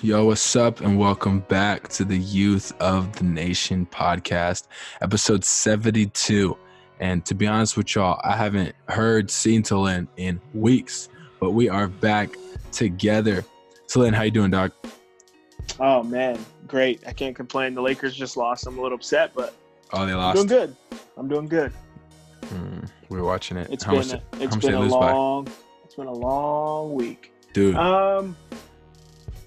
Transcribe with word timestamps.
Yo, 0.00 0.24
what's 0.26 0.54
up, 0.54 0.80
and 0.80 0.96
welcome 0.98 1.40
back 1.40 1.88
to 1.88 2.04
the 2.04 2.16
Youth 2.16 2.72
of 2.80 3.12
the 3.16 3.24
Nation 3.24 3.84
podcast, 3.90 4.68
episode 5.02 5.44
72. 5.44 6.56
And 7.00 7.24
to 7.26 7.34
be 7.34 7.46
honest 7.48 7.76
with 7.76 7.94
y'all, 7.94 8.20
I 8.22 8.36
haven't 8.36 8.74
heard, 8.88 9.30
seen 9.30 9.62
Talin 9.62 10.06
in 10.16 10.40
weeks, 10.54 11.08
but 11.40 11.50
we 11.50 11.68
are 11.68 11.88
back 11.88 12.30
together. 12.70 13.44
Talin, 13.88 14.14
how 14.14 14.22
you 14.22 14.30
doing, 14.30 14.50
dog? 14.52 14.72
Oh 15.80 16.02
man, 16.04 16.38
great! 16.66 17.02
I 17.06 17.12
can't 17.12 17.34
complain. 17.34 17.74
The 17.74 17.82
Lakers 17.82 18.14
just 18.16 18.36
lost. 18.36 18.66
I'm 18.66 18.78
a 18.78 18.82
little 18.82 18.96
upset, 18.96 19.32
but 19.34 19.54
Oh, 19.92 20.06
they 20.06 20.14
lost. 20.14 20.38
I'm 20.38 20.46
doing 20.46 20.60
good. 20.60 20.76
I'm 21.16 21.28
doing 21.28 21.46
good. 21.46 21.72
Hmm, 22.44 22.80
we're 23.08 23.24
watching 23.24 23.56
it. 23.56 23.68
It's 23.70 23.82
how 23.84 23.92
been 23.92 24.08
much, 24.08 24.12
a, 24.12 24.22
it's 24.44 24.56
been 24.56 24.74
a 24.74 24.80
lose 24.80 24.92
by? 24.92 25.12
long 25.12 25.48
it's 25.84 25.94
been 25.94 26.06
a 26.06 26.12
long 26.12 26.94
week. 26.94 27.32
Dude, 27.52 27.74
Um, 27.76 28.36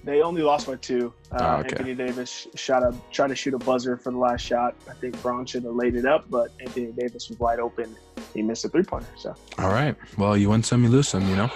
they 0.04 0.20
only 0.22 0.42
lost 0.42 0.66
by 0.66 0.76
two. 0.76 1.12
Uh, 1.30 1.36
Oh, 1.40 1.60
okay. 1.60 1.70
Anthony 1.76 1.94
Davis 1.94 2.46
shot 2.54 2.82
a 2.82 2.94
tried 3.12 3.28
to 3.28 3.36
shoot 3.36 3.54
a 3.54 3.58
buzzer 3.58 3.96
for 3.96 4.10
the 4.10 4.18
last 4.18 4.40
shot. 4.42 4.74
I 4.90 4.94
think 4.94 5.20
Bron 5.22 5.46
should 5.46 5.64
have 5.64 5.74
laid 5.74 5.94
it 5.94 6.04
up, 6.06 6.28
but 6.30 6.50
Anthony 6.60 6.92
Davis 6.92 7.28
was 7.28 7.38
wide 7.38 7.60
open. 7.60 7.96
He 8.34 8.42
missed 8.42 8.64
a 8.64 8.68
three 8.68 8.82
pointer. 8.82 9.06
So 9.16 9.34
all 9.58 9.68
right. 9.68 9.94
Well, 10.18 10.36
you 10.36 10.50
win 10.50 10.62
some, 10.62 10.82
you 10.84 10.90
lose 10.90 11.08
some, 11.08 11.28
you 11.28 11.36
know? 11.36 11.50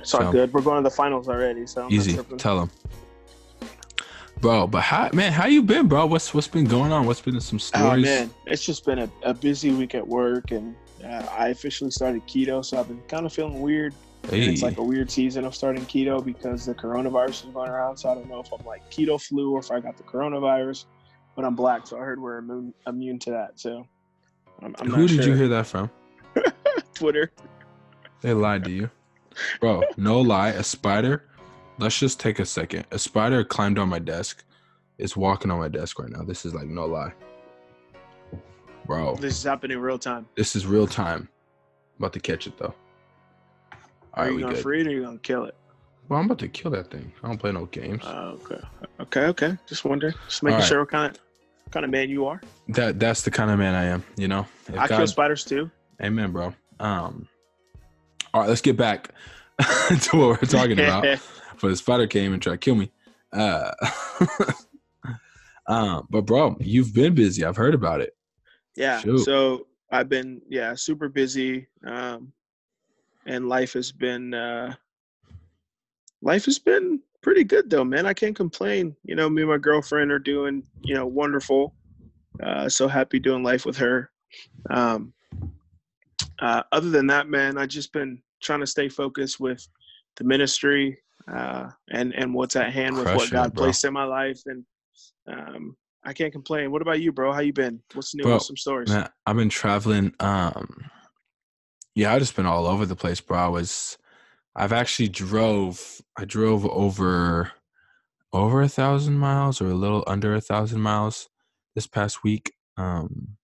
it's 0.00 0.12
all 0.14 0.22
So- 0.22 0.32
good. 0.32 0.52
We're 0.52 0.62
going 0.62 0.82
to 0.82 0.88
the 0.88 0.94
finals 0.94 1.28
already. 1.28 1.66
So 1.66 1.88
Easy. 1.90 2.18
Tell 2.38 2.58
them. 2.60 2.70
Bro, 4.40 4.66
but 4.66 4.82
how, 4.82 5.08
man, 5.14 5.32
how 5.32 5.46
you 5.46 5.62
been, 5.62 5.88
bro? 5.88 6.04
What's 6.06 6.34
what's 6.34 6.46
been 6.48 6.66
going 6.66 6.92
on? 6.92 7.06
What's 7.06 7.22
been 7.22 7.40
some 7.40 7.56
Oh 7.56 7.58
stories? 7.58 8.04
man, 8.04 8.30
it's 8.46 8.62
just 8.64 8.84
been 8.84 8.98
a, 8.98 9.08
a 9.22 9.32
busy 9.32 9.70
week 9.70 9.94
at 9.94 10.06
work, 10.06 10.50
and 10.50 10.74
uh, 11.02 11.26
I 11.30 11.48
officially 11.48 11.90
started 11.90 12.22
keto, 12.26 12.62
so 12.62 12.78
I've 12.78 12.86
been 12.88 13.00
kind 13.08 13.24
of 13.24 13.32
feeling 13.32 13.62
weird. 13.62 13.94
And 14.24 14.32
It's 14.34 14.62
like 14.62 14.78
a 14.78 14.82
weird 14.82 15.10
season 15.10 15.44
of 15.44 15.54
starting 15.54 15.84
keto 15.86 16.24
because 16.24 16.66
the 16.66 16.74
coronavirus 16.74 17.46
is 17.46 17.50
going 17.54 17.70
around. 17.70 17.96
So 17.96 18.08
I 18.10 18.14
don't 18.14 18.28
know 18.28 18.40
if 18.40 18.52
I'm 18.52 18.64
like 18.66 18.88
keto 18.90 19.20
flu 19.22 19.52
or 19.52 19.60
if 19.60 19.70
I 19.70 19.78
got 19.80 19.96
the 19.96 20.02
coronavirus. 20.02 20.86
But 21.36 21.44
I'm 21.44 21.54
black, 21.54 21.86
so 21.86 21.96
I 21.98 22.00
heard 22.00 22.20
we're 22.20 22.38
immune 22.38 22.72
immune 22.86 23.18
to 23.20 23.30
that. 23.30 23.60
So 23.60 23.86
I'm, 24.62 24.74
I'm 24.78 24.90
who 24.90 25.06
did 25.06 25.22
sure. 25.22 25.28
you 25.28 25.34
hear 25.34 25.48
that 25.48 25.66
from? 25.66 25.90
Twitter. 26.94 27.30
They 28.22 28.32
lied 28.32 28.64
to 28.64 28.70
you. 28.70 28.90
Bro, 29.60 29.82
no 29.98 30.20
lie, 30.22 30.48
a 30.48 30.62
spider. 30.62 31.28
Let's 31.78 31.98
just 31.98 32.18
take 32.18 32.38
a 32.38 32.46
second. 32.46 32.86
A 32.90 32.98
spider 32.98 33.44
climbed 33.44 33.78
on 33.78 33.88
my 33.90 33.98
desk. 33.98 34.44
It's 34.98 35.14
walking 35.14 35.50
on 35.50 35.58
my 35.58 35.68
desk 35.68 35.98
right 35.98 36.08
now. 36.10 36.22
This 36.22 36.46
is 36.46 36.54
like 36.54 36.66
no 36.66 36.86
lie. 36.86 37.12
Bro, 38.86 39.16
This 39.16 39.36
is 39.36 39.44
happening 39.44 39.78
real 39.78 39.98
time. 39.98 40.26
this 40.36 40.56
is 40.56 40.64
real 40.64 40.86
time. 40.86 41.28
about 41.98 42.12
to 42.14 42.20
catch 42.20 42.46
it 42.46 42.56
though. 42.56 42.74
Are 44.16 44.30
you 44.30 44.40
gonna 44.40 44.54
good. 44.54 44.62
free 44.62 44.80
it 44.80 44.86
or 44.86 44.90
are 44.90 44.92
you 44.92 45.02
gonna 45.04 45.18
kill 45.18 45.44
it? 45.44 45.54
Well, 46.08 46.20
I'm 46.20 46.26
about 46.26 46.38
to 46.38 46.48
kill 46.48 46.70
that 46.70 46.90
thing. 46.90 47.12
I 47.22 47.28
don't 47.28 47.38
play 47.38 47.52
no 47.52 47.66
games. 47.66 48.04
Uh, 48.04 48.36
okay, 48.42 48.60
okay, 49.00 49.20
okay. 49.26 49.58
Just 49.66 49.84
wondering, 49.84 50.14
just 50.28 50.42
making 50.42 50.60
right. 50.60 50.66
sure 50.66 50.80
what 50.80 50.90
kind 50.90 51.14
of 51.14 51.20
what 51.64 51.72
kind 51.72 51.84
of 51.84 51.90
man 51.90 52.08
you 52.08 52.26
are. 52.26 52.40
that 52.68 52.98
that's 52.98 53.22
the 53.22 53.30
kind 53.30 53.50
of 53.50 53.58
man 53.58 53.74
I 53.74 53.84
am, 53.84 54.04
you 54.16 54.28
know. 54.28 54.46
If 54.68 54.78
I 54.78 54.88
kill 54.88 55.06
spiders 55.06 55.44
too. 55.44 55.70
Amen, 56.02 56.32
bro. 56.32 56.54
Um 56.80 57.28
all 58.36 58.42
right, 58.42 58.48
let's 58.50 58.60
get 58.60 58.76
back 58.76 59.12
to 59.58 60.16
what 60.16 60.42
we're 60.42 60.48
talking 60.48 60.78
about. 60.78 61.02
but 61.60 61.68
the 61.68 61.76
spider 61.76 62.06
came 62.06 62.32
and 62.32 62.42
tried 62.42 62.52
to 62.52 62.58
kill 62.58 62.74
me. 62.74 62.92
Uh, 63.32 63.72
um, 65.66 66.06
but 66.10 66.22
bro, 66.22 66.56
you've 66.60 66.92
been 66.92 67.14
busy. 67.14 67.44
I've 67.44 67.56
heard 67.56 67.74
about 67.74 68.02
it. 68.02 68.14
Yeah. 68.76 69.00
Shoot. 69.00 69.20
So 69.20 69.66
I've 69.90 70.08
been 70.08 70.42
yeah 70.48 70.74
super 70.74 71.08
busy, 71.08 71.68
um, 71.84 72.32
and 73.26 73.48
life 73.48 73.72
has 73.74 73.92
been 73.92 74.32
uh, 74.32 74.74
life 76.22 76.44
has 76.46 76.58
been 76.58 77.00
pretty 77.22 77.44
good 77.44 77.68
though, 77.68 77.84
man. 77.84 78.06
I 78.06 78.14
can't 78.14 78.36
complain. 78.36 78.96
You 79.04 79.16
know, 79.16 79.28
me 79.28 79.42
and 79.42 79.50
my 79.50 79.58
girlfriend 79.58 80.10
are 80.10 80.18
doing 80.18 80.62
you 80.82 80.94
know 80.94 81.06
wonderful. 81.06 81.74
Uh, 82.42 82.68
so 82.68 82.86
happy 82.88 83.18
doing 83.18 83.42
life 83.42 83.66
with 83.66 83.76
her. 83.78 84.10
Um, 84.70 85.12
uh, 86.40 86.62
other 86.72 86.90
than 86.90 87.06
that, 87.08 87.28
man, 87.28 87.58
I 87.58 87.66
just 87.66 87.92
been 87.92 88.22
trying 88.42 88.60
to 88.60 88.66
stay 88.66 88.88
focused 88.88 89.40
with 89.40 89.66
the 90.16 90.24
ministry 90.24 90.98
uh, 91.32 91.70
and 91.90 92.14
and 92.14 92.32
what's 92.32 92.56
at 92.56 92.72
hand 92.72 92.96
with 92.96 93.06
what 93.06 93.14
Crushing 93.14 93.38
it, 93.38 93.42
God 93.42 93.54
bro. 93.54 93.64
placed 93.64 93.84
in 93.84 93.92
my 93.92 94.04
life, 94.04 94.40
and 94.46 94.64
um, 95.28 95.76
I 96.04 96.12
can't 96.12 96.32
complain. 96.32 96.70
What 96.70 96.82
about 96.82 97.00
you, 97.00 97.12
bro? 97.12 97.32
How 97.32 97.40
you 97.40 97.52
been? 97.52 97.82
What's 97.94 98.14
new? 98.14 98.22
Bro, 98.22 98.34
What's 98.34 98.46
some 98.46 98.56
stories? 98.56 98.88
Man, 98.88 99.08
I've 99.26 99.36
been 99.36 99.48
traveling. 99.48 100.14
Um, 100.20 100.90
yeah, 101.96 102.12
I've 102.12 102.20
just 102.20 102.36
been 102.36 102.46
all 102.46 102.66
over 102.66 102.86
the 102.86 102.94
place, 102.94 103.20
bro. 103.22 103.38
I 103.38 103.48
was, 103.48 103.96
I've 104.54 104.72
actually 104.72 105.08
drove. 105.08 106.02
I 106.16 106.26
drove 106.26 106.66
over, 106.66 107.52
over 108.34 108.62
a 108.62 108.68
thousand 108.68 109.18
miles 109.18 109.62
or 109.62 109.68
a 109.68 109.74
little 109.74 110.04
under 110.06 110.34
a 110.34 110.40
thousand 110.42 110.82
miles 110.82 111.28
this 111.74 111.86
past 111.86 112.22
week. 112.22 112.52
Um, 112.76 113.38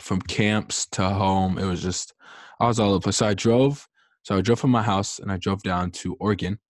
from 0.00 0.22
camps 0.22 0.86
to 0.92 1.08
home, 1.08 1.58
it 1.58 1.64
was 1.64 1.82
just 1.82 2.14
I 2.60 2.68
was 2.68 2.78
all 2.78 2.90
over 2.90 2.98
the 2.98 3.02
place. 3.02 3.16
So 3.16 3.26
I 3.26 3.34
drove. 3.34 3.88
So 4.22 4.36
I 4.36 4.40
drove 4.40 4.60
from 4.60 4.70
my 4.70 4.82
house 4.82 5.18
and 5.18 5.32
I 5.32 5.36
drove 5.36 5.62
down 5.64 5.90
to 5.92 6.16
Oregon, 6.20 6.60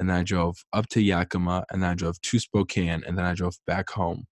and 0.00 0.08
then 0.08 0.16
I 0.16 0.22
drove 0.22 0.64
up 0.72 0.88
to 0.90 1.02
Yakima, 1.02 1.66
and 1.70 1.82
then 1.82 1.90
I 1.90 1.94
drove 1.94 2.20
to 2.20 2.38
Spokane, 2.38 3.02
and 3.06 3.18
then 3.18 3.26
I 3.26 3.34
drove 3.34 3.56
back 3.66 3.90
home. 3.90 4.24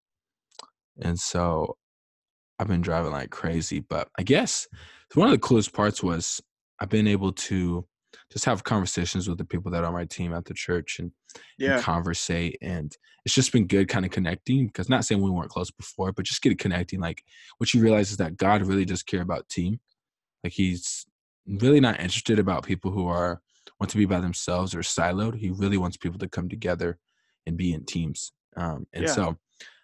And 1.02 1.18
so 1.18 1.76
I've 2.60 2.68
been 2.68 2.82
driving 2.82 3.10
like 3.12 3.30
crazy, 3.30 3.80
but 3.80 4.08
I 4.18 4.22
guess 4.22 4.68
one 5.14 5.28
of 5.28 5.32
the 5.32 5.38
coolest 5.38 5.72
parts 5.72 6.02
was 6.02 6.42
I've 6.78 6.90
been 6.90 7.06
able 7.08 7.32
to 7.32 7.86
just 8.30 8.44
have 8.44 8.64
conversations 8.64 9.28
with 9.28 9.38
the 9.38 9.46
people 9.46 9.70
that 9.72 9.82
are 9.82 9.86
on 9.86 9.94
my 9.94 10.04
team 10.04 10.34
at 10.34 10.44
the 10.44 10.52
church 10.52 10.98
and, 10.98 11.10
Yeah. 11.56 11.76
and 11.76 11.82
conversate. 11.82 12.58
And 12.60 12.94
it's 13.24 13.34
just 13.34 13.50
been 13.50 13.66
good 13.66 13.88
kind 13.88 14.04
of 14.04 14.10
connecting 14.10 14.66
because 14.66 14.90
not 14.90 15.06
saying 15.06 15.22
we 15.22 15.30
weren't 15.30 15.48
close 15.50 15.70
before, 15.70 16.12
but 16.12 16.26
just 16.26 16.42
get 16.42 16.58
connecting. 16.58 17.00
Like 17.00 17.24
what 17.56 17.72
you 17.72 17.80
realize 17.80 18.10
is 18.10 18.18
that 18.18 18.36
God 18.36 18.66
really 18.66 18.84
does 18.84 19.02
care 19.02 19.22
about 19.22 19.48
team. 19.48 19.80
Like 20.44 20.52
he's 20.52 21.06
really 21.46 21.80
not 21.80 21.98
interested 21.98 22.38
about 22.38 22.66
people 22.66 22.90
who 22.90 23.06
are 23.08 23.40
want 23.78 23.90
to 23.90 23.96
be 23.96 24.04
by 24.04 24.20
themselves 24.20 24.74
or 24.74 24.80
siloed. 24.80 25.36
He 25.36 25.50
really 25.50 25.78
wants 25.78 25.96
people 25.96 26.18
to 26.18 26.28
come 26.28 26.50
together 26.50 26.98
and 27.46 27.56
be 27.56 27.72
in 27.72 27.86
teams. 27.86 28.32
Um, 28.56 28.86
and 28.92 29.06
Yeah. 29.06 29.14
so 29.14 29.38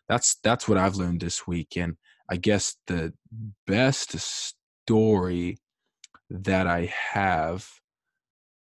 that's 0.08 0.36
that's 0.42 0.68
what 0.68 0.76
I've 0.78 0.96
learned 0.96 1.20
this 1.20 1.46
week. 1.46 1.76
And 1.76 1.96
I 2.28 2.36
guess 2.36 2.76
the 2.86 3.12
best 3.66 4.18
story 4.18 5.58
that 6.30 6.66
I 6.66 6.92
have, 7.12 7.68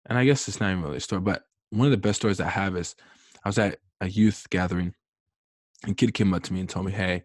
and 0.05 0.17
I 0.17 0.25
guess 0.25 0.47
it's 0.47 0.59
not 0.59 0.71
even 0.71 0.83
really 0.83 0.97
a 0.97 1.01
story, 1.01 1.21
but 1.21 1.43
one 1.69 1.85
of 1.87 1.91
the 1.91 1.97
best 1.97 2.19
stories 2.19 2.39
I 2.39 2.49
have 2.49 2.75
is 2.77 2.95
I 3.43 3.49
was 3.49 3.57
at 3.57 3.79
a 4.01 4.07
youth 4.07 4.45
gathering, 4.49 4.93
and 5.83 5.91
a 5.91 5.95
kid 5.95 6.13
came 6.13 6.33
up 6.33 6.43
to 6.43 6.53
me 6.53 6.59
and 6.61 6.69
told 6.69 6.85
me, 6.85 6.91
"Hey, 6.91 7.23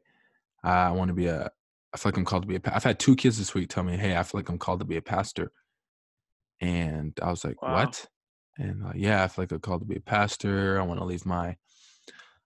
I 0.65 0.91
want 0.92 1.09
to 1.09 1.15
be 1.15 1.26
a. 1.26 1.50
I 1.94 1.98
feel 1.98 2.10
like 2.10 2.16
I'm 2.16 2.25
called 2.25 2.42
to 2.44 2.48
be 2.48 2.56
a. 2.56 2.60
pa- 2.60 2.72
I've 2.75 2.84
had 2.84 2.98
two 2.98 3.16
kids 3.16 3.38
this 3.38 3.54
week 3.54 3.69
tell 3.69 3.84
me, 3.84 3.97
"Hey, 3.97 4.16
I 4.16 4.22
feel 4.22 4.38
like 4.41 4.48
I'm 4.48 4.59
called 4.59 4.81
to 4.81 4.87
be 4.87 4.97
a 4.97 5.03
pastor," 5.03 5.53
and 6.60 7.19
I 7.22 7.31
was 7.31 7.44
like, 7.44 7.60
Wow. 7.62 7.75
"What?" 7.75 8.06
And 8.59 8.84
uh, 8.84 8.92
yeah, 8.94 9.25
I 9.25 9.28
feel 9.28 9.44
like 9.44 9.53
I'm 9.53 9.60
called 9.60 9.81
to 9.82 9.87
be 9.87 9.97
a 9.97 10.00
pastor. 10.00 10.81
I 10.81 10.84
want 10.84 11.00
to 11.00 11.06
leave 11.06 11.25
my, 11.26 11.48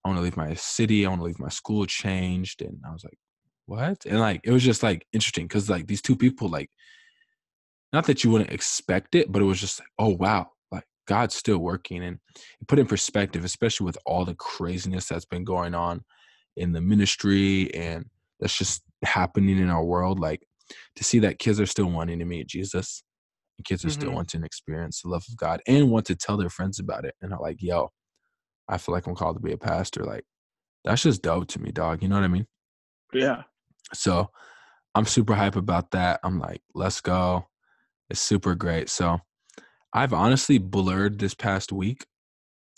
I 0.05 0.09
want 0.09 0.19
to 0.19 0.23
leave 0.23 0.37
my 0.37 0.55
city. 0.55 1.05
I 1.05 1.09
want 1.09 1.21
to 1.21 1.27
leave 1.27 1.41
my 1.41 1.49
school 1.49 1.85
changed. 1.87 2.63
And 2.63 2.79
I 2.87 2.93
was 2.93 3.05
like, 3.05 3.19
what? 3.67 4.05
And 4.07 4.21
like, 4.21 4.41
it 4.45 4.51
was 4.53 4.63
just 4.65 4.83
like 4.83 5.07
interesting 5.13 5.47
because 5.47 5.69
like 5.71 5.87
these 5.87 6.03
two 6.03 6.17
people, 6.17 6.49
like, 6.49 6.71
not 7.93 8.07
that 8.07 8.25
you 8.25 8.31
wouldn't 8.31 8.51
expect 8.53 9.15
it, 9.15 9.31
but 9.33 9.43
it 9.43 9.47
was 9.47 9.61
just 9.61 9.81
like, 9.81 9.89
oh 9.99 10.15
wow, 10.17 10.51
like 10.71 10.85
God's 11.07 11.35
still 11.35 11.59
working. 11.59 12.03
And 12.03 12.19
put 12.69 12.79
in 12.79 12.87
perspective, 12.87 13.45
especially 13.45 13.87
with 13.87 13.99
all 14.07 14.25
the 14.25 14.35
craziness 14.35 15.09
that's 15.09 15.25
been 15.25 15.45
going 15.45 15.75
on 15.75 16.03
in 16.57 16.73
the 16.73 16.81
ministry 16.81 17.73
and 17.75 18.07
that's 18.41 18.57
just 18.57 18.83
happening 19.05 19.59
in 19.59 19.71
our 19.71 19.85
world. 19.85 20.21
Like 20.21 20.47
to 20.97 21.05
see 21.05 21.19
that 21.21 21.39
kids 21.39 21.61
are 21.61 21.67
still 21.67 21.91
wanting 21.91 22.19
to 22.19 22.25
meet 22.25 22.49
Jesus. 22.49 23.03
and 23.59 23.65
Kids 23.67 23.85
are 23.85 23.91
still 23.91 24.13
Mhm. 24.13 24.15
wanting 24.15 24.41
to 24.43 24.47
experience 24.47 25.03
the 25.03 25.09
love 25.11 25.25
of 25.29 25.37
God 25.37 25.63
and 25.67 25.91
want 25.91 26.07
to 26.07 26.17
tell 26.17 26.37
their 26.39 26.51
friends 26.51 26.79
about 26.81 27.05
it. 27.07 27.15
And 27.23 27.33
I'm 27.35 27.41
like, 27.41 27.59
yo, 27.63 27.91
I 28.69 28.79
feel 28.79 28.95
like 28.95 29.07
I'm 29.07 29.15
called 29.17 29.37
to 29.37 29.43
be 29.43 29.53
a 29.53 29.59
pastor. 29.59 30.05
Like, 30.05 30.25
that's 30.85 31.03
just 31.03 31.23
dope 31.23 31.49
to 31.49 31.61
me, 31.63 31.73
dog. 31.73 32.03
You 32.03 32.09
know 32.09 32.17
what 32.17 32.25
I 32.25 32.29
mean? 32.29 32.47
Yeah. 33.13 33.45
So 33.95 34.31
I'm 34.95 35.05
super 35.07 35.35
hype 35.35 35.57
about 35.57 35.91
that. 35.93 36.21
I'm 36.25 36.39
like, 36.39 36.63
let's 36.75 37.01
go. 37.01 37.47
It's 38.11 38.21
super 38.21 38.55
great. 38.55 38.89
So 38.89 39.19
I've 39.93 40.13
honestly 40.13 40.59
blurred 40.59 41.19
this 41.19 41.35
past 41.35 41.73
week. 41.73 42.07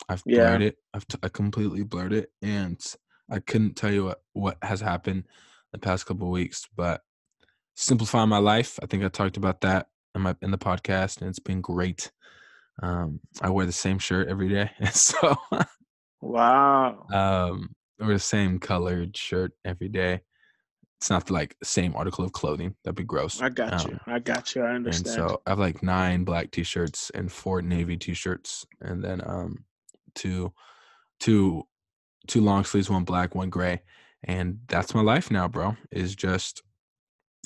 I've 0.08 0.22
Yeah. 0.26 0.46
blurred 0.48 0.62
it. 0.62 0.76
I've 0.94 1.06
t- 1.06 1.18
I 1.22 1.28
completely 1.28 1.82
blurred 1.82 2.12
it, 2.12 2.30
and 2.42 2.80
I 3.30 3.40
couldn't 3.40 3.74
tell 3.76 3.92
you 3.92 4.04
what 4.06 4.22
what 4.32 4.58
has 4.62 4.80
happened 4.80 5.24
the 5.72 5.78
past 5.78 6.06
couple 6.06 6.26
of 6.28 6.32
weeks. 6.32 6.66
But 6.76 7.02
simplifying 7.74 8.28
my 8.28 8.38
life. 8.38 8.78
I 8.82 8.86
think 8.86 9.04
I 9.04 9.08
talked 9.08 9.36
about 9.36 9.60
that 9.62 9.88
in 10.14 10.22
my 10.22 10.36
in 10.42 10.50
the 10.50 10.58
podcast, 10.58 11.20
and 11.20 11.28
it's 11.28 11.38
been 11.38 11.60
great. 11.60 12.10
Um, 12.82 13.20
I 13.42 13.50
wear 13.50 13.66
the 13.66 13.72
same 13.72 13.98
shirt 13.98 14.28
every 14.28 14.48
day, 14.48 14.70
so 14.92 15.36
Wow. 16.20 17.06
um, 17.12 17.74
or 18.00 18.08
the 18.08 18.18
same 18.18 18.58
colored 18.58 19.16
shirt 19.16 19.52
every 19.64 19.88
day. 19.88 20.20
It's 21.00 21.10
not 21.10 21.30
like 21.30 21.56
the 21.60 21.64
same 21.64 21.94
article 21.94 22.24
of 22.24 22.32
clothing. 22.32 22.74
That'd 22.82 22.96
be 22.96 23.04
gross. 23.04 23.40
I 23.40 23.50
got 23.50 23.84
Um, 23.84 23.92
you. 23.92 24.00
I 24.06 24.18
got 24.18 24.54
you. 24.56 24.62
I 24.64 24.70
understand. 24.74 25.20
And 25.20 25.30
so 25.30 25.42
I 25.46 25.50
have 25.50 25.58
like 25.60 25.80
nine 25.82 26.24
black 26.24 26.50
t-shirts 26.50 27.10
and 27.10 27.30
four 27.30 27.62
navy 27.62 27.96
t-shirts, 27.96 28.66
and 28.80 29.02
then 29.02 29.22
um 29.24 29.64
two 30.16 30.52
two 31.20 31.62
two 32.26 32.40
long 32.40 32.64
sleeves, 32.64 32.90
one 32.90 33.04
black, 33.04 33.36
one 33.36 33.48
gray, 33.48 33.80
and 34.24 34.58
that's 34.66 34.92
my 34.92 35.00
life 35.02 35.30
now, 35.30 35.46
bro. 35.46 35.76
Is 35.92 36.16
just 36.16 36.62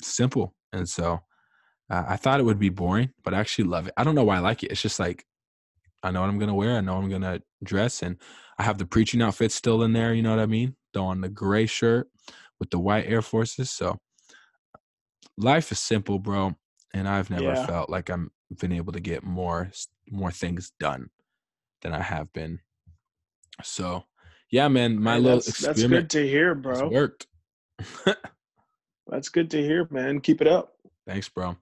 simple, 0.01 0.55
and 0.71 0.89
so 0.89 1.19
uh, 1.91 2.05
I 2.07 2.15
thought 2.17 2.39
it 2.39 2.43
would 2.43 2.59
be 2.59 2.69
boring, 2.69 3.11
but 3.23 3.35
I 3.35 3.39
actually 3.39 3.65
love 3.65 3.87
it. 3.87 3.93
I 3.97 4.03
don't 4.03 4.15
know 4.15 4.23
why 4.23 4.37
I 4.37 4.39
like 4.39 4.63
it. 4.63 4.71
It's 4.71 4.81
just 4.81 4.99
like 4.99 5.25
I 6.01 6.09
know 6.09 6.21
what 6.21 6.29
I'm 6.29 6.39
gonna 6.39 6.55
wear. 6.55 6.77
I 6.77 6.81
know 6.81 6.97
I'm 6.97 7.09
gonna 7.09 7.39
dress, 7.63 8.01
and 8.01 8.17
I 8.57 8.63
have 8.63 8.79
the 8.79 8.87
preaching 8.87 9.21
outfit 9.21 9.51
still 9.51 9.83
in 9.83 9.93
there. 9.93 10.11
You 10.15 10.23
know 10.23 10.31
what 10.31 10.39
I 10.39 10.47
mean? 10.47 10.75
Throw 10.91 11.05
on 11.05 11.21
the 11.21 11.29
gray 11.29 11.67
shirt 11.67 12.09
with 12.63 12.69
the 12.69 12.79
white 12.79 13.05
Air 13.05 13.21
Forces. 13.21 13.69
So 13.71 13.99
life 15.37 15.69
is 15.73 15.79
simple, 15.79 16.17
bro, 16.17 16.55
and 16.93 17.09
I've 17.09 17.29
never 17.29 17.43
Yeah. 17.43 17.65
felt 17.65 17.89
like 17.89 18.09
I'm 18.09 18.31
been 18.59 18.71
able 18.71 18.93
to 18.93 18.99
get 19.01 19.23
more 19.23 19.71
more 20.09 20.31
things 20.31 20.71
done 20.79 21.09
than 21.81 21.91
I 21.91 22.01
have 22.01 22.31
been. 22.31 22.59
So, 23.63 24.05
yeah, 24.49 24.67
man, 24.69 25.01
my 25.01 25.17
little 25.17 25.39
that's, 25.39 25.59
that's 25.59 25.83
good 25.83 26.09
to 26.11 26.25
hear, 26.25 26.55
bro. 26.55 26.87
worked. 26.87 27.27
That's 29.07 29.27
good 29.27 29.51
to 29.51 29.61
hear, 29.61 29.85
man. 29.91 30.21
Keep 30.21 30.39
it 30.39 30.47
up. 30.47 30.77
Thanks, 31.05 31.27
bro. 31.27 31.57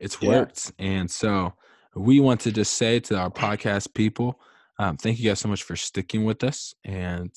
It's 0.00 0.20
Yeah. 0.22 0.28
worked. 0.28 0.72
And 0.78 1.10
so 1.10 1.52
we 1.94 2.18
want 2.18 2.40
to 2.40 2.52
just 2.52 2.74
say 2.74 2.98
to 3.00 3.18
our 3.18 3.30
podcast 3.30 3.92
people, 3.92 4.40
um, 4.78 4.96
thank 4.96 5.18
you 5.18 5.28
guys 5.28 5.40
so 5.40 5.48
much 5.48 5.62
for 5.62 5.76
sticking 5.76 6.24
with 6.24 6.42
us. 6.42 6.74
And 6.84 7.30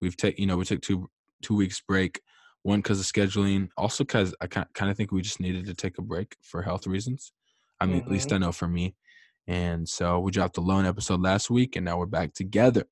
we've 0.00 0.16
taken, 0.16 0.40
you 0.40 0.46
know, 0.46 0.56
we 0.56 0.64
took 0.64 0.80
two 0.80 1.10
two 1.42 1.54
weeks 1.54 1.82
break. 1.86 2.22
One 2.62 2.80
because 2.80 3.00
of 3.00 3.06
scheduling, 3.06 3.68
also 3.76 4.04
because 4.04 4.34
I 4.40 4.46
kind 4.46 4.66
of 4.90 4.96
think 4.96 5.12
we 5.12 5.22
just 5.22 5.40
needed 5.40 5.66
to 5.66 5.74
take 5.74 5.98
a 5.98 6.02
break 6.02 6.36
for 6.42 6.62
health 6.62 6.86
reasons. 6.86 7.32
I 7.80 7.86
mean, 7.86 8.02
at 8.02 8.10
least 8.10 8.32
I 8.32 8.38
know 8.38 8.52
for 8.52 8.66
me. 8.68 8.96
And 9.46 9.88
so 9.88 10.18
we 10.18 10.30
dropped 10.32 10.54
the 10.54 10.60
lone 10.60 10.84
episode 10.84 11.20
last 11.22 11.48
week, 11.48 11.76
and 11.76 11.84
now 11.84 11.98
we're 11.98 12.06
back 12.06 12.34
together 12.34 12.84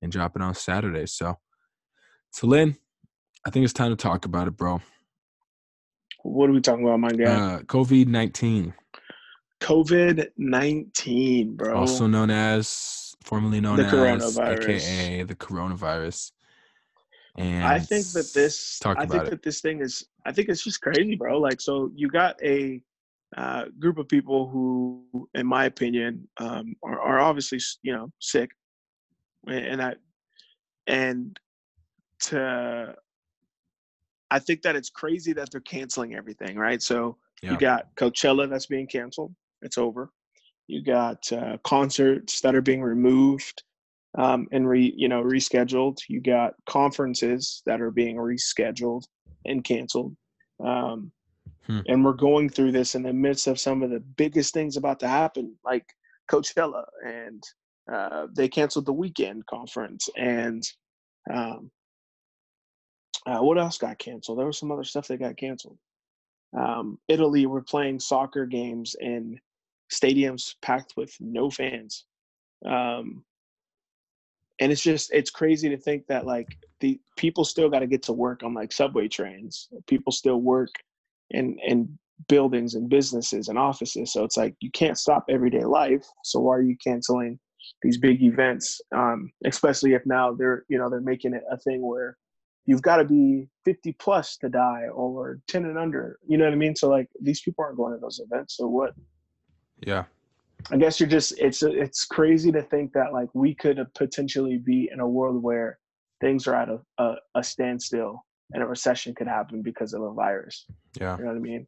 and 0.00 0.12
dropping 0.12 0.42
on 0.42 0.54
Saturday. 0.54 1.06
So, 1.06 1.38
so 2.30 2.46
Lynn, 2.46 2.76
I 3.44 3.50
think 3.50 3.64
it's 3.64 3.72
time 3.72 3.90
to 3.90 3.96
talk 3.96 4.24
about 4.24 4.46
it, 4.46 4.56
bro. 4.56 4.80
What 6.22 6.50
are 6.50 6.52
we 6.52 6.60
talking 6.60 6.86
about, 6.86 7.00
my 7.00 7.10
guy? 7.10 7.24
Uh, 7.24 7.58
COVID 7.62 8.06
nineteen. 8.06 8.74
COVID 9.60 10.28
nineteen, 10.36 11.56
bro. 11.56 11.76
also 11.78 12.06
known 12.06 12.30
as 12.30 13.14
formerly 13.24 13.60
known 13.60 13.76
The 13.76 13.86
as 13.86 13.92
coronavirus. 13.92 14.76
aka 14.76 15.22
the 15.24 15.34
coronavirus 15.34 16.32
and 17.36 17.64
I 17.64 17.78
think 17.78 18.06
that 18.12 18.32
this 18.34 18.80
I 18.84 19.06
think 19.06 19.24
it 19.24 19.30
that 19.30 19.42
this 19.42 19.60
thing 19.60 19.80
is 19.80 20.04
I 20.26 20.32
think 20.32 20.48
it's 20.48 20.64
just 20.64 20.80
crazy, 20.80 21.16
bro. 21.16 21.38
Like 21.38 21.60
so 21.60 21.90
you 21.94 22.08
got 22.08 22.42
a 22.42 22.82
uh, 23.36 23.64
group 23.78 23.98
of 23.98 24.08
people 24.08 24.48
who, 24.48 25.28
in 25.34 25.46
my 25.46 25.64
opinion, 25.64 26.28
um, 26.38 26.74
are, 26.82 27.00
are 27.00 27.20
obviously 27.20 27.58
you 27.82 27.92
know 27.92 28.10
sick, 28.18 28.50
and 29.46 29.64
and 29.64 29.82
I 29.82 29.94
and 30.86 31.38
to 32.20 32.94
I 34.30 34.38
think 34.38 34.62
that 34.62 34.76
it's 34.76 34.90
crazy 34.90 35.32
that 35.34 35.50
they're 35.50 35.60
canceling 35.60 36.14
everything, 36.14 36.56
right? 36.56 36.82
So 36.82 37.16
Yeah. 37.42 37.52
you 37.52 37.58
got 37.58 37.94
Coachella 37.96 38.48
that's 38.48 38.66
being 38.66 38.86
canceled; 38.86 39.34
it's 39.62 39.78
over. 39.78 40.10
You 40.66 40.82
got 40.82 41.32
uh, 41.32 41.58
concerts 41.64 42.40
that 42.42 42.54
are 42.54 42.62
being 42.62 42.82
removed 42.82 43.62
um, 44.16 44.46
and 44.52 44.68
re 44.68 44.92
you 44.96 45.08
know 45.08 45.22
rescheduled. 45.22 45.98
You 46.08 46.20
got 46.20 46.54
conferences 46.66 47.62
that 47.66 47.80
are 47.80 47.90
being 47.90 48.16
rescheduled 48.16 49.04
and 49.44 49.64
canceled. 49.64 50.16
Um, 50.64 51.12
Hmm. 51.66 51.80
And 51.88 52.04
we're 52.04 52.12
going 52.12 52.48
through 52.48 52.72
this 52.72 52.94
in 52.94 53.02
the 53.02 53.12
midst 53.12 53.46
of 53.46 53.60
some 53.60 53.82
of 53.82 53.90
the 53.90 54.00
biggest 54.00 54.52
things 54.52 54.76
about 54.76 55.00
to 55.00 55.08
happen, 55.08 55.56
like 55.64 55.84
Coachella, 56.30 56.84
and 57.04 57.42
uh, 57.92 58.26
they 58.34 58.48
canceled 58.48 58.86
the 58.86 58.92
weekend 58.92 59.46
conference, 59.46 60.08
and 60.16 60.62
um, 61.32 61.70
uh, 63.26 63.38
what 63.38 63.58
else 63.58 63.78
got 63.78 63.98
canceled? 63.98 64.38
There 64.38 64.46
was 64.46 64.58
some 64.58 64.72
other 64.72 64.84
stuff 64.84 65.08
that 65.08 65.20
got 65.20 65.36
canceled. 65.36 65.78
Um, 66.56 66.98
Italy 67.08 67.46
were 67.46 67.62
playing 67.62 68.00
soccer 68.00 68.44
games 68.44 68.96
in 69.00 69.38
stadiums 69.90 70.54
packed 70.62 70.94
with 70.96 71.14
no 71.20 71.48
fans. 71.48 72.04
Um, 72.66 73.24
and 74.62 74.70
it's 74.70 74.80
just 74.80 75.12
it's 75.12 75.30
crazy 75.30 75.68
to 75.68 75.76
think 75.76 76.06
that 76.06 76.24
like 76.24 76.56
the 76.78 77.00
people 77.16 77.44
still 77.44 77.68
got 77.68 77.80
to 77.80 77.86
get 77.88 78.04
to 78.04 78.12
work 78.12 78.44
on 78.44 78.54
like 78.54 78.72
subway 78.72 79.08
trains. 79.08 79.68
People 79.88 80.12
still 80.12 80.40
work 80.40 80.70
in 81.30 81.58
in 81.66 81.98
buildings 82.28 82.74
and 82.74 82.88
businesses 82.88 83.48
and 83.48 83.58
offices. 83.58 84.12
So 84.12 84.22
it's 84.22 84.36
like 84.36 84.54
you 84.60 84.70
can't 84.70 84.96
stop 84.96 85.24
everyday 85.28 85.64
life. 85.64 86.06
So 86.22 86.38
why 86.38 86.54
are 86.54 86.62
you 86.62 86.76
canceling 86.82 87.40
these 87.82 87.98
big 87.98 88.22
events? 88.22 88.80
Um, 88.94 89.32
especially 89.44 89.94
if 89.94 90.02
now 90.06 90.32
they're 90.32 90.64
you 90.68 90.78
know 90.78 90.88
they're 90.88 91.00
making 91.00 91.34
it 91.34 91.42
a 91.50 91.58
thing 91.58 91.84
where 91.84 92.16
you've 92.64 92.82
got 92.82 92.98
to 92.98 93.04
be 93.04 93.48
50 93.64 93.96
plus 93.98 94.36
to 94.36 94.48
die 94.48 94.84
or 94.94 95.40
10 95.48 95.64
and 95.64 95.76
under. 95.76 96.20
You 96.28 96.38
know 96.38 96.44
what 96.44 96.52
I 96.52 96.56
mean? 96.56 96.76
So 96.76 96.88
like 96.88 97.08
these 97.20 97.40
people 97.40 97.64
aren't 97.64 97.78
going 97.78 97.94
to 97.94 97.98
those 97.98 98.20
events. 98.20 98.56
So 98.58 98.68
what? 98.68 98.94
yeah 99.84 100.04
I 100.70 100.76
guess 100.76 101.00
you're 101.00 101.08
just 101.08 101.38
it's 101.38 101.62
it's 101.62 102.04
crazy 102.04 102.52
to 102.52 102.62
think 102.62 102.92
that 102.92 103.12
like 103.12 103.28
we 103.34 103.54
could 103.54 103.78
potentially 103.96 104.58
be 104.58 104.88
in 104.92 105.00
a 105.00 105.08
world 105.08 105.42
where 105.42 105.78
things 106.20 106.46
are 106.46 106.54
at 106.54 106.68
a, 106.68 106.78
a, 106.98 107.14
a 107.36 107.42
standstill 107.42 108.24
and 108.52 108.62
a 108.62 108.66
recession 108.66 109.14
could 109.14 109.26
happen 109.26 109.62
because 109.62 109.92
of 109.92 110.02
a 110.02 110.12
virus. 110.12 110.66
yeah 111.00 111.16
You 111.18 111.24
know 111.24 111.30
what 111.30 111.36
I 111.36 111.40
mean? 111.40 111.66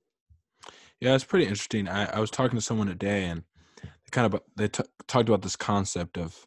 yeah 1.00 1.14
it's 1.14 1.24
pretty 1.24 1.44
interesting 1.44 1.88
i, 1.88 2.04
I 2.16 2.20
was 2.20 2.30
talking 2.30 2.56
to 2.56 2.64
someone 2.64 2.86
today 2.86 3.24
and 3.24 3.42
they 3.82 4.10
kind 4.10 4.32
of 4.32 4.40
they 4.56 4.68
t- 4.68 4.84
talked 5.08 5.28
about 5.28 5.42
this 5.42 5.56
concept 5.56 6.16
of 6.16 6.46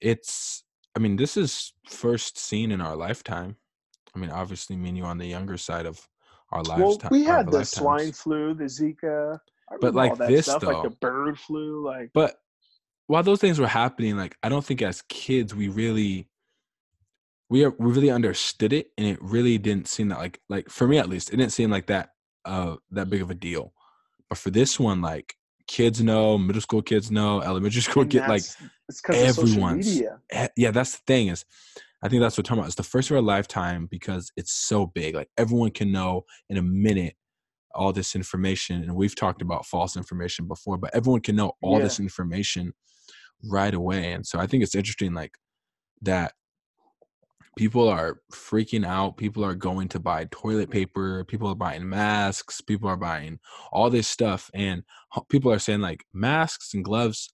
it's 0.00 0.64
i 0.94 0.98
mean 0.98 1.16
this 1.16 1.36
is 1.36 1.72
first 1.88 2.38
seen 2.38 2.70
in 2.70 2.80
our 2.80 2.94
lifetime 2.94 3.56
i 4.14 4.18
mean 4.18 4.30
obviously 4.30 4.76
me 4.76 4.90
and 4.90 4.98
you 4.98 5.04
on 5.04 5.18
the 5.18 5.26
younger 5.26 5.56
side 5.56 5.86
of 5.86 6.06
our 6.52 6.62
Well, 6.62 6.98
we 7.10 7.24
had 7.24 7.46
the 7.46 7.52
lifetimes. 7.52 7.70
swine 7.70 8.12
flu, 8.12 8.54
the 8.54 8.64
Zika, 8.64 9.38
But 9.80 9.94
like 9.94 10.16
this, 10.18 10.46
stuff, 10.46 10.62
like 10.62 10.82
the 10.82 10.88
though- 10.90 10.96
bird 11.00 11.38
flu, 11.38 11.84
like 11.84 12.10
But 12.14 12.36
while 13.06 13.22
those 13.22 13.40
things 13.40 13.58
were 13.58 13.66
happening, 13.66 14.16
like 14.16 14.36
I 14.42 14.48
don't 14.48 14.64
think 14.64 14.82
as 14.82 15.02
kids 15.08 15.54
we 15.54 15.68
really 15.68 16.28
we 17.50 17.64
are, 17.64 17.70
we 17.78 17.92
really 17.92 18.10
understood 18.10 18.72
it, 18.72 18.88
and 18.96 19.06
it 19.06 19.18
really 19.20 19.58
didn't 19.58 19.88
seem 19.88 20.08
that 20.08 20.18
like 20.18 20.40
like 20.48 20.70
for 20.70 20.86
me 20.86 20.98
at 20.98 21.08
least, 21.08 21.32
it 21.32 21.36
didn't 21.36 21.52
seem 21.52 21.70
like 21.70 21.86
that 21.86 22.10
uh 22.44 22.76
that 22.90 23.10
big 23.10 23.22
of 23.22 23.30
a 23.30 23.34
deal. 23.34 23.72
But 24.28 24.38
for 24.38 24.50
this 24.50 24.80
one, 24.80 25.02
like 25.02 25.34
kids 25.66 26.02
know, 26.02 26.38
middle 26.38 26.62
school 26.62 26.82
kids 26.82 27.10
know, 27.10 27.40
elementary 27.42 27.80
school 27.88 28.04
get 28.04 28.28
like 28.28 28.42
it's 28.88 29.02
everyone's- 29.10 29.86
media. 29.86 30.20
yeah, 30.56 30.70
that's 30.70 30.92
the 30.92 31.02
thing 31.06 31.28
is, 31.28 31.44
I 32.02 32.08
think 32.08 32.20
that's 32.22 32.36
what 32.36 32.44
I'm 32.46 32.48
talking 32.48 32.58
about. 32.60 32.66
It's 32.68 32.76
the 32.76 32.82
first 32.82 33.10
of 33.10 33.16
our 33.16 33.22
lifetime 33.22 33.86
because 33.90 34.32
it's 34.36 34.52
so 34.52 34.86
big. 34.86 35.14
Like 35.14 35.28
everyone 35.36 35.70
can 35.70 35.92
know 35.92 36.24
in 36.48 36.56
a 36.56 36.62
minute 36.62 37.14
all 37.74 37.92
this 37.92 38.14
information, 38.14 38.82
and 38.82 38.94
we've 38.94 39.14
talked 39.16 39.42
about 39.42 39.66
false 39.66 39.96
information 39.96 40.46
before, 40.46 40.76
but 40.78 40.94
everyone 40.94 41.20
can 41.20 41.36
know 41.36 41.52
all 41.62 41.78
Yeah. 41.78 41.84
this 41.84 42.00
information 42.00 42.74
right 43.44 43.74
away. 43.74 44.12
And 44.12 44.26
so 44.26 44.38
I 44.38 44.46
think 44.46 44.62
it's 44.62 44.74
interesting, 44.74 45.14
like 45.14 45.32
that 46.02 46.32
people 47.56 47.88
are 47.88 48.20
freaking 48.32 48.86
out. 48.86 49.16
People 49.16 49.44
are 49.44 49.54
going 49.54 49.88
to 49.88 50.00
buy 50.00 50.26
toilet 50.30 50.70
paper. 50.70 51.24
People 51.24 51.48
are 51.48 51.54
buying 51.54 51.88
masks. 51.88 52.60
People 52.60 52.88
are 52.88 52.96
buying 52.96 53.38
all 53.72 53.90
this 53.90 54.08
stuff, 54.08 54.50
and 54.54 54.82
people 55.28 55.52
are 55.52 55.58
saying 55.58 55.80
like 55.80 56.04
masks 56.12 56.74
and 56.74 56.84
gloves, 56.84 57.32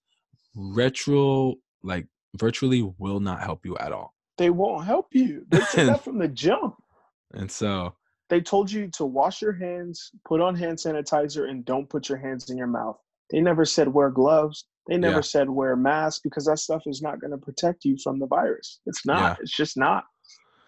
retro 0.55 1.55
like 1.83 2.07
virtually 2.37 2.87
will 2.97 3.19
not 3.19 3.41
help 3.41 3.65
you 3.65 3.77
at 3.77 3.91
all. 3.91 4.13
They 4.37 4.49
won't 4.49 4.85
help 4.85 5.07
you. 5.13 5.45
They 5.49 5.61
said 5.61 5.87
that 5.89 6.03
from 6.03 6.19
the 6.19 6.27
jump. 6.27 6.75
And 7.33 7.49
so 7.49 7.93
They 8.29 8.41
told 8.41 8.71
you 8.71 8.87
to 8.91 9.05
wash 9.05 9.41
your 9.41 9.53
hands, 9.53 10.11
put 10.25 10.39
on 10.39 10.55
hand 10.55 10.77
sanitizer, 10.77 11.49
and 11.49 11.65
don't 11.65 11.89
put 11.89 12.09
your 12.09 12.17
hands 12.19 12.49
in 12.49 12.57
your 12.57 12.67
mouth. 12.67 12.97
They 13.31 13.41
never 13.41 13.65
said 13.65 13.87
wear 13.87 14.09
gloves. 14.09 14.65
They 14.87 14.97
never 14.97 15.17
Yeah. 15.17 15.21
said 15.21 15.49
wear 15.49 15.75
masks 15.75 16.19
because 16.23 16.45
that 16.45 16.59
stuff 16.59 16.83
is 16.85 17.01
not 17.01 17.19
going 17.19 17.31
to 17.31 17.37
protect 17.37 17.85
you 17.85 17.97
from 18.03 18.19
the 18.19 18.27
virus. 18.27 18.81
It's 18.85 19.05
not. 19.05 19.19
Yeah. 19.19 19.35
It's 19.39 19.55
just 19.55 19.77
not. 19.77 20.05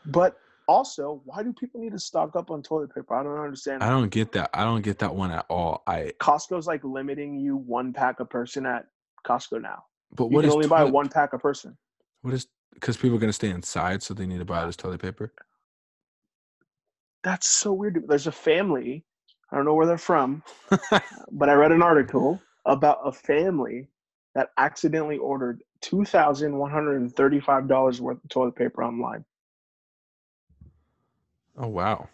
But 0.06 0.38
also, 0.68 1.22
why 1.26 1.44
do 1.44 1.54
people 1.54 1.82
need 1.82 1.92
to 1.92 2.00
stock 2.00 2.36
up 2.36 2.50
on 2.52 2.62
toilet 2.64 2.94
paper? 2.94 3.14
I 3.16 3.24
don't 3.24 3.40
understand. 3.40 3.84
I 3.84 3.90
don't 3.90 4.10
get 4.10 4.32
that. 4.34 4.50
I 4.54 4.64
don't 4.64 4.82
get 4.82 5.00
that 5.00 5.14
one 5.16 5.32
at 5.32 5.46
all. 5.50 5.84
I 5.88 6.14
Costco's 6.20 6.68
like 6.68 6.84
limiting 6.84 7.38
you 7.40 7.58
one 7.58 7.94
pack 7.94 8.20
a 8.20 8.26
person 8.26 8.66
at 8.66 8.86
Costco 9.26 9.62
now. 9.62 9.84
but 10.16 10.26
You 10.26 10.36
what 10.36 10.42
can 10.42 10.50
is 10.50 10.56
only 10.56 10.68
buy 10.68 10.84
one 10.84 11.10
pack 11.10 11.34
a 11.34 11.40
person. 11.40 11.78
What 12.22 12.34
is 12.34 12.48
because 12.74 12.96
people 12.98 13.18
are 13.18 13.20
gonna 13.20 13.34
stay 13.34 13.50
inside, 13.50 14.02
so 14.02 14.14
they 14.14 14.26
need 14.26 14.40
to 14.40 14.46
buy 14.46 14.66
this 14.66 14.76
toilet 14.78 15.02
paper. 15.02 15.34
That's 17.24 17.48
so 17.48 17.74
weird. 17.74 18.04
There's 18.08 18.28
a 18.28 18.32
family. 18.32 19.04
I 19.52 19.56
don't 19.56 19.66
know 19.66 19.74
where 19.74 19.86
they're 19.86 19.98
from, 19.98 20.44
but 21.32 21.50
I 21.50 21.54
read 21.54 21.72
an 21.72 21.82
article 21.84 22.42
about 22.66 23.00
a 23.04 23.12
family 23.12 23.88
that 24.34 24.50
accidentally 24.58 25.18
ordered 25.18 25.62
two 25.82 26.06
thousand 26.06 26.58
one 26.58 26.72
hundred 26.72 27.02
and 27.02 27.14
thirty-five 27.14 27.68
dollars 27.68 28.00
worth 28.02 28.24
of 28.24 28.30
toilet 28.30 28.56
paper 28.56 28.84
online. 28.84 29.26
Oh 31.58 31.68
wow! 31.68 32.08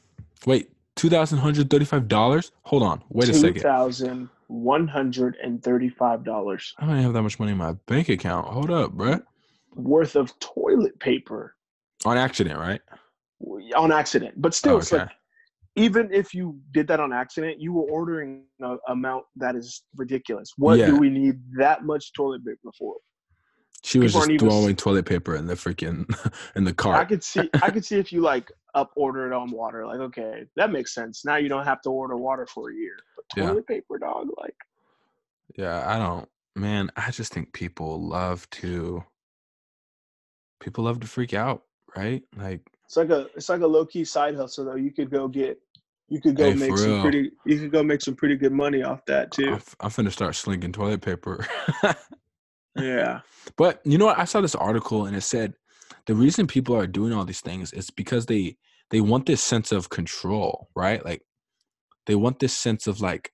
Wait, 0.45 0.71
two 0.95 1.09
thousand 1.09 1.37
one 1.37 1.43
hundred 1.43 1.69
thirty-five 1.69 2.07
dollars? 2.07 2.51
Hold 2.63 2.83
on, 2.83 3.03
wait 3.09 3.29
a 3.29 3.33
Two 3.33 3.37
second. 3.39 3.61
thousand 3.61 4.29
one 4.47 4.87
hundred 4.87 5.37
and 5.43 5.61
thirty-five 5.63 6.23
dollars. 6.23 6.73
I 6.79 6.81
don't 6.85 6.91
even 6.95 7.03
have 7.03 7.13
that 7.13 7.21
much 7.21 7.39
money 7.39 7.51
in 7.51 7.57
my 7.57 7.73
bank 7.85 8.09
account. 8.09 8.47
Hold 8.47 8.71
up, 8.71 8.93
bruh. 8.97 9.21
worth 9.75 10.15
of 10.15 10.37
toilet 10.39 10.99
paper 10.99 11.55
On 12.05 12.17
accident, 12.17 12.57
right? 12.59 12.81
On 13.75 13.91
accident. 13.91 14.39
But 14.41 14.53
still, 14.53 14.75
Oh, 14.75 14.77
it's 14.77 14.91
like 14.91 15.09
even 15.75 16.11
if 16.11 16.33
you 16.33 16.59
did 16.71 16.87
that 16.87 16.99
on 16.99 17.13
accident, 17.13 17.61
you 17.61 17.71
were 17.73 17.83
ordering 17.89 18.45
an 18.59 18.79
amount 18.87 19.25
that 19.35 19.55
is 19.55 19.83
ridiculous. 19.95 20.51
What 20.57 20.79
Yeah. 20.79 20.87
do 20.87 20.97
we 20.97 21.09
need 21.09 21.39
that 21.57 21.83
much 21.85 22.13
toilet 22.13 22.43
paper 22.45 22.71
for? 22.77 22.95
She 23.83 23.99
was 23.99 24.11
people 24.13 24.19
just 24.21 24.29
aren't 24.29 24.31
even- 24.31 24.49
throwing 24.49 24.75
toilet 24.75 25.05
paper 25.05 25.35
in 25.35 25.45
the 25.45 25.53
freaking 25.53 26.05
in 26.55 26.63
the 26.63 26.73
car. 26.73 26.95
I 26.95 27.05
could 27.05 27.23
see 27.23 27.47
I 27.61 27.69
could 27.69 27.85
see 27.85 27.97
if 27.97 28.11
you 28.11 28.21
like 28.21 28.51
up 28.73 28.91
order 28.95 29.27
it 29.27 29.33
on 29.33 29.51
water. 29.51 29.85
Like, 29.85 29.99
okay, 29.99 30.45
that 30.55 30.71
makes 30.71 30.93
sense. 30.93 31.23
Now 31.23 31.35
you 31.35 31.47
don't 31.47 31.63
have 31.65 31.81
to 31.83 31.89
order 31.89 32.17
water 32.17 32.47
for 32.47 32.71
a 32.71 32.73
year. 32.75 32.97
But 33.15 33.25
Yeah. 33.35 33.47
toilet 33.49 33.67
paper, 33.67 33.99
dog, 33.99 34.29
like 34.37 34.55
Yeah, 35.55 35.83
I 35.87 35.97
don't. 35.99 36.27
Man, 36.55 36.91
I 36.95 37.11
just 37.11 37.31
think 37.31 37.53
people 37.53 38.01
love 38.01 38.49
to. 38.49 39.03
People 40.59 40.85
love 40.85 40.99
to 41.01 41.07
freak 41.07 41.33
out, 41.35 41.63
right? 41.95 42.23
Like, 42.35 42.61
it's 42.87 42.97
like 42.97 43.09
a 43.11 43.27
it's 43.35 43.49
like 43.49 43.61
a 43.61 43.67
low 43.67 43.85
key 43.85 44.03
side 44.05 44.35
hustle 44.35 44.65
though. 44.65 44.75
You 44.75 44.91
could 44.91 45.11
go 45.11 45.27
get 45.27 45.59
you 46.09 46.19
could 46.21 46.35
go 46.37 46.45
Hey, 46.45 46.53
make 46.55 46.77
some 46.77 46.89
real. 46.93 47.01
pretty 47.01 47.31
you 47.45 47.59
could 47.59 47.71
go 47.71 47.83
make 47.83 48.01
some 48.01 48.15
pretty 48.15 48.35
good 48.37 48.53
money 48.53 48.81
off 48.81 49.05
that 49.07 49.31
too. 49.31 49.43
I'm, 49.43 49.49
too. 49.49 49.55
f- 49.57 49.75
I'm 49.81 49.89
finna 49.89 50.11
start 50.11 50.35
slinging 50.35 50.71
toilet 50.71 51.01
paper. 51.01 51.45
Yeah. 52.79 53.21
but 53.55 53.81
you 53.85 53.97
know 53.97 54.05
what? 54.05 54.19
I 54.19 54.25
saw 54.25 54.39
this 54.41 54.53
article 54.55 55.05
and 55.05 55.15
it 55.15 55.21
said 55.21 55.53
the 56.05 56.13
reason 56.13 56.45
people 56.45 56.75
are 56.75 56.85
doing 56.87 57.11
all 57.11 57.25
these 57.25 57.41
things 57.41 57.73
is 57.73 57.89
because 57.89 58.27
they 58.27 58.57
they 58.91 59.01
want 59.01 59.25
this 59.25 59.41
sense 59.41 59.71
of 59.71 59.89
control, 59.89 60.69
right? 60.75 61.03
Like 61.03 61.23
they 62.05 62.15
want 62.15 62.39
this 62.39 62.53
sense 62.53 62.85
of 62.87 63.01
like 63.01 63.31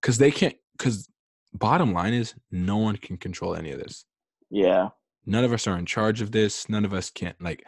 because 0.00 0.18
they 0.18 0.30
can't 0.30 0.54
because 0.78 1.08
bottom 1.52 1.92
line 1.92 2.14
is 2.14 2.34
no 2.52 2.76
one 2.76 2.96
can 2.96 3.16
control 3.16 3.54
any 3.56 3.72
of 3.72 3.78
this. 3.80 4.04
Yeah. 4.50 4.90
none 5.26 5.42
of 5.44 5.52
us 5.52 5.66
are 5.66 5.76
in 5.76 5.86
charge 5.86 6.20
of 6.20 6.30
this 6.30 6.68
none 6.68 6.84
of 6.84 6.92
us 6.94 7.10
can't 7.10 7.40
like 7.42 7.64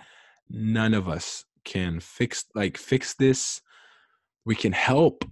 none 0.49 0.95
of 0.95 1.09
us 1.09 1.45
can 1.65 2.00
fix 2.00 2.45
like 2.55 2.76
fix 2.76 3.15
this. 3.15 3.61
We 4.45 4.55
can 4.55 4.73
help 4.73 5.25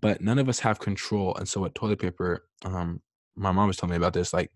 but 0.00 0.22
none 0.22 0.38
of 0.38 0.48
us 0.48 0.60
have 0.60 0.78
control. 0.78 1.34
And 1.36 1.48
so 1.48 1.60
what 1.60 1.74
toilet 1.74 2.00
paper 2.00 2.46
um 2.64 3.00
my 3.36 3.52
mom 3.52 3.68
was 3.68 3.76
telling 3.76 3.92
me 3.92 3.96
about 3.96 4.12
this 4.12 4.32
like 4.32 4.50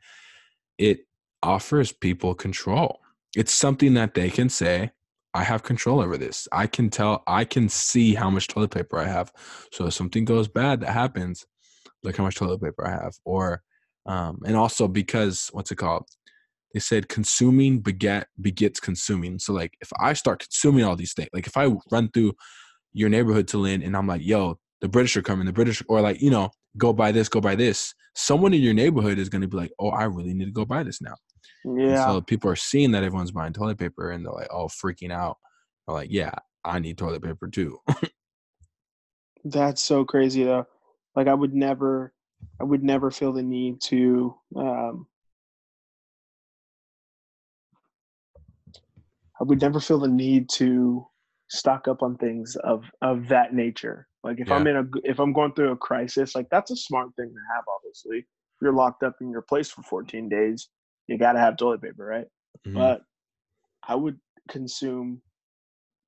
it 0.79 1.01
offers 1.43 1.93
people 1.93 2.35
control. 2.35 3.01
It's 3.37 3.53
something 3.53 3.95
that 3.95 4.15
they 4.15 4.31
can 4.31 4.49
say 4.49 4.91
i 5.35 5.45
have 5.45 5.63
control 5.63 6.01
over 6.01 6.17
this. 6.17 6.49
I 6.53 6.67
can 6.67 6.89
tell 6.91 7.23
i 7.27 7.45
can 7.45 7.69
see 7.69 8.15
how 8.15 8.31
much 8.31 8.49
toilet 8.49 8.71
paper 8.71 8.99
i 8.99 9.07
have. 9.07 9.33
So 9.73 9.87
if 9.87 9.95
something 9.95 10.25
goes 10.25 10.49
bad 10.49 10.81
that 10.81 10.93
happens 10.93 11.47
look 12.03 12.17
how 12.17 12.25
much 12.25 12.37
toilet 12.37 12.63
paper 12.63 12.87
i 12.87 12.91
have. 12.91 13.15
Or 13.25 13.63
um 14.07 14.41
and 14.47 14.57
also 14.57 14.89
because 14.89 15.49
what's 15.53 15.71
it 15.71 15.77
called 15.77 16.09
they 16.77 16.81
said 16.81 17.09
consuming 17.09 17.79
beget 17.79 18.27
begets 18.39 18.81
consuming. 18.81 19.39
So 19.39 19.55
like 19.55 19.79
if 19.81 19.91
I 19.99 20.13
start 20.13 20.41
consuming 20.41 20.85
all 20.85 20.95
these 20.95 21.15
things, 21.15 21.31
like 21.33 21.47
if 21.47 21.57
I 21.57 21.75
run 21.91 22.11
through 22.11 22.35
your 22.93 23.09
neighborhood 23.09 23.49
to 23.49 23.59
Lynn 23.59 23.83
and 23.83 23.97
I'm 23.97 24.07
like, 24.07 24.21
yo, 24.23 24.59
the 24.83 24.89
British 24.89 25.17
are 25.17 25.23
coming, 25.23 25.47
the 25.47 25.55
British 25.55 25.83
or 25.89 26.03
like, 26.03 26.21
you 26.21 26.29
know, 26.31 26.51
go 26.77 26.93
buy 26.93 27.13
this, 27.13 27.31
go 27.31 27.41
buy 27.41 27.55
this. 27.55 27.95
Someone 28.15 28.53
in 28.53 28.61
your 28.61 28.75
neighborhood 28.75 29.19
is 29.19 29.31
gonna 29.31 29.49
be 29.49 29.57
like, 29.57 29.73
Oh, 29.79 29.89
I 29.89 30.05
really 30.05 30.35
need 30.35 30.45
to 30.45 30.51
go 30.51 30.67
buy 30.67 30.83
this 30.83 31.01
now. 31.01 31.15
And 31.65 31.97
Yeah. 31.97 32.05
so 32.05 32.21
people 32.21 32.51
are 32.51 32.57
seeing 32.57 32.91
that 32.91 33.03
everyone's 33.03 33.31
buying 33.31 33.55
toilet 33.55 33.79
paper 33.79 34.11
and 34.11 34.23
they're 34.23 34.33
like, 34.35 34.53
oh, 34.53 34.67
freaking 34.67 35.11
out. 35.11 35.39
They're 35.87 35.97
like, 35.97 36.13
yeah, 36.13 36.35
I 36.63 36.79
need 36.79 36.99
toilet 36.99 37.23
paper 37.23 37.49
too. 37.49 37.79
That's 39.47 39.81
so 39.81 40.05
crazy 40.05 40.45
though. 40.45 40.67
Like 41.15 41.27
I 41.27 41.33
would 41.33 41.55
never 41.55 42.13
I 42.61 42.65
would 42.65 42.85
never 42.85 43.11
feel 43.11 43.33
the 43.33 43.43
need 43.43 43.81
to 43.85 44.37
um 44.55 45.07
I 49.41 49.45
would 49.45 49.61
never 49.61 49.81
feel 49.81 49.99
the 49.99 50.09
need 50.09 50.49
to 50.51 51.07
stock 51.49 51.87
up 51.89 52.03
on 52.03 52.17
things 52.17 52.57
of 52.65 52.85
of 53.03 53.29
that 53.29 53.55
nature. 53.55 54.09
Like 54.25 54.41
if 54.41 54.51
I'm 54.51 54.67
in 54.67 54.77
a 54.77 54.85
if 55.05 55.19
I'm 55.21 55.33
going 55.33 55.53
through 55.53 55.73
a 55.73 55.77
crisis, 55.77 56.35
like 56.35 56.49
that's 56.51 56.71
a 56.71 56.77
smart 56.77 57.09
thing 57.17 57.29
to 57.29 57.55
have 57.55 57.65
obviously. 57.69 58.19
If 58.19 58.63
you're 58.63 58.73
locked 58.73 59.03
up 59.03 59.17
in 59.21 59.31
your 59.31 59.43
place 59.43 59.71
for 59.71 59.83
14 59.83 60.29
days, 60.31 60.71
you 61.09 61.19
got 61.19 61.33
to 61.33 61.39
have 61.39 61.57
toilet 61.57 61.83
paper, 61.83 62.05
right? 62.07 62.27
Mhm. 62.67 62.75
but 62.75 63.03
I 63.87 63.95
would 63.95 64.19
consume 64.49 65.21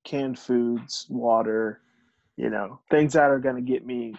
canned 0.03 0.39
foods, 0.39 1.05
water, 1.09 1.81
you 2.37 2.49
know, 2.49 2.79
things 2.89 3.13
that 3.13 3.29
are 3.29 3.39
going 3.39 3.55
to 3.55 3.61
get 3.61 3.85
me 3.85 4.15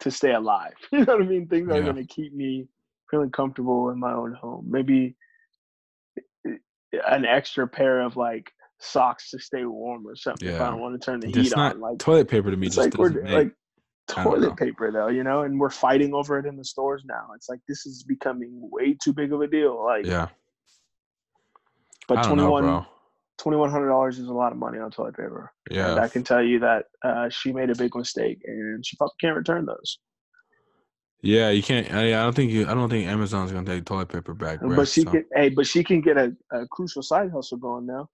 to 0.00 0.10
stay 0.10 0.32
alive. 0.34 0.74
You 0.92 1.04
know 1.04 1.14
what 1.16 1.22
I 1.22 1.26
mean? 1.26 1.48
Things 1.48 1.68
that 1.68 1.78
are 1.78 1.82
going 1.82 1.96
to 1.96 2.14
keep 2.14 2.32
me 2.32 2.68
feeling 3.10 3.30
comfortable 3.30 3.90
in 3.90 3.98
my 3.98 4.12
own 4.12 4.32
home. 4.34 4.66
Maybe 4.70 5.16
an 7.06 7.24
extra 7.24 7.66
pair 7.66 8.00
of 8.00 8.16
like 8.16 8.50
socks 8.78 9.30
to 9.30 9.38
stay 9.38 9.64
warm 9.64 10.06
or 10.06 10.16
something 10.16 10.48
if 10.48 10.60
I 10.60 10.70
don't 10.70 10.80
want 10.80 11.00
to 11.00 11.04
turn 11.04 11.20
the 11.20 11.28
It's 11.28 11.36
heat 11.36 11.52
not 11.56 11.74
on. 11.74 11.80
Like 11.80 11.98
toilet 11.98 12.28
paper 12.28 12.50
to 12.50 12.56
me 12.56 12.66
it's 12.66 12.76
just 12.76 12.90
like 12.90 12.98
we're 12.98 13.22
make 13.22 13.32
like 13.32 13.52
I 14.14 14.24
don't 14.24 14.24
know. 14.24 14.40
toilet 14.40 14.56
paper 14.56 14.92
though, 14.92 15.08
you 15.08 15.24
know, 15.24 15.42
and 15.42 15.58
we're 15.58 15.70
fighting 15.70 16.14
over 16.14 16.38
it 16.38 16.46
in 16.46 16.56
the 16.56 16.64
stores 16.64 17.02
now. 17.06 17.28
It's 17.34 17.48
like 17.48 17.60
this 17.68 17.86
is 17.86 18.02
becoming 18.02 18.50
way 18.70 18.96
too 19.02 19.12
big 19.12 19.32
of 19.32 19.40
a 19.40 19.46
deal. 19.46 19.82
Like, 19.82 20.04
yeah. 20.04 20.28
but 22.06 22.18
I 22.18 22.22
21 22.28 22.86
twenty 23.38 23.56
one 23.56 23.70
hundred 23.70 23.88
dollars 23.88 24.18
is 24.18 24.28
a 24.28 24.32
lot 24.32 24.52
of 24.52 24.58
money 24.58 24.78
on 24.78 24.90
toilet 24.90 25.16
paper. 25.16 25.52
And 25.68 25.76
Yeah. 25.76 25.94
I 25.96 26.08
can 26.08 26.22
tell 26.22 26.42
you 26.42 26.60
that 26.60 26.86
uh, 27.02 27.28
she 27.28 27.52
made 27.52 27.70
a 27.70 27.74
big 27.74 27.94
mistake, 27.94 28.40
and 28.44 28.84
she 28.84 28.96
probably 28.96 29.14
can't 29.20 29.36
return 29.36 29.66
those. 29.66 29.98
Yeah, 31.24 31.48
you 31.48 31.62
can't 31.62 31.90
I, 31.92 32.08
I 32.08 32.22
don't 32.22 32.34
think 32.36 32.52
you 32.52 32.68
I 32.68 32.74
don't 32.74 32.90
think 32.90 33.08
Amazon's 33.08 33.50
gonna 33.50 33.64
take 33.66 33.86
toilet 33.86 34.10
paper 34.10 34.34
back. 34.34 34.58
but 34.60 34.86
she 34.86 35.02
so- 35.02 35.10
can, 35.10 35.24
hey, 35.34 35.48
but 35.48 35.66
she 35.66 35.82
can 35.82 36.00
get 36.02 36.18
a, 36.18 36.36
a 36.52 36.66
crucial 36.68 37.02
side 37.02 37.30
hustle 37.30 37.56
going 37.58 37.86
now. 37.86 38.10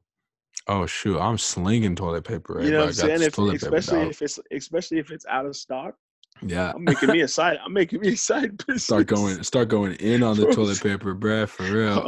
Oh 0.68 0.86
shoot, 0.86 1.18
I'm 1.18 1.36
slinging 1.36 1.96
toilet 1.96 2.22
paper. 2.24 2.54
Right, 2.54 2.66
you 2.66 2.70
know 2.70 2.80
what 2.80 2.88
I'm 2.88 2.92
saying? 2.92 3.22
If, 3.22 3.36
especially 3.36 4.02
if 4.08 4.22
it's 4.22 4.38
especially 4.52 4.98
if 4.98 5.10
it's 5.10 5.26
out 5.26 5.44
of 5.44 5.56
stock, 5.56 5.96
Yeah. 6.40 6.70
I'm 6.74 6.84
making 6.84 7.08
me 7.10 7.22
a 7.22 7.28
side. 7.38 7.58
I'm 7.64 7.72
making 7.72 8.00
me 8.00 8.12
a 8.12 8.16
side 8.16 8.56
business. 8.58 8.84
Start 8.90 9.06
going 9.08 9.42
start 9.42 9.68
going 9.68 9.94
in 9.94 10.22
on 10.22 10.36
the 10.36 10.46
toilet 10.54 10.80
paper, 10.80 11.14
bruh, 11.16 11.48
for 11.48 11.64
real. 11.64 12.00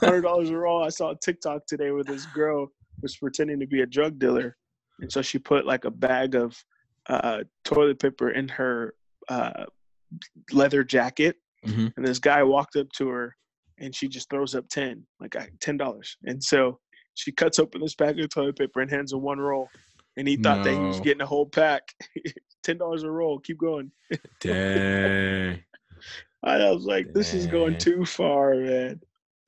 hundred 0.00 0.22
dollars 0.22 0.50
a 0.50 0.56
roll. 0.56 0.84
I 0.84 0.90
saw 0.90 1.12
a 1.12 1.16
TikTok 1.16 1.64
today 1.66 1.90
where 1.90 2.04
this 2.04 2.26
girl 2.26 2.70
was 3.00 3.16
pretending 3.16 3.60
to 3.60 3.66
be 3.66 3.80
a 3.80 3.86
drug 3.86 4.18
dealer, 4.18 4.56
and 5.00 5.10
so 5.10 5.22
she 5.22 5.38
put 5.38 5.64
like 5.64 5.86
a 5.86 5.90
bag 5.90 6.34
of 6.34 6.62
uh, 7.08 7.44
toilet 7.64 7.98
paper 7.98 8.30
in 8.30 8.48
her 8.48 8.94
uh, 9.28 9.64
leather 10.52 10.84
jacket, 10.84 11.36
Mhm. 11.64 11.92
and 11.96 12.06
this 12.06 12.18
guy 12.18 12.42
walked 12.42 12.76
up 12.76 12.90
to 12.92 13.08
her, 13.08 13.36
and 13.78 13.94
she 13.94 14.08
just 14.08 14.30
throws 14.30 14.54
up 14.54 14.68
ten, 14.68 15.06
like 15.20 15.36
ten 15.60 15.76
dollars, 15.76 16.16
and 16.24 16.42
so 16.42 16.78
she 17.14 17.32
cuts 17.32 17.58
open 17.58 17.80
this 17.80 17.94
bag 17.94 18.20
of 18.20 18.28
toilet 18.28 18.56
paper 18.58 18.80
and 18.80 18.90
hands 18.90 19.12
him 19.12 19.22
one 19.22 19.38
roll, 19.38 19.68
and 20.16 20.28
he 20.28 20.36
thought 20.36 20.64
that 20.64 20.74
he 20.74 20.78
was 20.80 21.00
getting 21.00 21.22
a 21.22 21.26
whole 21.26 21.46
pack. 21.46 21.82
ten 22.62 22.78
dollars 22.78 23.02
a 23.04 23.10
roll. 23.10 23.38
Keep 23.38 23.58
going. 23.58 23.90
Dang. 24.40 25.62
I 26.42 26.70
was 26.70 26.84
like, 26.84 27.12
this 27.12 27.32
is 27.34 27.46
going 27.46 27.78
too 27.78 28.04
far, 28.04 28.54
man. 28.54 29.00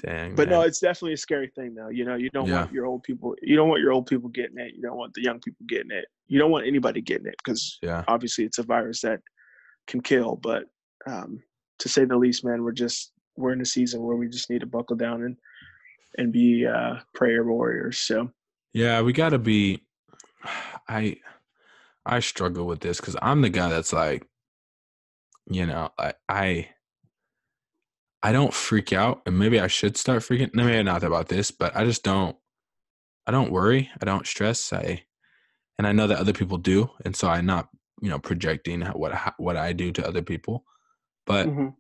Dang. 0.05 0.35
But 0.35 0.49
no, 0.49 0.63
it's 0.63 0.79
definitely 0.81 1.15
a 1.15 1.17
scary 1.19 1.49
thing 1.55 1.75
though. 1.75 1.89
You 1.89 2.05
know, 2.05 2.15
you 2.15 2.31
don't 2.31 2.47
Yeah. 2.49 2.61
want 2.61 2.73
your 2.73 2.87
old 2.87 3.03
people 3.03 3.35
you 3.43 3.57
don't 3.57 3.69
want 3.69 3.81
your 3.81 3.93
old 3.93 4.07
people 4.07 4.29
getting 4.31 4.59
it. 4.59 4.75
You 4.75 4.83
don't 4.83 4.97
want 4.97 5.13
the 5.15 5.23
young 5.23 5.41
people 5.41 5.67
getting 5.69 5.91
it. 5.91 6.07
You 6.29 6.39
don't 6.39 6.51
want 6.51 6.67
anybody 6.67 7.01
getting 7.01 7.27
it 7.27 7.35
because 7.45 7.79
yeah. 7.83 8.05
obviously 8.09 8.45
it's 8.45 8.59
a 8.59 8.63
virus 8.63 9.01
that 9.03 9.21
can 9.89 10.01
kill. 10.01 10.37
But 10.37 10.65
um, 11.07 11.43
to 11.81 11.89
say 11.89 12.05
the 12.05 12.17
least, 12.17 12.45
man, 12.45 12.63
we're 12.63 12.73
just 12.73 13.13
we're 13.37 13.53
in 13.53 13.61
a 13.61 13.67
season 13.67 14.03
where 14.03 14.17
we 14.17 14.29
just 14.29 14.51
need 14.51 14.61
to 14.61 14.67
buckle 14.67 14.97
down 14.97 15.23
and 15.23 15.37
and 16.17 16.33
be 16.33 16.67
uh, 16.67 16.97
prayer 17.15 17.45
warriors. 17.45 17.99
So 17.99 18.31
Yeah, 18.73 19.03
we 19.03 19.13
gotta 19.13 19.39
be 19.39 19.83
I 20.89 21.17
I 22.07 22.21
struggle 22.21 22.67
with 22.67 22.81
this 22.81 23.01
because 23.01 23.17
I'm 23.21 23.43
the 23.43 23.51
guy 23.51 23.69
that's 23.69 23.93
like, 23.93 24.27
you 25.51 25.67
know, 25.67 25.91
I 25.99 26.13
I 26.29 26.69
I 28.23 28.33
don't 28.33 28.53
freak 28.53 28.93
out, 28.93 29.23
and 29.27 29.39
maybe 29.39 29.61
I 29.61 29.69
should 29.69 29.97
start 29.97 30.23
freaking. 30.23 30.55
No, 30.55 30.65
maybe 30.65 30.83
not 30.83 31.05
about 31.05 31.29
this, 31.29 31.51
but 31.51 31.77
I 31.77 31.85
just 31.85 32.03
don't. 32.03 32.37
I 33.27 33.31
don't 33.31 33.53
worry. 33.53 33.91
I 34.01 34.05
don't 34.05 34.27
stress. 34.27 34.73
I 34.73 35.05
and 35.79 35.87
I 35.87 35.93
know 35.93 36.07
that 36.09 36.19
other 36.19 36.33
people 36.33 36.59
do, 36.59 36.91
and 37.05 37.15
so 37.15 37.29
I'm 37.29 37.47
not, 37.47 37.69
you 38.01 38.11
know, 38.11 38.19
projecting 38.19 38.83
what 38.83 39.35
what 39.39 39.57
I 39.57 39.73
do 39.73 39.93
to 39.93 40.07
other 40.07 40.23
people. 40.23 40.65
But 41.27 41.49
mhm. 41.49 41.75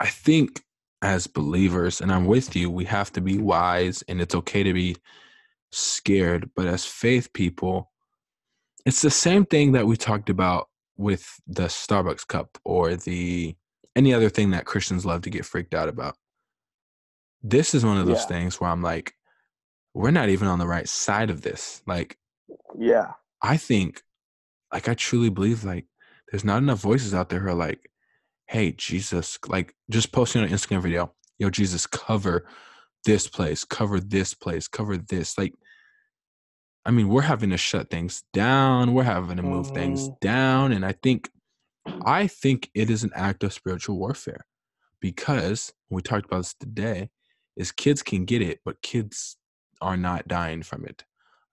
I 0.00 0.06
think 0.08 0.62
as 1.02 1.26
believers, 1.26 2.00
and 2.00 2.12
I'm 2.12 2.26
with 2.26 2.54
you, 2.54 2.70
we 2.70 2.84
have 2.84 3.12
to 3.12 3.20
be 3.20 3.38
wise 3.38 4.02
and 4.08 4.20
it's 4.20 4.34
okay 4.34 4.62
to 4.62 4.72
be 4.72 4.96
scared. 5.72 6.50
But 6.54 6.66
as 6.66 6.84
faith 6.84 7.32
people, 7.32 7.90
it's 8.86 9.02
the 9.02 9.10
same 9.10 9.44
thing 9.44 9.72
that 9.72 9.86
we 9.86 9.96
talked 9.96 10.30
about 10.30 10.68
with 10.96 11.40
the 11.46 11.64
Starbucks 11.64 12.26
cup 12.26 12.58
or 12.64 12.96
the 12.96 13.56
any 13.96 14.14
other 14.14 14.28
thing 14.28 14.50
that 14.50 14.64
Christians 14.64 15.04
love 15.04 15.22
to 15.22 15.30
get 15.30 15.44
freaked 15.44 15.74
out 15.74 15.88
about. 15.88 16.16
This 17.42 17.74
is 17.74 17.84
one 17.84 17.98
of 17.98 18.06
those 18.06 18.20
Yeah. 18.20 18.26
things 18.26 18.60
where 18.60 18.70
I'm 18.70 18.82
like, 18.82 19.14
we're 19.94 20.10
not 20.10 20.28
even 20.28 20.48
on 20.48 20.58
the 20.58 20.66
right 20.66 20.88
side 20.88 21.30
of 21.30 21.42
this. 21.42 21.82
Like, 21.86 22.16
yeah, 22.78 23.12
I 23.42 23.56
think, 23.56 24.02
like, 24.72 24.88
I 24.88 24.94
truly 24.94 25.28
believe, 25.30 25.64
like, 25.64 25.86
there's 26.30 26.44
not 26.44 26.58
enough 26.62 26.80
voices 26.80 27.14
out 27.14 27.28
there 27.28 27.40
who 27.40 27.48
are 27.48 27.54
like, 27.54 27.90
hey, 28.46 28.72
Jesus, 28.72 29.38
like, 29.48 29.74
just 29.90 30.12
posting 30.12 30.42
an 30.42 30.50
Instagram 30.50 30.82
video, 30.82 31.14
yo, 31.38 31.50
Jesus, 31.50 31.86
cover 31.86 32.46
this 33.04 33.28
place, 33.28 33.64
cover 33.64 34.00
this 34.00 34.34
place, 34.34 34.68
cover 34.68 34.96
this. 34.96 35.36
Like, 35.38 35.54
I 36.84 36.90
mean, 36.90 37.08
we're 37.08 37.22
having 37.22 37.50
to 37.50 37.56
shut 37.56 37.90
things 37.90 38.24
down. 38.32 38.94
We're 38.94 39.04
having 39.04 39.36
to 39.36 39.42
move 39.42 39.68
things 39.68 40.08
Mhm. 40.08 40.20
down. 40.20 40.72
And 40.72 40.84
I 40.84 40.92
think, 40.92 41.30
I 42.04 42.26
think 42.26 42.70
it 42.74 42.90
is 42.90 43.04
an 43.04 43.12
act 43.14 43.44
of 43.44 43.52
spiritual 43.52 43.98
warfare 43.98 44.46
because 45.00 45.72
we 45.90 46.02
talked 46.02 46.26
about 46.26 46.38
this 46.38 46.54
today 46.54 47.10
is 47.56 47.72
kids 47.72 48.02
can 48.02 48.24
get 48.24 48.42
it, 48.42 48.60
but 48.64 48.82
kids 48.82 49.36
are 49.80 49.96
not 49.96 50.28
dying 50.28 50.62
from 50.62 50.84
it 50.84 51.04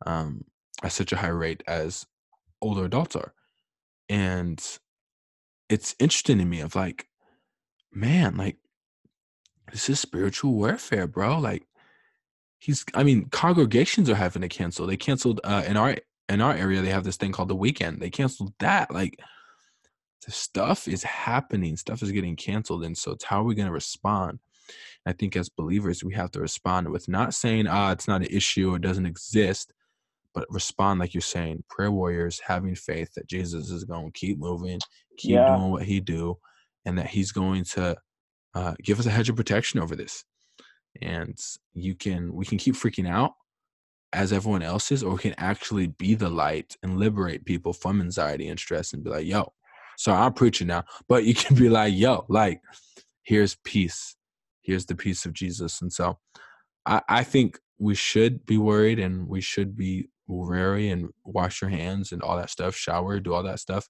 um, 0.05 0.45
at 0.83 0.91
such 0.91 1.11
a 1.11 1.17
high 1.17 1.27
rate 1.27 1.63
as 1.67 2.05
older 2.61 2.85
adults 2.85 3.15
are. 3.15 3.33
And 4.07 4.63
it's 5.69 5.95
interesting 5.99 6.39
to 6.39 6.45
me 6.45 6.61
of 6.61 6.75
like, 6.75 7.07
man, 7.91 8.37
like 8.37 8.57
this 9.71 9.89
is 9.89 9.99
spiritual 9.99 10.53
warfare, 10.53 11.07
bro. 11.07 11.39
Like 11.39 11.63
he's 12.57 12.85
I 12.93 13.03
mean, 13.03 13.25
congregations 13.29 14.09
are 14.09 14.15
having 14.15 14.41
to 14.41 14.49
cancel. 14.49 14.87
They 14.87 14.97
canceled 14.97 15.41
uh 15.43 15.63
in 15.67 15.77
our 15.77 15.95
in 16.27 16.41
our 16.41 16.53
area 16.53 16.81
they 16.81 16.89
have 16.89 17.03
this 17.03 17.17
thing 17.17 17.31
called 17.31 17.49
the 17.49 17.55
weekend. 17.55 18.01
They 18.01 18.09
canceled 18.09 18.53
that. 18.59 18.91
Like 18.91 19.19
the 20.25 20.31
stuff 20.31 20.87
is 20.87 21.03
happening, 21.03 21.77
stuff 21.77 22.03
is 22.03 22.11
getting 22.11 22.35
canceled. 22.35 22.83
And 22.83 22.97
so 22.97 23.11
it's 23.11 23.23
how 23.23 23.41
are 23.41 23.45
we 23.45 23.55
gonna 23.55 23.71
respond? 23.71 24.39
I 25.05 25.13
think 25.13 25.35
as 25.35 25.49
believers, 25.49 26.03
we 26.03 26.13
have 26.13 26.31
to 26.31 26.39
respond 26.39 26.89
with 26.89 27.07
not 27.07 27.33
saying, 27.33 27.67
ah, 27.67 27.91
it's 27.91 28.07
not 28.07 28.21
an 28.21 28.27
issue, 28.29 28.75
it 28.75 28.81
doesn't 28.81 29.05
exist, 29.05 29.73
but 30.33 30.45
respond 30.49 30.99
like 30.99 31.13
you're 31.13 31.21
saying, 31.21 31.63
prayer 31.69 31.91
warriors 31.91 32.41
having 32.45 32.75
faith 32.75 33.09
that 33.15 33.27
Jesus 33.27 33.69
is 33.71 33.83
going 33.83 34.11
to 34.11 34.19
keep 34.19 34.39
moving, 34.39 34.79
keep 35.17 35.35
Yeah. 35.35 35.45
doing 35.45 35.71
what 35.71 35.83
he 35.83 35.99
do, 35.99 36.37
and 36.85 36.97
that 36.97 37.07
he's 37.07 37.31
going 37.31 37.63
to 37.65 37.97
uh, 38.55 38.73
give 38.83 38.99
us 38.99 39.05
a 39.05 39.11
hedge 39.11 39.29
of 39.29 39.35
protection 39.35 39.79
over 39.79 39.95
this. 39.95 40.23
And 41.01 41.37
you 41.73 41.95
can, 41.95 42.33
we 42.33 42.45
can 42.45 42.57
keep 42.57 42.75
freaking 42.75 43.09
out 43.09 43.33
as 44.13 44.33
everyone 44.33 44.63
else 44.63 44.91
is, 44.91 45.03
or 45.03 45.13
we 45.13 45.19
can 45.19 45.35
actually 45.37 45.87
be 45.87 46.15
the 46.15 46.29
light 46.29 46.75
and 46.83 46.97
liberate 46.97 47.45
people 47.45 47.73
from 47.73 48.01
anxiety 48.01 48.47
and 48.47 48.59
stress 48.59 48.93
and 48.93 49.03
be 49.03 49.09
like, 49.09 49.25
yo, 49.25 49.53
so 49.97 50.11
I'm 50.13 50.33
preaching 50.33 50.67
now, 50.67 50.83
but 51.07 51.25
you 51.25 51.33
can 51.35 51.55
be 51.55 51.69
like, 51.69 51.93
yo, 51.95 52.25
like, 52.29 52.61
here's 53.23 53.55
peace. 53.63 54.15
Here's 54.61 54.85
the 54.85 54.95
peace 54.95 55.25
of 55.25 55.33
Jesus. 55.33 55.81
And 55.81 55.91
so 55.93 56.17
I, 56.85 57.01
I 57.09 57.23
think 57.23 57.59
we 57.79 57.95
should 57.95 58.45
be 58.45 58.57
worried 58.57 58.99
and 58.99 59.27
we 59.27 59.41
should 59.41 59.75
be 59.77 60.09
wary 60.29 60.89
and 60.89 61.09
wash 61.25 61.61
your 61.61 61.69
hands 61.69 62.11
and 62.11 62.21
all 62.21 62.37
that 62.37 62.49
stuff, 62.49 62.75
shower, 62.75 63.19
do 63.19 63.33
all 63.33 63.43
that 63.43 63.59
stuff. 63.59 63.89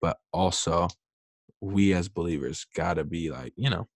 But 0.00 0.18
also, 0.32 0.88
we 1.60 1.94
as 1.94 2.08
believers 2.08 2.66
got 2.74 2.94
to 2.94 3.04
be 3.04 3.30
like, 3.30 3.52
you 3.56 3.70
know, 3.70 3.88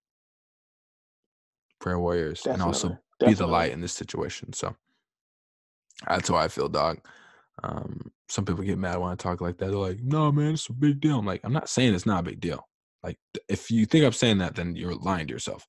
prayer 1.80 1.98
warriors 1.98 2.46
and 2.52 2.62
also 2.62 2.88
Definitely. 2.88 3.02
be 3.24 3.34
the 3.34 3.46
light 3.46 3.72
in 3.72 3.80
this 3.80 3.92
situation. 3.92 4.52
So 4.52 4.76
that's 6.06 6.28
how 6.28 6.36
I 6.36 6.48
feel, 6.48 6.68
dog. 6.68 6.98
Um, 7.62 8.12
some 8.28 8.44
people 8.44 8.64
get 8.64 8.78
mad 8.78 8.98
when 8.98 9.10
I 9.10 9.14
talk 9.14 9.40
like 9.40 9.58
that. 9.58 9.66
They're 9.66 9.76
like, 9.76 10.00
"No, 10.02 10.30
man, 10.30 10.54
it's 10.54 10.68
a 10.68 10.72
big 10.74 11.00
deal." 11.00 11.18
I'm 11.18 11.26
like, 11.26 11.40
I'm 11.44 11.52
not 11.52 11.68
saying 11.68 11.94
it's 11.94 12.06
not 12.06 12.20
a 12.20 12.30
big 12.30 12.40
deal. 12.40 12.68
Like, 13.02 13.18
if 13.48 13.70
you 13.70 13.86
think 13.86 14.04
I'm 14.04 14.12
saying 14.12 14.38
that, 14.38 14.56
then 14.56 14.76
you're 14.76 14.94
lying 14.94 15.26
to 15.28 15.32
yourself. 15.32 15.66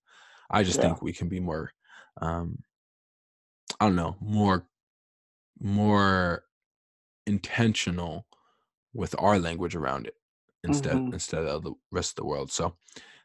I 0.50 0.64
just 0.64 0.80
Yeah. 0.80 0.82
think 0.82 1.02
we 1.02 1.14
can 1.14 1.30
be 1.30 1.40
more, 1.40 1.72
um, 2.22 2.60
I 3.80 3.86
don't 3.86 3.96
know, 3.96 4.16
more, 4.20 4.68
more 5.60 6.44
intentional 7.26 8.26
with 8.94 9.16
our 9.20 9.38
language 9.40 9.76
around 9.76 10.08
it 10.08 10.16
instead 10.64 10.96
Mhm. 10.96 11.14
instead 11.14 11.44
of 11.46 11.64
the 11.64 11.74
rest 11.92 12.12
of 12.12 12.16
the 12.24 12.26
world. 12.26 12.52
So 12.52 12.76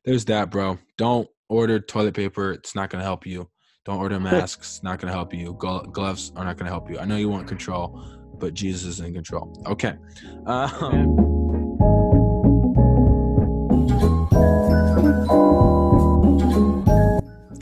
there's 0.04 0.24
that, 0.26 0.50
bro. 0.50 0.78
Don't 0.98 1.28
order 1.48 1.78
toilet 1.80 2.14
paper; 2.14 2.52
it's 2.52 2.74
not 2.74 2.90
gonna 2.90 3.04
help 3.04 3.26
you. 3.26 3.48
Don't 3.84 3.98
order 3.98 4.18
masks; 4.20 4.80
not 4.82 4.98
gonna 5.00 5.12
help 5.12 5.32
you. 5.34 5.54
Glo- 5.54 5.82
gloves 5.84 6.32
are 6.36 6.44
not 6.44 6.56
gonna 6.56 6.70
help 6.70 6.90
you. 6.90 6.98
I 6.98 7.04
know 7.04 7.16
you 7.16 7.28
want 7.28 7.46
control, 7.48 7.98
but 8.38 8.54
Jesus 8.54 8.84
is 8.84 9.00
in 9.00 9.14
control. 9.14 9.52
Okay. 9.66 9.96
Um, 10.46 11.18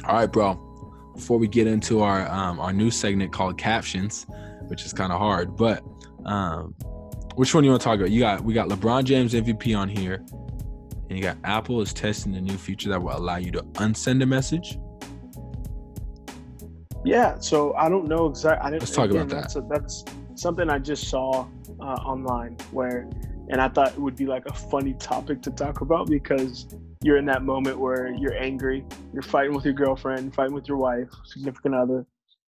all 0.05 0.17
right, 0.17 0.27
bro. 0.27 0.67
Before 1.15 1.39
we 1.39 1.49
get 1.49 1.67
into 1.67 2.01
our 2.01 2.27
um, 2.31 2.59
our 2.61 2.73
new 2.73 2.91
segment 2.91 3.33
called 3.33 3.59
captions, 3.59 4.27
which 4.71 4.85
is 4.85 4.93
kind 4.93 5.13
of 5.13 5.19
hard, 5.19 5.57
but 5.57 5.83
um, 6.25 6.75
which 7.35 7.55
one 7.55 7.65
you 7.65 7.71
want 7.71 7.83
to 7.83 7.85
talk 7.85 7.99
about? 7.99 8.11
You 8.11 8.21
got 8.21 8.43
we 8.43 8.55
got 8.55 8.69
LeBron 8.69 9.03
James 9.03 9.35
MVP 9.35 9.77
on 9.77 9.89
here, 9.89 10.25
and 11.09 11.19
you 11.19 11.21
got 11.21 11.37
Apple 11.43 11.81
is 11.81 11.93
testing 11.93 12.37
a 12.37 12.41
new 12.41 12.57
feature 12.57 12.89
that 12.89 13.03
will 13.03 13.17
allow 13.17 13.37
you 13.37 13.51
to 13.51 13.63
unsend 13.63 14.23
a 14.23 14.27
message. 14.27 14.79
Yeah, 17.05 17.39
so 17.41 17.75
I 17.75 17.89
don't 17.89 18.07
know 18.07 18.27
exactly. 18.27 18.65
I 18.65 18.71
didn't. 18.71 18.83
Let's 18.83 18.95
talk 18.95 19.11
about 19.11 19.29
that. 19.31 19.41
That's, 19.41 19.57
a, 19.57 19.67
that's 19.69 20.05
something 20.37 20.71
I 20.71 20.79
just 20.79 21.09
saw 21.09 21.49
uh, 21.81 21.85
online 21.85 22.57
where, 22.71 23.11
and 23.49 23.61
I 23.61 23.69
thought 23.69 23.89
it 23.89 23.99
would 23.99 24.17
be 24.17 24.27
like 24.27 24.47
a 24.47 24.53
funny 24.53 24.95
topic 24.95 25.43
to 25.43 25.51
talk 25.51 25.81
about 25.81 26.09
because 26.09 26.69
you're 27.03 27.17
in 27.17 27.25
that 27.27 27.43
moment 27.43 27.81
where 27.81 28.15
you're 28.15 28.37
angry, 28.37 28.85
you're 29.13 29.23
fighting 29.23 29.55
with 29.55 29.65
your 29.65 29.75
girlfriend, 29.75 30.33
fighting 30.35 30.55
with 30.55 30.69
your 30.69 30.77
wife, 30.77 31.09
significant 31.25 31.75
other, 31.75 32.07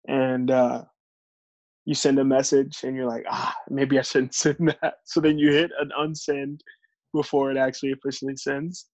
and 0.09 0.51
uh, 0.51 0.83
you 1.85 1.95
send 1.95 2.19
a 2.19 2.25
message 2.25 2.85
and 2.85 2.95
you're 2.95 3.09
like, 3.09 3.25
ah, 3.29 3.55
maybe 3.69 3.99
I 3.99 4.03
shouldn't 4.03 4.35
send 4.45 4.77
that. 4.83 4.95
So 5.05 5.21
then 5.21 5.39
you 5.39 5.53
hit 5.53 5.71
an 5.81 5.91
unsend 5.99 6.61
before 7.13 7.51
it 7.51 7.57
actually 7.57 7.93
officially 7.93 8.37
sends. 8.37 8.87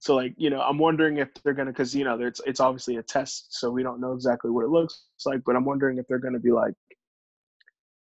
So 0.00 0.16
like, 0.16 0.34
you 0.36 0.50
know, 0.50 0.60
I'm 0.60 0.78
wondering 0.78 1.18
if 1.18 1.28
they're 1.44 1.54
gonna, 1.54 1.70
because 1.70 1.94
you 1.94 2.02
know, 2.04 2.20
it's 2.20 2.40
it's 2.44 2.58
obviously 2.58 2.96
a 2.96 3.04
test, 3.04 3.46
so 3.50 3.70
we 3.70 3.84
don't 3.84 4.00
know 4.00 4.14
exactly 4.14 4.50
what 4.50 4.64
it 4.64 4.70
looks 4.70 5.04
like. 5.24 5.42
But 5.46 5.54
I'm 5.54 5.64
wondering 5.64 5.98
if 5.98 6.06
they're 6.08 6.18
gonna 6.18 6.40
be 6.40 6.50
like, 6.50 6.74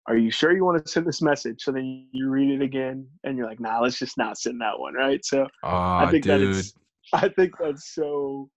"Are 0.08 0.16
you 0.16 0.30
sure 0.30 0.56
you 0.56 0.64
want 0.64 0.82
to 0.82 0.90
send 0.90 1.06
this 1.06 1.20
message?" 1.20 1.62
So 1.62 1.72
then 1.72 2.08
you 2.12 2.30
read 2.30 2.50
it 2.58 2.62
again, 2.64 3.06
and 3.24 3.36
you're 3.36 3.46
like, 3.46 3.60
"Nah, 3.60 3.80
let's 3.80 3.98
just 3.98 4.16
not 4.16 4.38
send 4.38 4.62
that 4.62 4.78
one." 4.78 4.94
Right? 4.94 5.22
So 5.26 5.46
Oh, 5.62 5.68
I 5.68 6.10
think 6.10 6.24
that 6.24 6.40
it's, 6.40 6.72
I 7.12 7.28
think 7.28 7.52
that's 7.62 7.92
so, 7.94 8.48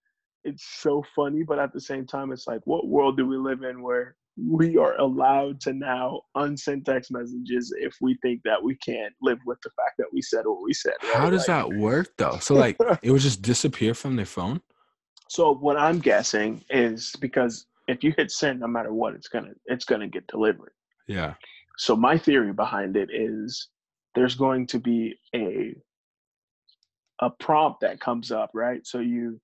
it's 0.46 0.64
so 0.80 1.04
funny, 1.14 1.44
but 1.44 1.60
at 1.60 1.74
the 1.74 1.82
same 1.82 2.06
time, 2.08 2.32
it's 2.32 2.48
like, 2.48 2.62
what 2.64 2.88
world 2.88 3.18
do 3.18 3.28
we 3.28 3.36
live 3.36 3.64
in 3.64 3.82
where 3.84 4.16
we 4.36 4.78
are 4.78 4.96
allowed 5.00 5.62
to 5.62 5.74
now 5.74 6.22
unsend 6.36 6.86
text 6.86 7.12
messages 7.12 7.74
if 7.80 7.96
we 8.02 8.17
think 8.24 8.41
that 8.43 8.62
we 8.62 8.76
can't 8.78 9.13
live 9.22 9.38
with 9.46 9.60
the 9.63 9.69
fact 9.72 9.91
that 10.00 10.08
we 10.12 10.22
said 10.22 10.41
what 10.46 10.63
we 10.63 10.74
said? 10.74 10.93
right? 11.04 11.13
How 11.13 11.30
does 11.30 11.48
Like- 11.48 11.69
that 11.69 11.78
work 11.78 12.13
though? 12.17 12.38
So 12.39 12.56
like, 12.56 12.78
it 13.04 13.12
would 13.12 13.22
just 13.22 13.41
disappear 13.41 13.93
from 13.93 14.15
their 14.15 14.26
phone. 14.26 14.62
So 15.30 15.54
what 15.54 15.78
I'm 15.78 16.00
guessing 16.00 16.63
is 16.69 17.12
because 17.19 17.65
if 17.88 18.04
you 18.04 18.13
hit 18.17 18.32
send, 18.32 18.60
no 18.60 18.67
matter 18.67 18.93
what, 18.93 19.13
it's 19.13 19.28
gonna 19.28 19.54
it's 19.65 19.86
gonna 19.86 20.08
get 20.08 20.26
delivered. 20.28 20.74
Yeah. 21.08 21.34
So 21.78 21.96
my 21.96 22.17
theory 22.17 22.54
behind 22.54 22.96
it 22.98 23.10
is 23.12 23.69
there's 24.15 24.36
going 24.36 24.67
to 24.67 24.80
be 24.80 25.15
a 25.36 25.76
a 27.22 27.30
prompt 27.30 27.82
that 27.82 28.00
comes 28.00 28.32
up, 28.32 28.50
right? 28.54 28.86
So 28.86 29.00
you 29.00 29.39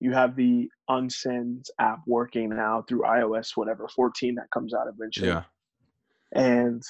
you 0.00 0.12
have 0.12 0.36
the 0.36 0.68
Unsends 0.90 1.70
app 1.80 2.00
working 2.06 2.50
now 2.50 2.82
through 2.88 3.02
iOS, 3.02 3.56
whatever 3.56 3.88
14 3.88 4.34
that 4.36 4.50
comes 4.52 4.74
out 4.74 4.86
eventually, 4.88 5.28
Yeah. 5.28 5.44
and 6.32 6.82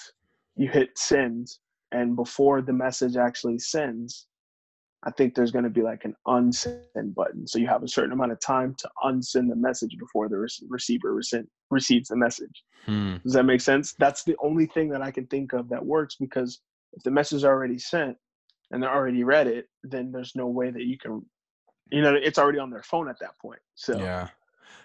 you 0.57 0.69
hit 0.69 0.97
send, 0.99 1.49
and 1.93 2.17
before 2.17 2.63
the 2.63 2.73
message 2.73 3.17
actually 3.17 3.59
sends, 3.59 4.27
I 5.05 5.11
think 5.13 5.35
there's 5.35 5.53
going 5.53 5.65
to 5.65 5.71
be 5.71 5.83
like 5.83 6.05
an 6.05 6.17
unsend 6.27 7.15
button. 7.15 7.47
So 7.47 7.59
you 7.59 7.69
have 7.69 7.85
a 7.85 7.89
certain 7.89 8.11
amount 8.13 8.33
of 8.33 8.41
time 8.41 8.75
to 8.79 8.91
unsend 9.05 9.49
the 9.51 9.57
message 9.57 9.97
before 9.99 10.29
the 10.29 10.37
receiver 10.69 11.15
receives 11.71 12.09
the 12.09 12.17
message. 12.17 12.65
Hmm. 12.87 13.17
Does 13.23 13.35
that 13.35 13.45
make 13.45 13.61
sense? 13.61 13.95
That's 14.01 14.25
the 14.25 14.35
only 14.43 14.67
thing 14.67 14.89
that 14.89 15.03
I 15.03 15.13
can 15.13 15.27
think 15.29 15.53
of 15.53 15.69
that 15.69 15.85
works 15.85 16.17
because 16.19 16.61
if 16.95 17.05
the 17.05 17.11
message 17.13 17.37
is 17.37 17.45
already 17.45 17.79
sent 17.79 18.17
and 18.73 18.83
they're 18.83 18.93
already 18.93 19.23
read 19.23 19.47
it, 19.47 19.69
then 19.85 20.11
there's 20.11 20.33
no 20.35 20.49
way 20.49 20.71
that 20.71 20.83
you 20.83 20.99
can, 20.99 21.25
you 21.91 22.03
know, 22.03 22.15
it's 22.15 22.39
already 22.39 22.59
on 22.59 22.71
their 22.71 22.83
phone 22.83 23.09
at 23.09 23.19
that 23.21 23.39
point. 23.39 23.61
So 23.75 23.99
Yeah. 23.99 24.29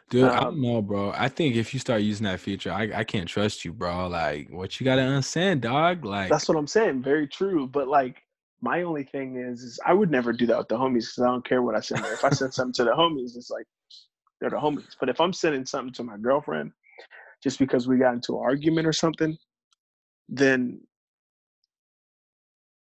Dude, 0.09 0.25
I 0.25 0.41
don't 0.41 0.55
Um, 0.55 0.61
know, 0.61 0.81
bro. 0.81 1.13
I 1.15 1.29
think 1.29 1.55
if 1.55 1.73
you 1.73 1.79
start 1.79 2.01
using 2.01 2.25
that 2.25 2.41
feature, 2.41 2.71
I, 2.71 2.91
I 2.93 3.03
can't 3.05 3.29
trust 3.29 3.63
you, 3.63 3.71
bro. 3.71 4.07
Like, 4.07 4.49
what 4.49 4.79
you 4.79 4.83
gotta 4.83 5.01
unsend, 5.01 5.61
dog? 5.61 6.03
Like, 6.03 6.29
that's 6.29 6.49
what 6.49 6.57
I'm 6.57 6.67
saying. 6.67 7.01
Very 7.01 7.27
true. 7.27 7.65
But 7.65 7.87
like, 7.87 8.21
my 8.61 8.83
only 8.83 9.05
thing 9.05 9.37
is, 9.37 9.63
is 9.63 9.79
I 9.85 9.93
would 9.93 10.11
never 10.11 10.33
do 10.33 10.45
that 10.47 10.57
with 10.57 10.67
the 10.67 10.77
homies 10.77 11.07
because 11.07 11.19
I 11.19 11.27
don't 11.27 11.45
care 11.45 11.61
what 11.61 11.75
I 11.75 11.79
send 11.79 12.03
there. 12.03 12.13
If 12.13 12.25
I 12.25 12.29
send 12.29 12.53
something 12.53 12.73
to 12.73 12.83
the 12.83 12.91
homies, 12.91 13.37
it's 13.37 13.49
like 13.49 13.65
they're 14.39 14.49
the 14.49 14.57
homies. 14.57 14.95
But 14.99 15.09
if 15.09 15.21
I'm 15.21 15.33
sending 15.33 15.65
something 15.65 15.93
to 15.93 16.03
my 16.03 16.17
girlfriend 16.17 16.73
just 17.41 17.57
because 17.57 17.87
we 17.87 17.97
got 17.97 18.13
into 18.13 18.37
an 18.37 18.43
argument 18.43 18.87
or 18.87 18.93
something, 18.93 19.37
then 20.27 20.81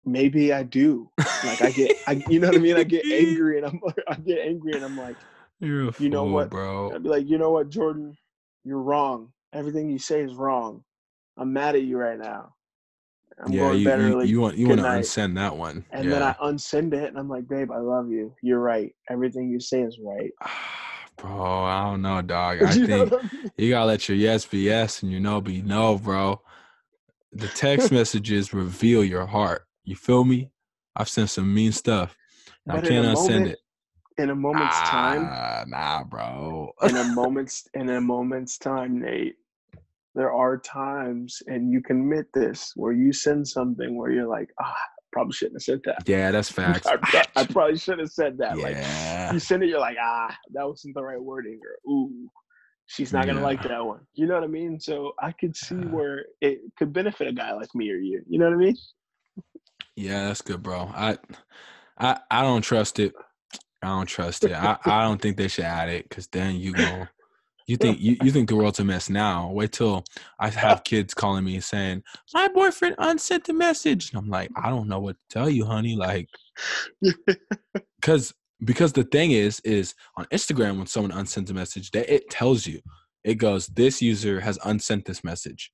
maybe 0.05 0.53
I 0.53 0.63
do. 0.63 1.11
Like 1.45 1.63
I 1.63 1.71
get, 1.71 1.97
I, 2.07 2.23
you 2.29 2.41
know 2.41 2.49
what 2.49 2.57
I 2.57 2.61
mean? 2.61 2.77
I 2.77 2.85
get 2.85 3.05
angry 3.11 3.59
and 3.59 3.67
I'm, 3.67 3.81
like, 3.83 3.97
I 4.09 4.15
get 4.15 4.39
angry 4.39 4.73
and 4.75 4.85
I'm 4.85 4.97
like, 4.99 5.17
you 5.61 5.93
know 6.09 6.25
what? 6.25 6.51
bro. 6.51 6.93
I'd 6.95 7.03
be 7.03 7.09
like, 7.09 7.29
you 7.29 7.39
know 7.39 7.51
what, 7.51 7.69
Jordan, 7.69 8.17
you're 8.65 8.83
wrong. 8.83 9.33
Everything 9.53 9.91
you 9.91 9.99
say 9.99 10.23
is 10.23 10.35
wrong. 10.35 10.83
I'm 11.37 11.53
mad 11.53 11.77
at 11.77 11.83
you 11.83 11.99
right 11.99 12.19
now. 12.19 12.55
I'm 13.43 13.53
yeah, 13.53 13.61
going 13.61 13.79
you, 13.79 13.85
you, 13.85 13.91
early. 13.91 14.29
you 14.29 14.41
want 14.41 14.57
you 14.57 14.69
want 14.69 14.81
to 14.81 14.87
night. 14.87 15.03
unsend 15.03 15.35
that 15.37 15.57
one. 15.57 15.85
and 15.91 16.05
yeah. 16.05 16.11
then 16.11 16.23
I 16.23 16.33
unsend 16.43 16.93
it 16.95 17.09
and 17.09 17.19
I'm 17.19 17.29
like, 17.29 17.49
babe, 17.49 17.71
I 17.71 17.79
love 17.79 18.11
you. 18.11 18.35
You're 18.43 18.61
right. 18.61 18.95
Everything 19.11 19.49
you 19.51 19.59
say 19.61 19.83
is 19.83 19.99
right. 20.03 20.31
Bro, 21.17 21.65
I 21.65 21.85
don't 21.85 22.03
know, 22.03 22.21
dog. 22.23 22.63
I 22.63 22.73
You 22.73 22.87
think 22.87 23.13
I 23.13 23.17
mean? 23.17 23.51
you 23.57 23.71
gotta 23.71 23.87
let 23.87 24.09
your 24.09 24.17
yes 24.17 24.45
be 24.45 24.61
yes 24.61 25.03
and 25.03 25.13
your 25.13 25.21
no 25.21 25.41
be 25.41 25.63
no, 25.63 25.99
bro. 25.99 26.41
The 27.33 27.49
text 27.49 27.93
messages 27.93 28.53
reveal 28.53 29.05
your 29.05 29.27
heart. 29.27 29.67
You 29.85 29.97
feel 29.97 30.25
me? 30.25 30.51
I've 30.95 31.09
sent 31.09 31.31
some 31.31 31.53
mean 31.53 31.73
stuff. 31.73 32.17
I 32.69 32.81
can't 32.81 33.07
unsend 33.07 33.31
moment- 33.31 33.47
it. 33.53 33.59
in 34.19 34.31
a 34.31 34.35
moment's 34.35 34.81
time, 34.83 35.27
Ah, 35.29 35.65
nah, 35.67 36.05
bro. 36.05 36.71
in 36.83 36.97
a 36.97 37.05
moment's 37.15 37.67
in 37.75 37.89
a 37.91 38.01
moment's 38.01 38.59
time, 38.59 39.01
Nate, 39.01 39.37
there 40.15 40.33
are 40.33 40.59
times, 40.59 41.43
and 41.47 41.73
you 41.73 41.81
can 41.83 42.01
admit 42.03 42.27
this, 42.35 42.73
where 42.77 42.93
you 42.93 43.13
send 43.13 43.49
something 43.49 43.97
where 43.97 44.11
you're 44.13 44.29
like, 44.29 44.51
ah, 44.61 44.77
probably 45.13 45.33
shouldn't 45.33 45.57
have 45.57 45.63
said 45.63 45.81
that. 45.87 46.03
yeah, 46.09 46.31
that's 46.31 46.51
facts. 46.51 46.87
I, 46.87 47.25
I 47.35 47.47
probably 47.51 47.79
should 47.79 47.99
have 47.99 48.11
said 48.13 48.37
that. 48.39 48.59
Like 48.59 48.77
yeah. 48.77 49.33
you 49.33 49.39
send 49.39 49.63
it, 49.63 49.69
you're 49.71 49.81
like, 49.81 49.97
ah, 50.01 50.37
that 50.53 50.67
wasn't 50.69 50.95
the 50.95 51.03
right 51.03 51.21
wording, 51.21 51.59
or 51.65 51.91
ooh, 51.91 52.29
she's 52.87 53.13
not 53.13 53.27
gonna 53.27 53.41
like 53.41 53.63
that 53.63 53.85
one. 53.85 54.01
You 54.15 54.27
know 54.27 54.35
what 54.35 54.45
I 54.45 54.49
mean? 54.49 54.79
So 54.79 55.13
I 55.21 55.33
could 55.33 55.57
see 55.57 55.75
Yeah. 55.75 55.87
where 55.87 56.27
it 56.43 56.61
could 56.79 56.93
benefit 56.93 57.27
a 57.29 57.33
guy 57.33 57.53
like 57.55 57.75
me 57.75 57.91
or 57.91 57.97
you. 57.97 58.23
You 58.29 58.39
know 58.39 58.45
what 58.51 58.55
I 58.55 58.59
mean? 58.59 58.77
Yeah, 59.97 60.29
that's 60.29 60.43
good, 60.43 60.63
bro. 60.63 60.91
I 60.95 61.19
I 61.99 62.19
I 62.31 62.43
don't 62.43 62.63
trust 62.63 62.99
it. 62.99 63.15
I 63.83 63.89
don't 63.89 64.07
trust 64.07 64.45
it. 64.45 64.53
I, 64.53 64.79
I 64.85 65.03
don't 65.03 65.21
think 65.21 65.37
they 65.37 65.49
should 65.49 65.65
add 65.65 65.89
it 65.89 66.09
because 66.09 66.29
then 66.29 66.57
you 66.57 66.73
go 66.73 67.09
you 67.67 67.77
think 67.77 68.01
you, 68.01 68.17
you 68.23 68.31
think 68.31 68.49
the 68.49 68.57
world's 68.57 68.81
a 68.81 68.85
mess 68.85 69.09
now. 69.09 69.51
Wait 69.51 69.73
till 69.73 70.05
I 70.39 70.49
have 70.51 70.85
kids 70.85 71.15
calling 71.15 71.45
me 71.45 71.61
saying, 71.61 72.03
My 72.35 72.49
boyfriend 72.49 72.97
unsent 72.99 73.45
the 73.45 73.53
message. 73.53 74.11
And 74.11 74.19
I'm 74.19 74.29
like, 74.29 74.51
I 74.57 74.71
don't 74.71 74.89
know 74.89 75.01
what 75.01 75.17
to 75.17 75.39
tell 75.39 75.51
you, 75.51 75.65
honey. 75.65 75.97
Like 75.97 76.29
because 78.01 78.35
because 78.65 78.93
the 78.93 79.05
thing 79.05 79.33
is, 79.33 79.61
is 79.61 79.95
on 80.17 80.27
Instagram 80.27 80.79
when 80.79 80.87
someone 80.87 81.13
unsends 81.13 81.51
a 81.51 81.55
message, 81.55 81.91
that 81.93 82.13
it 82.13 82.31
tells 82.31 82.67
you. 82.67 82.81
It 83.25 83.35
goes, 83.35 83.69
This 83.69 84.03
user 84.03 84.41
has 84.41 84.59
unsent 84.65 85.05
this 85.05 85.23
message. 85.23 85.73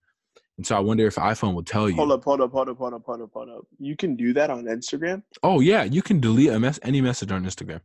And 0.58 0.66
so 0.66 0.76
I 0.76 0.80
wonder 0.80 1.06
if 1.06 1.14
iPhone 1.14 1.54
will 1.54 1.62
tell 1.62 1.88
you. 1.88 1.94
hold 1.94 2.10
up, 2.10 2.24
hold 2.24 2.40
up, 2.40 2.50
hold 2.50 2.68
up, 2.68 2.78
hold 2.78 2.92
up, 2.92 3.02
hold 3.06 3.22
up, 3.22 3.30
hold 3.32 3.48
up. 3.48 3.64
You 3.78 3.96
can 3.96 4.16
do 4.16 4.32
that 4.34 4.50
on 4.50 4.64
Instagram. 4.64 5.22
Oh 5.42 5.60
yeah, 5.60 5.84
you 5.84 6.02
can 6.02 6.18
delete 6.20 6.50
a 6.50 6.58
mess 6.58 6.80
any 6.82 7.00
message 7.00 7.30
on 7.30 7.44
Instagram. 7.44 7.80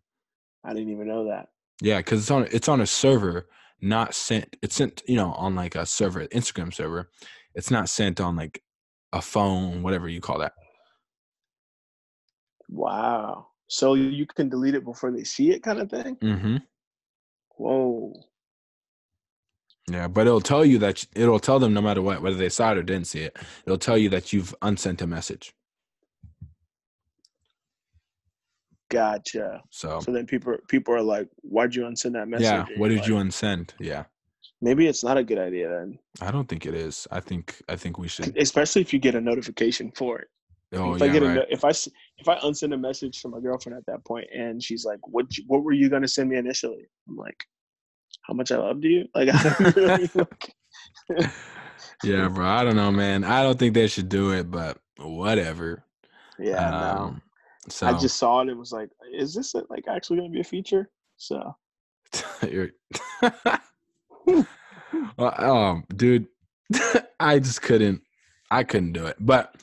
I 0.65 0.73
didn't 0.73 0.91
even 0.91 1.07
know 1.07 1.25
that. 1.29 1.49
Yeah, 1.81 1.97
because 1.97 2.21
it's 2.21 2.31
on 2.31 2.47
it's 2.51 2.67
on 2.67 2.81
a 2.81 2.87
server, 2.87 3.47
not 3.79 4.15
sent. 4.15 4.55
It's 4.63 4.75
sent, 4.75 5.03
you 5.07 5.15
know, 5.15 5.33
on 5.33 5.53
like 5.53 5.75
a 5.75 5.85
server, 5.85 6.25
Instagram 6.27 6.73
server. 6.73 7.11
It's 7.53 7.69
not 7.69 7.89
sent 7.89 8.19
on 8.19 8.35
like 8.35 8.61
a 9.11 9.21
phone, 9.21 9.83
whatever 9.83 10.09
you 10.09 10.19
call 10.19 10.39
that. 10.39 10.53
Wow. 12.69 13.47
So 13.67 13.93
you 13.93 14.25
can 14.25 14.49
delete 14.49 14.75
it 14.75 14.83
before 14.83 15.11
they 15.11 15.23
see 15.23 15.51
it, 15.51 15.61
kind 15.61 15.79
of 15.79 15.91
thing. 15.91 16.15
Mm-hmm. 16.15 16.57
Whoa. 17.57 18.13
Yeah, 19.89 20.07
but 20.07 20.27
it'll 20.27 20.41
tell 20.41 20.65
you 20.65 20.77
that 20.79 21.05
it'll 21.15 21.39
tell 21.39 21.59
them 21.59 21.73
no 21.73 21.81
matter 21.81 22.01
what, 22.01 22.21
whether 22.21 22.37
they 22.37 22.49
saw 22.49 22.71
it 22.71 22.77
or 22.77 22.83
didn't 22.83 23.07
see 23.07 23.21
it. 23.21 23.37
It'll 23.65 23.77
tell 23.77 23.97
you 23.97 24.09
that 24.09 24.31
you've 24.31 24.55
unsent 24.61 25.01
a 25.01 25.07
message. 25.07 25.53
Gotcha. 28.89 29.61
So 29.71 29.99
So 29.99 30.11
then 30.11 30.25
people 30.25 30.55
people 30.69 30.93
are 30.93 31.01
like, 31.01 31.27
"Why'd 31.41 31.75
you 31.75 31.83
unsend 31.83 32.13
that 32.13 32.27
message?" 32.27 32.43
yeah, 32.43 32.65
what 32.77 32.89
did 32.89 33.07
you 33.07 33.15
unsend? 33.15 33.71
Yeah, 33.79 34.05
Maybe 34.63 34.87
it's 34.87 35.03
not 35.03 35.17
a 35.17 35.23
good 35.25 35.39
idea 35.39 35.67
then, 35.67 35.99
I 36.21 36.31
don't 36.31 36.47
think 36.47 36.65
it 36.65 36.73
is. 36.73 37.05
I 37.11 37.19
think 37.19 37.61
I 37.67 37.75
think 37.75 37.97
we 37.97 38.07
should. 38.07 38.37
especially 38.37 38.81
if 38.81 38.93
you 38.93 38.99
get 38.99 39.13
a 39.13 39.19
notification 39.19 39.91
for 39.91 40.19
it. 40.19 40.27
Oh 40.71 40.95
if 40.95 41.01
I 41.01 41.07
yeah, 41.07 41.11
get 41.11 41.23
a 41.23 41.25
right. 41.25 41.35
no- 41.35 41.45
if 41.49 41.65
I 41.65 41.69
if 41.71 42.27
I 42.29 42.39
unsend 42.39 42.73
a 42.73 42.77
message 42.77 43.21
to 43.23 43.27
my 43.27 43.41
girlfriend 43.41 43.77
at 43.77 43.85
that 43.87 44.05
point 44.05 44.27
and 44.33 44.63
she's 44.63 44.85
like, 44.85 45.05
"What 45.05 45.25
what 45.47 45.63
were 45.63 45.73
you 45.73 45.89
gonna 45.89 46.07
send 46.07 46.29
me 46.29 46.37
initially?" 46.37 46.87
I'm 47.09 47.17
like, 47.17 47.35
"How 48.23 48.33
much 48.33 48.51
I 48.51 48.57
loved 48.57 48.83
you." 48.83 49.07
Like, 49.15 49.29
I 49.33 49.43
don't 49.43 49.75
really, 49.75 50.09
Yeah, 52.03 52.27
bro. 52.27 52.45
I 52.45 52.63
don't 52.63 52.75
know, 52.75 52.91
man. 52.91 53.23
I 53.23 53.43
don't 53.43 53.57
think 53.57 53.73
they 53.73 53.87
should 53.87 54.09
do 54.09 54.31
it, 54.31 54.49
but 54.51 54.77
whatever. 54.97 55.85
yeah, 56.39 56.69
no. 56.69 56.77
Um, 56.77 57.21
So 57.69 57.87
I 57.87 57.97
just 57.97 58.17
saw 58.17 58.41
it 58.41 58.49
It 58.49 58.57
was 58.57 58.71
like, 58.71 58.89
"Is 59.13 59.33
this 59.33 59.53
like 59.69 59.87
actually 59.87 60.17
gonna 60.17 60.29
be 60.29 60.41
a 60.41 60.43
feature?" 60.43 60.89
So 61.17 61.55
well, 65.17 65.41
um, 65.41 65.85
dude, 65.95 66.27
I 67.19 67.39
just 67.39 67.61
couldn't. 67.61 68.01
I 68.51 68.63
couldn't 68.63 68.93
do 68.93 69.07
it. 69.07 69.17
But 69.19 69.55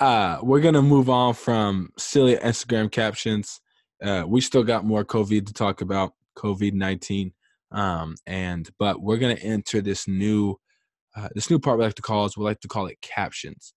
uh, 0.00 0.38
we're 0.42 0.60
gonna 0.60 0.82
move 0.82 1.08
on 1.10 1.34
from 1.34 1.90
silly 1.98 2.36
Instagram 2.36 2.90
captions. 2.90 3.60
Uh, 4.02 4.24
we 4.26 4.40
still 4.40 4.64
got 4.64 4.84
more 4.84 5.04
COVID 5.04 5.46
to 5.46 5.52
talk 5.52 5.80
about, 5.80 6.14
COVID 6.36 6.72
nineteen. 6.72 7.32
Um, 7.76 8.16
and 8.26 8.68
but 8.78 9.02
we're 9.02 9.18
gonna 9.18 9.34
enter 9.34 9.80
this 9.80 10.08
new, 10.08 10.56
uh, 11.14 11.28
this 11.34 11.50
new 11.50 11.58
part 11.58 11.78
we 11.78 11.84
like 11.84 11.94
to 11.94 12.02
call 12.02 12.24
is 12.24 12.36
we 12.36 12.44
like 12.44 12.60
to 12.60 12.68
call 12.68 12.86
it 12.86 13.00
captions. 13.02 13.74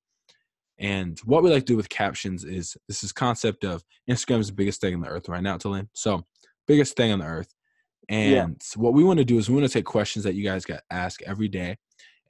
And 0.79 1.19
what 1.25 1.43
we 1.43 1.49
like 1.49 1.63
to 1.63 1.73
do 1.73 1.77
with 1.77 1.89
captions 1.89 2.45
is 2.45 2.77
this 2.87 3.03
is 3.03 3.11
concept 3.11 3.65
of 3.65 3.83
Instagram 4.09 4.39
is 4.39 4.47
the 4.47 4.53
biggest 4.53 4.79
thing 4.81 4.95
on 4.95 5.01
the 5.01 5.09
earth 5.09 5.27
right 5.27 5.43
now, 5.43 5.57
Tulin. 5.57 5.89
So 5.93 6.25
biggest 6.67 6.95
thing 6.95 7.11
on 7.11 7.19
the 7.19 7.25
earth. 7.25 7.53
And 8.07 8.31
Yeah. 8.31 8.81
what 8.81 8.93
we 8.93 9.03
want 9.03 9.19
to 9.19 9.25
do 9.25 9.37
is 9.37 9.49
we 9.49 9.55
want 9.55 9.67
to 9.67 9.73
take 9.73 9.85
questions 9.85 10.23
that 10.23 10.35
you 10.35 10.43
guys 10.43 10.65
get 10.65 10.83
asked 10.89 11.21
every 11.25 11.49
day, 11.49 11.77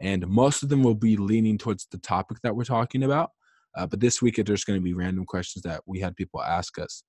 and 0.01 0.27
most 0.27 0.63
of 0.63 0.69
them 0.69 0.83
will 0.83 0.95
be 0.95 1.15
leaning 1.17 1.57
towards 1.57 1.85
the 1.91 1.99
topic 1.99 2.39
that 2.43 2.55
we're 2.55 2.63
talking 2.65 3.03
about. 3.03 3.29
Uh, 3.77 3.85
but 3.85 3.99
this 3.99 4.21
week, 4.21 4.41
there's 4.43 4.63
going 4.65 4.79
to 4.79 4.83
be 4.83 4.93
random 4.93 5.25
questions 5.25 5.63
that 5.63 5.81
we 5.85 5.99
had 5.99 6.15
people 6.15 6.41
ask 6.41 6.79
us, 6.79 7.03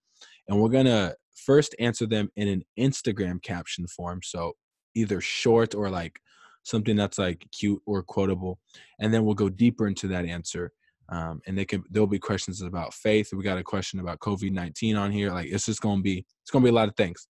and 0.48 0.60
we're 0.60 0.68
gonna 0.68 1.14
first 1.34 1.74
answer 1.78 2.06
them 2.06 2.28
in 2.36 2.48
an 2.48 2.62
Instagram 2.78 3.42
caption 3.42 3.86
form. 3.86 4.20
So 4.22 4.52
either 4.94 5.20
short 5.20 5.74
or 5.74 5.88
like 5.88 6.18
something 6.62 6.96
that's 6.96 7.18
like 7.18 7.46
cute 7.52 7.80
or 7.86 8.02
quotable, 8.02 8.58
and 9.00 9.12
then 9.12 9.24
we'll 9.24 9.34
go 9.34 9.48
deeper 9.48 9.86
into 9.86 10.08
that 10.08 10.24
answer. 10.24 10.72
Um, 11.08 11.40
and 11.46 11.58
they 11.58 11.64
can 11.64 11.82
there'll 11.90 12.06
be 12.06 12.20
questions 12.20 12.62
about 12.62 12.94
faith. 12.94 13.30
We 13.32 13.42
got 13.42 13.58
a 13.58 13.64
question 13.64 14.00
about 14.00 14.20
COVID 14.20 14.52
nineteen 14.52 14.96
on 14.96 15.10
here. 15.10 15.32
Like 15.32 15.48
it's 15.48 15.66
just 15.66 15.80
gonna 15.80 16.02
be 16.02 16.24
it's 16.42 16.50
gonna 16.50 16.64
be 16.64 16.70
a 16.70 16.74
lot 16.74 16.88
of 16.88 16.96
things. 16.96 17.26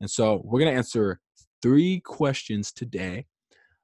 And 0.00 0.10
so 0.10 0.42
we're 0.44 0.60
going 0.60 0.72
to 0.72 0.76
answer 0.76 1.20
three 1.62 2.00
questions 2.00 2.72
today, 2.72 3.26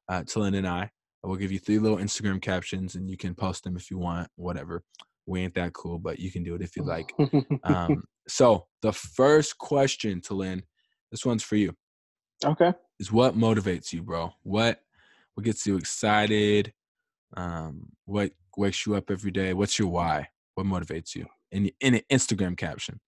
uh, 0.09 0.23
Tillen 0.25 0.55
and 0.55 0.67
I. 0.67 0.91
We'll 1.23 1.37
give 1.37 1.53
you 1.53 1.59
three 1.59 1.79
little 1.79 1.99
Instagram 1.99 2.41
captions 2.41 2.95
and 2.95 3.09
you 3.09 3.17
can 3.17 3.35
post 3.35 3.65
them 3.65 3.77
if 3.77 3.91
you 3.91 3.99
want, 3.99 4.29
whatever. 4.37 4.83
We 5.27 5.41
ain't 5.41 5.55
that 5.55 5.75
cool, 5.75 5.99
but 5.99 6.19
you 6.19 6.31
can 6.31 6.43
do 6.43 6.55
it 6.55 6.63
if 6.63 6.77
you 6.77 6.83
like. 6.83 7.13
Um, 7.65 8.05
so 8.29 8.67
the 8.83 8.93
first 8.93 9.59
question, 9.59 10.21
Tillen, 10.21 10.63
this 11.11 11.25
one's 11.25 11.43
for 11.43 11.57
you, 11.57 11.75
okay. 12.45 12.73
is 12.99 13.13
what 13.13 13.37
motivates 13.37 13.93
you, 13.93 14.03
bro? 14.03 14.33
What 14.43 14.81
what 15.35 15.45
gets 15.45 15.67
you 15.67 15.77
excited? 15.77 16.73
Um, 17.37 17.87
what 18.05 18.33
wakes 18.57 18.85
you 18.87 18.95
up 18.97 19.11
every 19.11 19.31
day? 19.31 19.55
What's 19.55 19.79
your 19.79 19.89
why? 19.89 20.29
What 20.55 20.67
motivates 20.67 21.15
you? 21.15 21.27
In 21.53 21.71
in 21.81 21.95
an 21.95 22.03
Instagram 22.11 22.57
caption. 22.57 23.01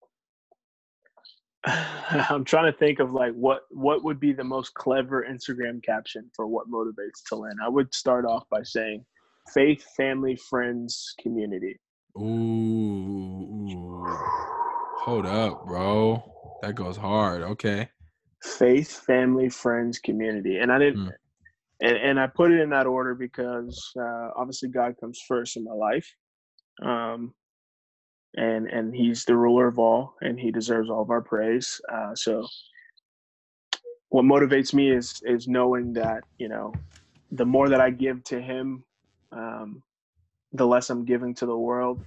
I'm 1.67 2.45
trying 2.45 2.71
to 2.73 2.79
think 2.79 2.99
of 2.99 3.13
like 3.13 3.33
what 3.33 3.63
what 3.71 4.03
would 4.05 4.19
be 4.19 4.33
the 4.33 4.45
most 4.45 4.75
clever 4.75 5.27
Instagram 5.29 5.83
caption 5.83 6.31
for 6.35 6.47
what 6.47 6.71
motivates 6.71 7.23
Talin. 7.31 7.55
I 7.65 7.69
would 7.69 7.95
start 7.95 8.25
off 8.25 8.45
by 8.51 8.63
saying 8.63 9.05
faith, 9.53 9.85
family, 9.97 10.37
friends, 10.49 11.15
community. 11.21 11.79
Ooh. 12.19 13.23
Hold 15.03 15.27
up, 15.27 15.67
bro. 15.67 16.23
That 16.63 16.75
goes 16.77 16.97
hard. 16.97 17.43
Okay. 17.43 17.89
Faith, 18.43 19.05
family, 19.07 19.49
friends, 19.49 19.99
community. 19.99 20.59
And 20.59 20.73
I 20.73 20.79
didn't 20.79 21.01
Mm. 21.01 21.13
and, 21.81 21.97
and 21.97 22.21
I 22.21 22.29
put 22.29 22.53
it 22.53 22.61
in 22.61 22.71
that 22.71 22.87
order 22.87 23.15
because 23.15 23.93
uh, 23.99 24.29
obviously 24.37 24.69
God 24.69 24.95
comes 25.01 25.21
first 25.27 25.57
in 25.57 25.65
my 25.65 25.73
life. 25.73 26.09
Um 26.83 27.35
and 28.35 28.69
and 28.69 28.95
he's 28.95 29.25
the 29.25 29.37
ruler 29.37 29.67
of 29.69 29.79
all 29.79 30.15
and 30.21 30.39
he 30.39 30.51
deserves 30.51 30.89
all 30.89 31.03
of 31.03 31.11
our 31.11 31.21
praise. 31.21 31.81
Uh, 31.93 32.15
so 32.15 32.47
what 34.09 34.25
motivates 34.25 34.73
me 34.73 34.93
is 34.93 35.21
is 35.25 35.49
knowing 35.49 35.95
that, 35.95 36.23
you 36.39 36.49
know, 36.49 36.73
the 37.31 37.47
more 37.47 37.69
that 37.69 37.81
I 37.81 37.91
give 37.91 38.23
to 38.25 38.41
him, 38.41 38.85
um, 39.33 39.83
the 40.53 40.67
less 40.67 40.91
I'm 40.91 41.05
giving 41.05 41.35
to 41.37 41.47
the 41.47 41.57
world. 41.57 42.05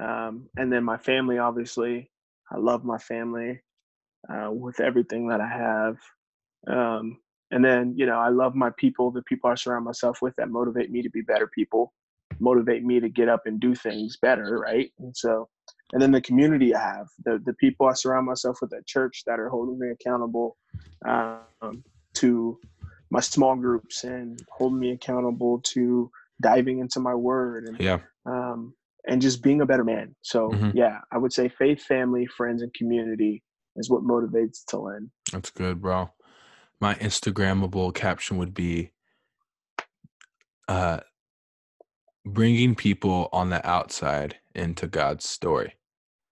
Um, 0.00 0.48
and 0.56 0.72
then 0.72 0.84
my 0.84 0.96
family, 0.96 1.38
obviously, 1.38 2.10
I 2.52 2.58
love 2.58 2.84
my 2.84 2.98
family 2.98 3.60
uh, 4.28 4.50
with 4.50 4.80
everything 4.80 5.28
that 5.28 5.40
I 5.40 5.48
have. 5.48 5.96
Um, 6.66 7.18
and 7.50 7.64
then, 7.64 7.94
you 7.96 8.06
know, 8.06 8.18
I 8.18 8.28
love 8.28 8.54
my 8.54 8.70
people, 8.78 9.10
the 9.10 9.22
people 9.22 9.50
I 9.50 9.54
surround 9.54 9.84
myself 9.84 10.18
with 10.22 10.34
that 10.36 10.50
motivate 10.50 10.90
me 10.90 11.02
to 11.02 11.10
be 11.10 11.22
better 11.22 11.48
people, 11.48 11.92
motivate 12.38 12.84
me 12.84 13.00
to 13.00 13.08
get 13.08 13.28
up 13.28 13.42
and 13.46 13.58
do 13.58 13.74
things 13.74 14.18
better, 14.20 14.58
right? 14.58 14.90
And 15.00 15.16
so, 15.16 15.48
and 15.92 16.00
then 16.00 16.12
the 16.12 16.20
community 16.20 16.74
I 16.74 16.80
have, 16.80 17.08
the 17.24 17.42
the 17.44 17.54
people 17.54 17.86
I 17.86 17.94
surround 17.94 18.26
myself 18.26 18.58
with 18.60 18.72
at 18.72 18.86
church 18.86 19.24
that 19.26 19.40
are 19.40 19.48
holding 19.48 19.78
me 19.78 19.88
accountable 19.90 20.56
um, 21.08 21.82
to 22.14 22.58
my 23.10 23.20
small 23.20 23.56
groups 23.56 24.04
and 24.04 24.40
holding 24.50 24.78
me 24.78 24.92
accountable 24.92 25.60
to 25.64 26.10
diving 26.40 26.78
into 26.78 27.00
my 27.00 27.14
word 27.14 27.64
and 27.64 27.80
Yeah. 27.80 27.98
um, 28.26 28.74
and 29.06 29.20
just 29.22 29.42
being 29.42 29.60
a 29.60 29.66
better 29.66 29.84
man. 29.84 30.14
So 30.22 30.50
Mhm. 30.50 30.72
yeah, 30.74 31.00
I 31.12 31.18
would 31.18 31.32
say 31.32 31.48
faith, 31.48 31.82
family, 31.82 32.26
friends, 32.26 32.62
and 32.62 32.72
community 32.74 33.42
is 33.76 33.88
what 33.90 34.02
motivates 34.02 34.64
to 34.68 34.80
learn. 34.80 35.10
That's 35.32 35.50
good, 35.50 35.80
bro. 35.80 36.10
my 36.80 36.94
Instagrammable 36.94 37.92
caption 37.94 38.38
would 38.38 38.54
be 38.54 38.90
uh, 40.66 41.00
bringing 42.24 42.74
people 42.74 43.28
on 43.32 43.50
the 43.50 43.66
outside 43.68 44.36
into 44.54 44.86
God's 44.86 45.28
story. 45.28 45.74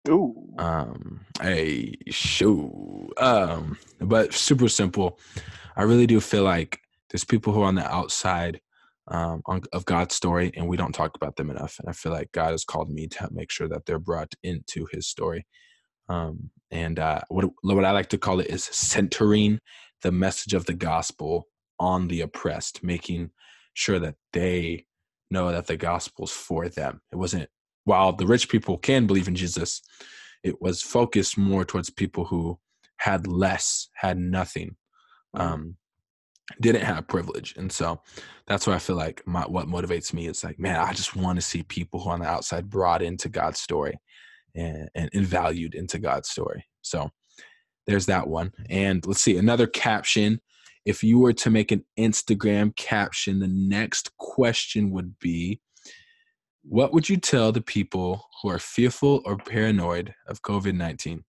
Ooh. 0.09 0.55
Um, 0.59 1.25
a 1.43 1.95
show. 2.11 3.11
Um, 3.17 3.79
but 4.01 4.35
super 4.35 4.69
simple. 4.69 5.19
I 5.77 5.83
really 5.85 6.07
do 6.07 6.21
feel 6.21 6.43
like 6.45 6.81
there's 7.11 7.25
people 7.25 7.53
who 7.53 7.63
are 7.63 7.67
on 7.69 7.75
the 7.77 7.91
outside 7.91 8.61
um, 9.09 9.43
on, 9.47 9.63
of 9.73 9.85
God's 9.85 10.15
story, 10.15 10.53
and 10.57 10.69
we 10.69 10.77
don't 10.77 10.95
talk 10.95 11.15
about 11.15 11.37
them 11.37 11.51
enough. 11.51 11.77
And 11.79 11.89
I 11.89 11.93
feel 11.93 12.13
like 12.13 12.33
God 12.33 12.53
has 12.53 12.65
called 12.65 12.91
me 12.91 13.07
to 13.09 13.29
make 13.33 13.51
sure 13.51 13.69
that 13.69 13.87
they're 13.87 13.99
brought 13.99 14.35
into 14.43 14.87
His 14.93 15.07
story. 15.07 15.47
Um, 16.09 16.51
and 16.71 16.99
uh, 16.99 17.21
what 17.29 17.47
what 17.63 17.85
I 17.85 17.93
like 17.93 18.09
to 18.11 18.19
call 18.19 18.41
it 18.41 18.49
is 18.49 18.65
centering 18.65 19.61
the 20.03 20.13
message 20.13 20.55
of 20.55 20.67
the 20.67 20.75
gospel 20.75 21.49
on 21.79 22.09
the 22.09 22.21
oppressed, 22.21 22.83
making 22.83 23.31
sure 23.75 23.99
that 23.99 24.17
they 24.33 24.87
know 25.31 25.51
that 25.51 25.67
the 25.67 25.77
gospel's 25.77 26.33
for 26.33 26.69
them. 26.69 27.01
It 27.13 27.17
wasn't 27.17 27.49
while 27.85 28.13
the 28.13 28.27
rich 28.27 28.49
people 28.49 28.79
can 28.79 29.07
believe 29.07 29.29
in 29.29 29.35
Jesus, 29.35 29.83
it 30.43 30.61
was 30.61 30.83
focused 30.83 31.39
more 31.39 31.65
towards 31.65 31.91
people 31.91 32.25
who 32.25 32.59
had 32.99 33.27
less, 33.27 33.89
had 33.95 34.19
nothing, 34.19 34.77
mm. 35.37 35.41
um, 35.41 35.77
didn't 36.61 36.83
have 36.83 37.09
privilege, 37.09 37.55
and 37.57 37.71
so 37.73 38.01
that's 38.47 38.67
why 38.67 38.75
I 38.75 38.79
feel 38.79 38.97
like 38.97 39.23
my, 39.27 39.43
what 39.43 39.67
motivates 39.67 40.13
me 40.13 40.27
is 40.27 40.45
like, 40.45 40.59
man, 40.59 40.77
I 40.77 40.93
just 40.93 41.17
want 41.17 41.37
to 41.37 41.43
see 41.43 41.63
people 41.63 42.01
who 42.01 42.11
are 42.11 42.15
on 42.15 42.21
the 42.21 42.27
outside 42.27 42.69
brought 42.69 43.03
into 43.03 43.29
God's 43.29 43.61
story 43.61 43.99
and, 44.55 44.89
and, 44.95 45.11
and 45.13 45.27
valued 45.27 45.75
into 45.75 45.99
God's 45.99 46.29
story. 46.29 46.67
So 46.83 47.11
there's 47.87 48.07
that 48.07 48.29
one. 48.29 48.53
And 48.69 49.05
let's 49.07 49.23
see 49.23 49.37
another 49.37 49.67
caption. 49.67 50.41
If 50.85 51.03
you 51.03 51.19
were 51.19 51.33
to 51.35 51.51
make 51.51 51.73
an 51.73 51.85
Instagram 51.99 52.77
caption, 52.77 53.41
the 53.41 53.49
next 53.49 54.15
question 54.19 54.91
would 54.91 55.19
be 55.19 55.61
What 56.63 56.93
would 56.93 57.09
you 57.09 57.17
tell 57.17 57.53
the 57.53 57.63
people 57.63 58.27
who 58.43 58.51
are 58.51 58.59
fearful 58.59 59.23
or 59.25 59.37
paranoid 59.39 60.15
of 60.27 60.43
COVID 60.43 60.75
19? 60.75 61.25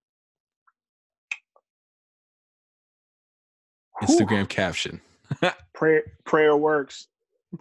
Instagram 4.03 4.49
caption. 4.49 4.99
prayer 5.73 6.03
prayer 6.25 6.55
works. 6.55 7.07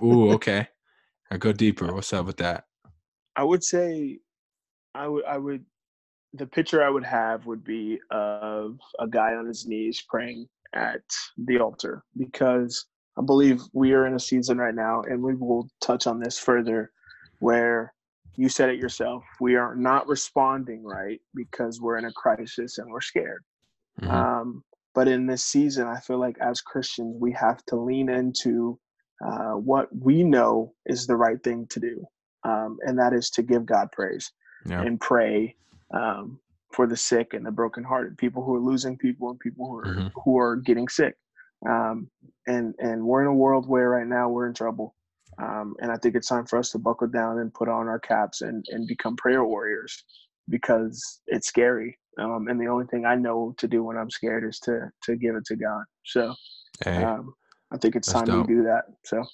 Ooh, 0.03 0.31
okay. 0.35 0.69
I 1.31 1.37
go 1.37 1.53
deeper. 1.53 1.93
What's 1.93 2.13
up 2.13 2.27
with 2.27 2.37
that? 2.39 2.65
I 3.37 3.45
would 3.45 3.65
say 3.65 4.19
I 4.95 5.09
would 5.09 5.25
I 5.25 5.39
would 5.39 5.65
the 6.35 6.47
picture 6.47 6.83
I 6.83 6.91
would 6.91 7.05
have 7.05 7.47
would 7.47 7.65
be 7.65 7.99
of 8.11 8.79
a 8.99 9.07
guy 9.07 9.35
on 9.35 9.47
his 9.47 9.67
knees 9.67 10.03
praying 10.09 10.49
at 10.75 11.03
the 11.39 11.59
altar 11.59 12.03
because 12.17 12.87
I 13.17 13.23
believe 13.23 13.63
we 13.73 13.93
are 13.93 14.07
in 14.07 14.15
a 14.15 14.21
season 14.21 14.59
right 14.59 14.75
now, 14.75 15.03
and 15.03 15.23
we 15.23 15.35
will 15.35 15.69
touch 15.81 16.07
on 16.07 16.19
this 16.19 16.39
further, 16.39 16.91
where 17.39 17.95
you 18.37 18.49
said 18.49 18.69
it 18.69 18.81
yourself. 18.81 19.23
We 19.41 19.55
are 19.55 19.77
not 19.77 20.09
responding 20.09 20.83
right 20.83 21.21
because 21.35 21.81
we're 21.81 21.99
in 21.99 22.07
a 22.07 22.13
crisis 22.13 22.79
and 22.79 22.91
we're 22.91 23.01
scared. 23.01 23.45
Mm-hmm. 24.01 24.11
Um, 24.11 24.65
but 24.95 25.09
in 25.09 25.27
this 25.27 25.45
season, 25.45 25.87
I 25.87 25.99
feel 26.01 26.19
like 26.19 26.37
as 26.41 26.61
Christians, 26.61 27.17
we 27.19 27.33
have 27.33 27.65
to 27.67 27.77
lean 27.77 28.09
into 28.09 28.79
uh, 29.25 29.53
what 29.53 29.89
we 29.97 30.23
know 30.23 30.75
is 30.87 31.07
the 31.07 31.17
right 31.17 31.43
thing 31.43 31.67
to 31.69 31.81
do, 31.81 32.07
um, 32.45 32.79
and 32.83 32.99
that 32.99 33.13
is 33.13 33.31
to 33.31 33.43
give 33.43 33.67
God 33.67 33.91
praise 33.93 34.31
yeah. 34.67 34.83
and 34.83 35.01
pray 35.01 35.55
um, 35.93 36.39
for 36.73 36.87
the 36.87 36.97
sick 36.97 37.35
and 37.35 37.47
the 37.47 37.51
brokenhearted, 37.51 38.19
people 38.19 38.45
who 38.45 38.55
are 38.55 38.61
losing 38.61 38.97
people 38.97 39.31
and 39.31 39.39
people 39.39 39.69
who 39.69 39.77
are 39.79 39.85
mm-hmm. 39.85 40.19
who 40.25 40.39
are 40.39 40.57
getting 40.57 40.89
sick. 40.89 41.15
Um, 41.69 42.11
and 42.47 42.75
and 42.79 43.03
we're 43.05 43.23
in 43.23 43.29
a 43.29 43.35
world 43.35 43.69
where 43.69 43.91
right 43.91 44.07
now 44.07 44.29
we're 44.29 44.49
in 44.49 44.55
trouble. 44.55 44.95
Um, 45.39 45.75
and 45.81 45.91
I 45.91 45.97
think 45.97 46.15
it's 46.15 46.29
time 46.29 46.47
for 46.47 46.59
us 46.59 46.71
to 46.71 46.79
buckle 46.79 47.09
down 47.09 47.39
and 47.39 47.53
put 47.53 47.69
on 47.69 47.89
our 47.89 47.99
caps 47.99 48.43
and, 48.43 48.65
and 48.71 48.87
become 48.87 49.17
prayer 49.17 49.45
warriors 49.45 50.05
because 50.49 51.21
it's 51.27 51.49
scary. 51.49 51.99
Um, 52.19 52.47
and 52.49 52.61
the 52.61 52.67
only 52.67 52.87
thing 52.87 53.05
I 53.05 53.15
know 53.15 53.55
to 53.59 53.69
do 53.69 53.83
when 53.83 53.97
I'm 53.97 54.11
scared 54.11 54.45
is 54.45 54.59
to 54.61 54.91
to 55.05 55.17
give 55.17 55.35
it 55.35 55.45
to 55.47 55.57
God. 55.57 55.85
So 56.05 56.35
hey, 56.85 57.03
um, 57.03 57.35
I 57.73 57.79
think 57.79 57.97
it's 57.97 58.09
time 58.13 58.27
dope. 58.27 58.49
we 58.49 58.55
do 58.55 58.63
that. 58.65 58.85
So 59.05 59.25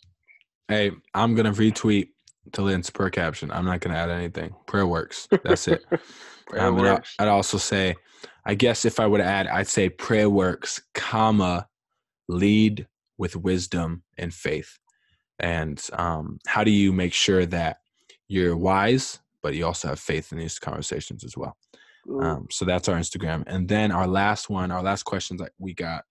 hey, 0.69 0.93
I'm 1.15 1.35
gonna 1.35 1.53
retweet 1.53 2.09
to 2.53 2.63
Lynn's 2.63 2.91
per 2.91 3.11
caption. 3.11 3.51
I'm 3.51 3.65
not 3.65 3.81
gonna 3.81 3.97
add 3.97 4.11
anything. 4.11 4.55
Prayer 4.67 4.87
works. 4.87 5.29
That's 5.45 5.69
it. 5.69 5.85
Um, 6.59 6.79
and 6.79 6.89
I, 6.89 7.01
I'd 7.21 7.29
also 7.29 7.59
say, 7.59 7.95
I 8.45 8.55
guess 8.55 8.85
if 8.85 8.99
I 8.99 9.07
would 9.07 9.21
add, 9.21 9.47
I'd 9.47 9.69
say 9.69 9.89
prayer 9.89 10.29
works, 10.29 10.83
comma, 10.95 11.69
lead 12.29 12.89
with 13.19 13.37
wisdom 13.37 14.03
and 14.19 14.33
faith. 14.33 14.79
And 15.39 15.83
um, 15.93 16.39
how 16.47 16.65
do 16.65 16.71
you 16.71 16.93
make 16.93 17.13
sure 17.13 17.47
that 17.47 17.79
you're 18.29 18.57
wise, 18.57 19.21
but 19.43 19.55
you 19.55 19.67
also 19.67 19.89
have 19.89 20.01
faith 20.01 20.33
in 20.33 20.39
these 20.39 20.59
conversations 20.59 21.25
as 21.25 21.37
well? 21.37 21.57
Um, 22.19 22.49
so 22.51 22.65
that's 22.65 22.89
our 22.89 22.97
Instagram. 22.97 23.45
And 23.47 23.69
then 23.69 23.93
our 23.93 24.07
last 24.07 24.51
one, 24.51 24.71
our 24.71 24.83
last 24.83 25.05
question 25.05 25.37
that 25.39 25.53
we 25.59 25.75
got 25.75 26.05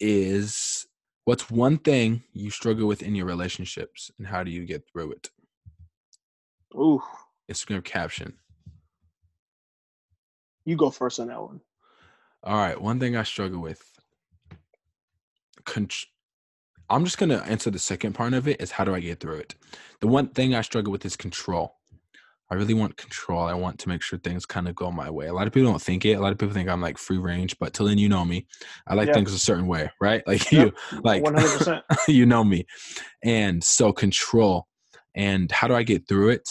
is 0.00 0.86
what's 1.24 1.50
one 1.50 1.78
thing 1.78 2.22
you 2.32 2.50
struggle 2.50 2.88
with 2.88 3.02
in 3.02 3.14
your 3.14 3.26
relationships 3.26 4.10
and 4.18 4.26
how 4.26 4.42
do 4.42 4.50
you 4.50 4.64
get 4.64 4.84
through 4.90 5.12
it? 5.12 5.30
Ooh, 6.74 7.02
Instagram 7.50 7.84
caption. 7.84 8.34
You 10.64 10.76
go 10.76 10.90
first 10.90 11.20
on 11.20 11.28
that 11.28 11.40
one. 11.40 11.60
All 12.42 12.56
right. 12.56 12.80
One 12.80 12.98
thing 12.98 13.16
I 13.16 13.22
struggle 13.22 13.60
with. 13.60 13.82
Con- 15.64 15.88
I'm 16.90 17.04
just 17.04 17.18
gonna 17.18 17.38
answer 17.38 17.70
the 17.70 17.78
second 17.78 18.14
part 18.14 18.34
of 18.34 18.48
it. 18.48 18.60
Is 18.60 18.72
how 18.72 18.84
do 18.84 18.94
I 18.94 19.00
get 19.00 19.20
through 19.20 19.38
it? 19.38 19.54
The 20.00 20.06
one 20.08 20.28
thing 20.28 20.54
I 20.54 20.60
struggle 20.60 20.92
with 20.92 21.04
is 21.06 21.16
control. 21.16 21.76
I 22.50 22.56
really 22.56 22.74
want 22.74 22.96
control. 22.96 23.40
I 23.40 23.54
want 23.54 23.78
to 23.80 23.88
make 23.88 24.02
sure 24.02 24.18
things 24.18 24.44
kind 24.44 24.68
of 24.68 24.74
go 24.74 24.90
my 24.90 25.10
way. 25.10 25.26
A 25.26 25.32
lot 25.32 25.46
of 25.46 25.52
people 25.52 25.70
don't 25.70 25.80
think 25.80 26.04
it. 26.04 26.12
A 26.12 26.20
lot 26.20 26.32
of 26.32 26.38
people 26.38 26.54
think 26.54 26.68
I'm 26.68 26.80
like 26.80 26.98
free 26.98 27.18
range, 27.18 27.56
but 27.58 27.72
till 27.72 27.86
then, 27.86 27.98
you 27.98 28.08
know 28.08 28.24
me. 28.24 28.46
I 28.86 28.94
like 28.94 29.12
things 29.14 29.32
a 29.32 29.38
certain 29.38 29.66
way, 29.66 29.90
right? 30.00 30.22
Like 30.26 30.52
you, 30.52 30.72
like 31.02 31.22
100%. 31.22 31.82
you 32.08 32.26
know 32.26 32.44
me, 32.44 32.66
and 33.22 33.64
so 33.64 33.92
control. 33.92 34.66
And 35.14 35.50
how 35.50 35.68
do 35.68 35.74
I 35.74 35.84
get 35.84 36.08
through 36.08 36.30
it? 36.30 36.48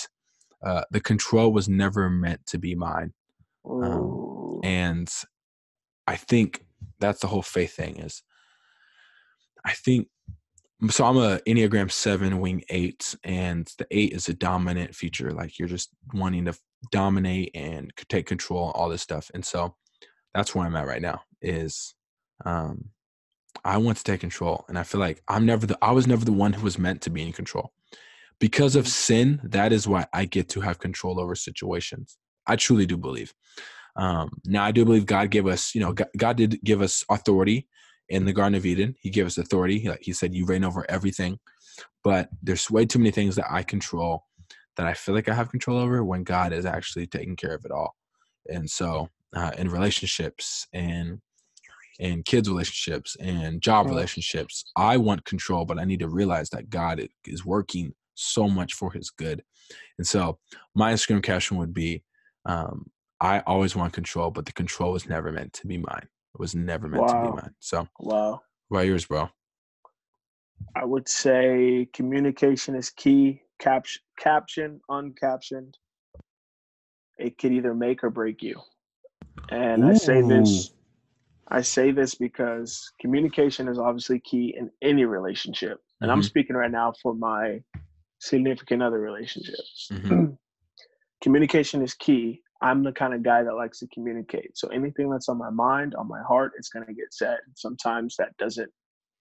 uh, 0.63 0.83
the 0.91 1.01
control 1.01 1.51
was 1.51 1.67
never 1.67 2.09
meant 2.09 2.45
to 2.47 2.57
be 2.57 2.73
mine. 2.73 3.13
Um, 3.69 4.59
and 4.63 5.09
I 6.07 6.15
think 6.15 6.65
that's 6.99 7.19
the 7.19 7.27
whole 7.27 7.41
faith 7.41 7.75
thing 7.75 7.97
is 7.97 8.23
I 9.65 9.73
think 9.73 10.07
so 10.89 11.05
I'm 11.05 11.17
a 11.17 11.39
Enneagram 11.47 11.91
7 11.91 12.39
wing 12.39 12.63
8 12.69 13.15
and 13.23 13.71
the 13.77 13.87
8 13.89 14.13
is 14.13 14.29
a 14.29 14.33
dominant 14.33 14.95
feature 14.95 15.31
like 15.31 15.57
you're 15.57 15.67
just 15.67 15.89
wanting 16.13 16.45
to 16.45 16.57
dominate 16.91 17.51
and 17.55 17.91
take 18.09 18.25
control 18.25 18.71
all 18.75 18.89
this 18.89 19.01
stuff 19.01 19.31
and 19.33 19.45
so 19.45 19.75
that's 20.33 20.53
where 20.53 20.65
I'm 20.65 20.75
at 20.75 20.87
right 20.87 21.01
now 21.01 21.21
is 21.41 21.95
um 22.45 22.89
I 23.63 23.77
want 23.77 23.97
to 23.99 24.03
take 24.03 24.21
control 24.21 24.65
and 24.67 24.77
I 24.77 24.83
feel 24.83 24.99
like 24.99 25.21
I'm 25.27 25.45
never 25.45 25.65
the 25.65 25.77
I 25.81 25.91
was 25.91 26.07
never 26.07 26.25
the 26.25 26.33
one 26.33 26.53
who 26.53 26.63
was 26.63 26.79
meant 26.79 27.01
to 27.03 27.09
be 27.09 27.21
in 27.21 27.31
control. 27.31 27.71
Because 28.39 28.75
of 28.75 28.87
sin 28.87 29.39
that 29.43 29.71
is 29.71 29.87
why 29.87 30.05
i 30.11 30.25
get 30.25 30.49
to 30.49 30.61
have 30.61 30.79
control 30.79 31.19
over 31.19 31.35
situations. 31.35 32.17
I 32.45 32.55
truly 32.57 32.85
do 32.85 32.97
believe. 32.97 33.33
Um, 33.95 34.31
now 34.43 34.63
i 34.63 34.71
do 34.71 34.85
believe 34.85 35.05
god 35.05 35.29
gave 35.29 35.45
us 35.45 35.75
you 35.75 35.81
know 35.81 35.93
god, 35.93 36.09
god, 36.17 36.35
did 36.37 36.59
give 36.63 36.81
us 36.81 37.05
authority 37.09 37.67
in 38.13 38.25
the 38.25 38.33
garden 38.33 38.55
of 38.55 38.65
eden. 38.65 38.95
He 38.99 39.09
gave 39.09 39.25
us 39.25 39.37
authority. 39.37 39.79
He, 39.79 39.91
he 40.01 40.13
said 40.13 40.33
you 40.33 40.45
reign 40.45 40.63
over 40.63 40.85
everything. 40.89 41.39
But 42.03 42.29
there's 42.41 42.69
way 42.69 42.85
too 42.85 42.99
many 42.99 43.11
things 43.11 43.35
that 43.35 43.51
i 43.51 43.63
control 43.63 44.25
that 44.75 44.85
i 44.85 44.93
feel 44.93 45.15
like 45.15 45.29
i 45.29 45.33
have 45.33 45.49
control 45.49 45.77
over 45.77 46.03
when 46.03 46.23
god 46.23 46.51
is 46.51 46.65
actually 46.65 47.07
taking 47.07 47.35
care 47.35 47.55
of 47.55 47.65
it 47.65 47.71
all. 47.71 47.95
And 48.49 48.69
so 48.69 49.09
uh, 49.35 49.51
in 49.57 49.69
relationships 49.69 50.67
and 50.73 51.19
in 51.99 52.23
kids 52.23 52.49
relationships 52.49 53.15
and 53.19 53.61
job 53.61 53.85
relationships 53.85 54.65
i 54.75 54.97
want 54.97 55.23
control 55.25 55.63
but 55.63 55.77
i 55.77 55.83
need 55.83 55.99
to 55.99 56.09
realize 56.09 56.49
that 56.49 56.71
god 56.71 57.07
is 57.25 57.45
working 57.45 57.93
so 58.15 58.47
much 58.47 58.73
for 58.73 58.91
his 58.91 59.09
good. 59.09 59.43
And 59.97 60.05
so 60.05 60.39
my 60.75 60.93
Instagram 60.93 61.23
caption 61.23 61.57
would 61.57 61.73
be, 61.73 62.03
um, 62.45 62.87
I 63.19 63.39
always 63.41 63.75
want 63.75 63.93
control, 63.93 64.31
but 64.31 64.45
the 64.45 64.53
control 64.53 64.91
was 64.91 65.07
never 65.07 65.31
meant 65.31 65.53
to 65.53 65.67
be 65.67 65.77
mine. 65.77 66.07
It 66.33 66.39
was 66.39 66.55
never 66.55 66.87
meant 66.87 67.03
wow. 67.03 67.23
to 67.23 67.29
be 67.29 67.35
mine. 67.35 67.55
So 67.59 67.87
wow. 67.99 68.41
What 68.67 68.79
about 68.79 68.87
yours, 68.87 69.05
bro? 69.05 69.29
I 70.75 70.85
would 70.85 71.07
say 71.07 71.87
communication 71.93 72.75
is 72.75 72.89
key. 72.89 73.41
Cap- 73.59 73.85
caption, 74.19 74.81
uncaptioned. 74.89 75.73
It 77.17 77.37
could 77.37 77.53
either 77.53 77.73
make 77.73 78.03
or 78.03 78.09
break 78.09 78.41
you. 78.41 78.59
And 79.49 79.83
Ooh. 79.83 79.91
I 79.91 79.93
say 79.93 80.21
this 80.21 80.73
I 81.53 81.61
say 81.61 81.91
this 81.91 82.15
because 82.15 82.91
communication 82.99 83.67
is 83.67 83.77
obviously 83.77 84.19
key 84.19 84.55
in 84.57 84.71
any 84.81 85.05
relationship. 85.05 85.79
And 86.01 86.09
mm-hmm. 86.09 86.17
I'm 86.17 86.23
speaking 86.23 86.55
right 86.55 86.71
now 86.71 86.93
for 87.01 87.13
my 87.13 87.61
significant 88.19 88.81
other 88.81 88.99
relationships. 88.99 89.89
Mm-hmm. 89.91 90.25
Communication 91.21 91.83
is 91.83 91.93
key. 91.93 92.41
I'm 92.63 92.81
the 92.81 92.93
kind 92.93 93.13
of 93.13 93.23
guy 93.23 93.43
that 93.43 93.55
likes 93.55 93.79
to 93.79 93.87
communicate. 93.87 94.57
So 94.57 94.69
anything 94.69 95.09
that's 95.09 95.27
on 95.27 95.37
my 95.37 95.49
mind, 95.49 95.95
on 95.95 96.07
my 96.07 96.21
heart, 96.23 96.53
it's 96.57 96.69
going 96.69 96.85
to 96.85 96.93
get 96.93 97.13
said. 97.13 97.39
Sometimes 97.55 98.15
that 98.17 98.35
doesn't 98.37 98.71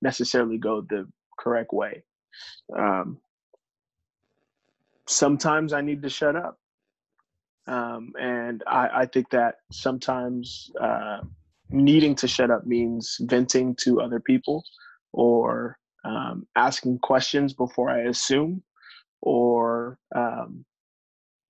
necessarily 0.01 0.59
go 0.59 0.83
the 0.83 1.09
correct 1.39 1.73
way. 1.73 2.05
Um, 2.79 3.19
sometimes 5.07 5.73
I 5.73 5.81
need 5.81 6.03
to 6.03 6.09
shut 6.09 6.37
up. 6.37 6.57
Um, 7.67 8.13
and 8.19 8.63
I, 8.67 8.89
I, 9.03 9.07
think 9.07 9.31
that 9.31 9.57
sometimes 9.71 10.71
uh, 10.81 11.19
needing 11.71 12.15
to 12.17 12.27
shut 12.27 12.51
up 12.51 12.67
means 12.67 13.19
venting 13.21 13.77
to 13.83 14.01
other 14.01 14.19
people 14.19 14.65
or 15.13 15.79
um, 16.05 16.47
asking 16.57 16.99
questions 17.01 17.53
before 17.53 17.89
I 17.89 18.01
assume, 18.01 18.65
or 19.21 19.99
um, 20.15 20.65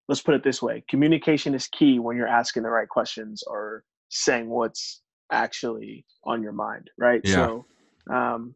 let's 0.08 0.20
put 0.20 0.34
it 0.34 0.44
this 0.44 0.60
way 0.60 0.84
communication 0.88 1.54
is 1.54 1.68
key 1.68 1.98
when 1.98 2.16
you're 2.16 2.26
asking 2.26 2.62
the 2.62 2.70
right 2.70 2.88
questions 2.88 3.42
or 3.46 3.84
saying 4.08 4.48
what's 4.48 5.02
actually 5.32 6.04
on 6.24 6.42
your 6.42 6.52
mind, 6.52 6.90
right? 6.98 7.22
Yeah. 7.24 7.32
So, 7.34 7.66
um, 8.10 8.54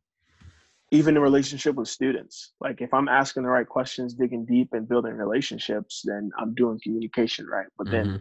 even 0.92 1.16
in 1.16 1.22
relationship 1.22 1.74
with 1.74 1.88
students, 1.88 2.52
like 2.60 2.80
if 2.80 2.94
I'm 2.94 3.08
asking 3.08 3.42
the 3.42 3.48
right 3.48 3.66
questions, 3.66 4.14
digging 4.14 4.44
deep 4.44 4.68
and 4.72 4.88
building 4.88 5.14
relationships, 5.14 6.02
then 6.04 6.30
I'm 6.38 6.54
doing 6.54 6.78
communication 6.80 7.46
right. 7.46 7.66
But 7.76 7.90
then 7.90 8.06
mm-hmm. 8.06 8.16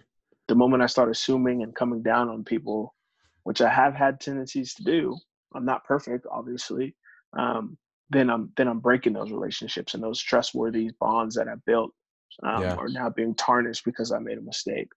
the 0.48 0.56
moment 0.56 0.82
I 0.82 0.88
start 0.88 1.12
assuming 1.12 1.62
and 1.62 1.76
coming 1.76 2.02
down 2.02 2.30
on 2.30 2.44
people, 2.44 2.96
which 3.44 3.62
I 3.62 3.70
have 3.70 3.94
had 3.94 4.20
tendencies 4.20 4.74
to 4.76 4.84
do, 4.84 5.16
I'm 5.54 5.66
not 5.66 5.84
perfect, 5.84 6.26
obviously. 6.32 6.96
Um, 7.38 7.78
then 8.10 8.30
I'm 8.30 8.52
then 8.58 8.68
I'm 8.68 8.80
breaking 8.80 9.14
those 9.14 9.32
relationships 9.32 9.94
and 9.94 10.02
those 10.02 10.22
trustworthy 10.22 10.90
bonds 11.00 11.36
that 11.36 11.48
I 11.48 11.56
built 11.66 11.92
um, 12.44 12.62
yeah. 12.62 12.76
are 12.76 12.90
now 12.90 13.10
being 13.10 13.36
tarnished 13.36 13.86
because 13.86 14.12
I 14.12 14.20
made 14.20 14.38
a 14.38 14.42
mistake. 14.42 14.90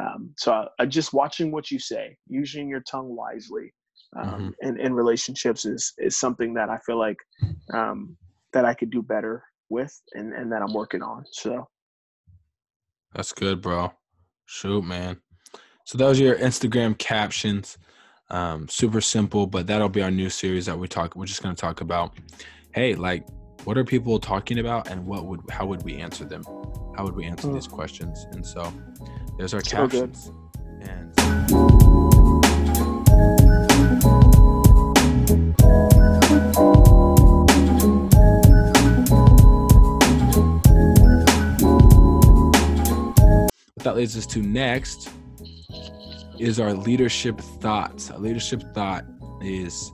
Um, 0.00 0.30
so 0.36 0.52
I, 0.52 0.66
I 0.80 0.86
just 0.86 1.12
watching 1.12 1.52
what 1.52 1.70
you 1.70 1.78
say, 1.78 2.16
using 2.28 2.68
your 2.68 2.80
tongue 2.80 3.14
wisely, 3.14 3.72
um, 4.16 4.28
mm-hmm. 4.28 4.68
in, 4.68 4.80
in 4.80 4.94
relationships 4.94 5.64
is 5.64 5.92
is 5.98 6.16
something 6.16 6.54
that 6.54 6.70
I 6.70 6.78
feel 6.78 6.98
like 6.98 7.16
um, 7.72 8.16
that 8.52 8.64
I 8.64 8.74
could 8.74 8.90
do 8.90 9.02
better 9.02 9.44
with, 9.68 9.98
and 10.14 10.32
and 10.32 10.50
that 10.52 10.62
I'm 10.62 10.72
working 10.72 11.02
on. 11.02 11.24
So 11.32 11.68
that's 13.14 13.32
good, 13.32 13.60
bro. 13.60 13.92
Shoot, 14.46 14.84
man. 14.84 15.20
So 15.84 15.98
those 15.98 16.20
are 16.20 16.24
your 16.24 16.36
Instagram 16.36 16.96
captions. 16.98 17.78
Um, 18.30 18.68
super 18.68 19.00
simple, 19.00 19.46
but 19.46 19.66
that'll 19.66 19.88
be 19.88 20.02
our 20.02 20.10
new 20.10 20.30
series 20.30 20.66
that 20.66 20.78
we 20.78 20.88
talk. 20.88 21.14
We're 21.14 21.26
just 21.26 21.42
gonna 21.42 21.54
talk 21.54 21.80
about, 21.80 22.14
hey, 22.72 22.94
like, 22.94 23.26
what 23.64 23.76
are 23.78 23.84
people 23.84 24.18
talking 24.18 24.58
about, 24.58 24.88
and 24.88 25.06
what 25.06 25.26
would 25.26 25.40
how 25.50 25.66
would 25.66 25.82
we 25.82 25.96
answer 25.96 26.24
them? 26.24 26.42
How 26.96 27.04
would 27.04 27.16
we 27.16 27.24
answer 27.24 27.48
mm. 27.48 27.54
these 27.54 27.66
questions? 27.66 28.26
And 28.32 28.46
so, 28.46 28.72
there's 29.36 29.52
our 29.52 29.62
so 29.62 29.76
captions. 29.76 30.26
Good. 30.28 30.88
And 30.88 31.14
that 43.78 43.96
leads 43.96 44.16
us 44.16 44.26
to 44.26 44.40
next 44.40 45.10
is 46.38 46.60
our 46.60 46.72
leadership 46.72 47.40
thoughts. 47.40 48.10
Our 48.10 48.18
leadership 48.18 48.62
thought 48.74 49.04
is 49.40 49.92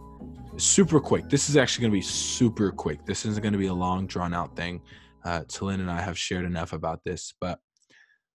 super 0.57 1.01
quick. 1.01 1.29
This 1.29 1.49
is 1.49 1.57
actually 1.57 1.83
going 1.83 1.93
to 1.93 1.97
be 1.97 2.03
super 2.03 2.71
quick. 2.71 3.05
This 3.07 3.25
isn't 3.25 3.43
going 3.43 3.53
to 3.53 3.59
be 3.59 3.67
a 3.67 3.75
long, 3.75 4.07
drawn 4.07 4.35
out 4.35 4.57
thing. 4.57 4.81
Uh, 5.25 5.41
Talin 5.43 5.81
and 5.81 5.91
I 5.91 6.01
have 6.01 6.19
shared 6.19 6.45
enough 6.45 6.73
about 6.73 7.01
this, 7.05 7.35
but 7.41 7.59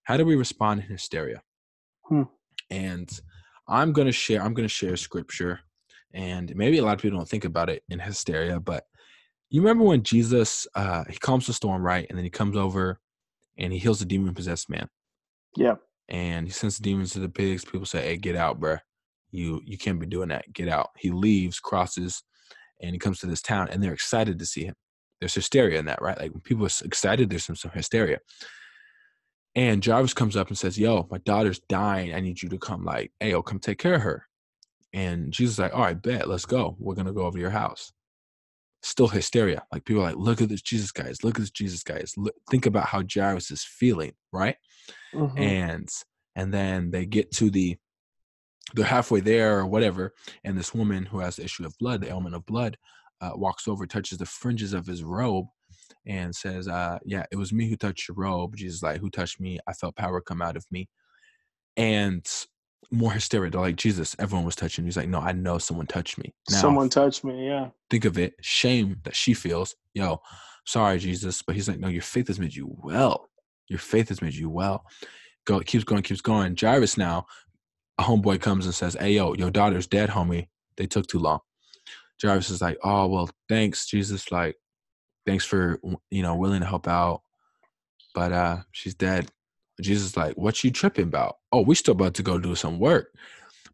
how 0.03 0.17
do 0.17 0.25
we 0.25 0.35
respond 0.35 0.81
in 0.81 0.87
hysteria? 0.87 1.41
Hmm. 2.07 2.23
And 2.69 3.09
I'm 3.67 3.93
going 3.93 4.07
to 4.07 4.11
share. 4.11 4.41
I'm 4.41 4.53
going 4.53 4.67
to 4.67 4.73
share 4.73 4.95
scripture, 4.97 5.61
and 6.13 6.55
maybe 6.55 6.77
a 6.77 6.83
lot 6.83 6.93
of 6.93 7.01
people 7.01 7.17
don't 7.17 7.29
think 7.29 7.45
about 7.45 7.69
it 7.69 7.83
in 7.89 7.99
hysteria, 7.99 8.59
but 8.59 8.83
you 9.49 9.61
remember 9.61 9.83
when 9.83 10.03
Jesus 10.03 10.67
uh, 10.75 11.03
he 11.09 11.17
calms 11.17 11.47
the 11.47 11.53
storm, 11.53 11.83
right? 11.83 12.05
And 12.09 12.17
then 12.17 12.23
he 12.23 12.29
comes 12.29 12.57
over 12.57 12.99
and 13.57 13.71
he 13.71 13.79
heals 13.79 13.99
the 13.99 14.05
demon 14.05 14.33
possessed 14.33 14.69
man. 14.69 14.89
Yeah. 15.55 15.75
And 16.09 16.47
he 16.47 16.51
sends 16.51 16.77
the 16.77 16.83
demons 16.83 17.11
to 17.11 17.19
the 17.19 17.29
pigs. 17.29 17.65
People 17.65 17.85
say, 17.85 18.03
"Hey, 18.03 18.17
get 18.17 18.35
out, 18.35 18.59
bruh. 18.59 18.79
You 19.31 19.61
you 19.65 19.77
can't 19.77 19.99
be 19.99 20.05
doing 20.05 20.29
that. 20.29 20.51
Get 20.53 20.67
out." 20.67 20.89
He 20.97 21.09
leaves, 21.09 21.59
crosses, 21.59 22.21
and 22.81 22.91
he 22.91 22.99
comes 22.99 23.19
to 23.19 23.27
this 23.27 23.41
town, 23.41 23.69
and 23.69 23.81
they're 23.81 23.93
excited 23.93 24.37
to 24.39 24.45
see 24.45 24.65
him. 24.65 24.75
There's 25.19 25.33
hysteria 25.33 25.79
in 25.79 25.85
that, 25.85 26.01
right? 26.01 26.17
Like 26.19 26.31
when 26.31 26.41
people 26.41 26.65
are 26.65 26.69
excited, 26.83 27.29
there's 27.29 27.45
some, 27.45 27.55
some 27.55 27.71
hysteria. 27.71 28.19
And 29.55 29.83
Jairus 29.83 30.13
comes 30.13 30.35
up 30.35 30.49
and 30.49 30.57
says, 30.57 30.77
"Yo, 30.77 31.07
my 31.09 31.17
daughter's 31.19 31.59
dying. 31.59 32.13
I 32.13 32.19
need 32.19 32.41
you 32.41 32.49
to 32.49 32.57
come. 32.57 32.83
Like, 32.83 33.13
hey, 33.19 33.31
yo, 33.31 33.41
come 33.41 33.59
take 33.59 33.79
care 33.79 33.95
of 33.95 34.01
her." 34.01 34.27
And 34.93 35.31
Jesus 35.31 35.53
is 35.53 35.59
like, 35.59 35.73
"All 35.73 35.81
right, 35.81 36.01
bet. 36.01 36.27
Let's 36.27 36.45
go. 36.45 36.75
We're 36.77 36.95
gonna 36.95 37.13
go 37.13 37.25
over 37.25 37.37
to 37.37 37.41
your 37.41 37.51
house." 37.51 37.93
Still 38.83 39.07
hysteria. 39.07 39.63
Like 39.71 39.85
people 39.85 40.03
are 40.03 40.07
like, 40.07 40.17
"Look 40.17 40.41
at 40.41 40.49
this 40.49 40.61
Jesus 40.61 40.91
guys. 40.91 41.23
Look 41.23 41.35
at 41.35 41.41
this 41.41 41.51
Jesus 41.51 41.83
guys. 41.83 42.13
Look, 42.17 42.35
think 42.51 42.65
about 42.65 42.87
how 42.87 43.01
Jairus 43.09 43.49
is 43.49 43.63
feeling, 43.63 44.11
right?" 44.33 44.57
mm-hmm. 45.13 45.37
and 45.37 45.89
and 46.35 46.53
then 46.53 46.91
they 46.91 47.05
get 47.05 47.31
to 47.31 47.49
the 47.49 47.77
they're 48.73 48.85
halfway 48.85 49.19
there 49.19 49.59
or 49.59 49.65
whatever 49.65 50.13
and 50.43 50.57
this 50.57 50.73
woman 50.73 51.05
who 51.05 51.19
has 51.19 51.35
the 51.35 51.43
issue 51.43 51.65
of 51.65 51.77
blood 51.79 52.01
the 52.01 52.09
ailment 52.09 52.35
of 52.35 52.45
blood 52.45 52.77
uh, 53.21 53.31
walks 53.35 53.67
over 53.67 53.85
touches 53.85 54.17
the 54.17 54.25
fringes 54.25 54.73
of 54.73 54.85
his 54.85 55.03
robe 55.03 55.47
and 56.05 56.35
says 56.35 56.67
uh, 56.67 56.97
yeah 57.05 57.23
it 57.31 57.37
was 57.37 57.53
me 57.53 57.69
who 57.69 57.75
touched 57.75 58.07
your 58.07 58.15
robe 58.15 58.55
jesus 58.55 58.83
like 58.83 58.99
who 58.99 59.09
touched 59.09 59.39
me 59.39 59.59
i 59.67 59.73
felt 59.73 59.95
power 59.95 60.21
come 60.21 60.41
out 60.41 60.57
of 60.57 60.65
me 60.71 60.87
and 61.77 62.45
more 62.91 63.11
hysteria 63.11 63.49
they're 63.51 63.61
like 63.61 63.75
jesus 63.75 64.15
everyone 64.19 64.45
was 64.45 64.55
touching 64.55 64.85
he's 64.85 64.97
like 64.97 65.09
no 65.09 65.19
i 65.19 65.31
know 65.31 65.57
someone 65.57 65.87
touched 65.87 66.17
me 66.17 66.33
now, 66.49 66.59
someone 66.59 66.89
touched 66.89 67.23
me 67.23 67.47
yeah 67.47 67.69
think 67.89 68.05
of 68.05 68.17
it 68.17 68.33
shame 68.41 68.97
that 69.03 69.15
she 69.15 69.33
feels 69.33 69.75
yo 69.93 70.21
sorry 70.65 70.99
jesus 70.99 71.41
but 71.41 71.55
he's 71.55 71.67
like 71.67 71.79
no 71.79 71.87
your 71.87 72.01
faith 72.01 72.27
has 72.27 72.39
made 72.39 72.55
you 72.55 72.75
well 72.83 73.29
your 73.67 73.79
faith 73.79 74.09
has 74.09 74.21
made 74.21 74.35
you 74.35 74.49
well. 74.49 74.85
Go 75.45 75.59
keeps 75.61 75.83
going, 75.83 76.03
keeps 76.03 76.21
going. 76.21 76.55
Jairus 76.59 76.97
now, 76.97 77.25
a 77.97 78.03
homeboy 78.03 78.41
comes 78.41 78.65
and 78.65 78.75
says, 78.75 78.95
Hey 78.99 79.13
yo, 79.13 79.33
your 79.33 79.51
daughter's 79.51 79.87
dead, 79.87 80.09
homie. 80.09 80.47
They 80.77 80.87
took 80.87 81.07
too 81.07 81.19
long. 81.19 81.39
Jairus 82.21 82.49
is 82.49 82.61
like, 82.61 82.77
Oh, 82.83 83.07
well, 83.07 83.29
thanks, 83.49 83.87
Jesus. 83.87 84.31
Like, 84.31 84.55
thanks 85.25 85.45
for 85.45 85.79
you 86.11 86.23
know, 86.23 86.35
willing 86.35 86.61
to 86.61 86.67
help 86.67 86.87
out. 86.87 87.21
But 88.13 88.31
uh, 88.31 88.57
she's 88.71 88.95
dead. 88.95 89.31
Jesus 89.81 90.15
like, 90.17 90.35
What 90.35 90.63
you 90.63 90.71
tripping 90.71 91.07
about? 91.07 91.37
Oh, 91.51 91.61
we 91.61 91.75
still 91.75 91.93
about 91.93 92.15
to 92.15 92.23
go 92.23 92.37
do 92.37 92.55
some 92.55 92.79
work. 92.79 93.09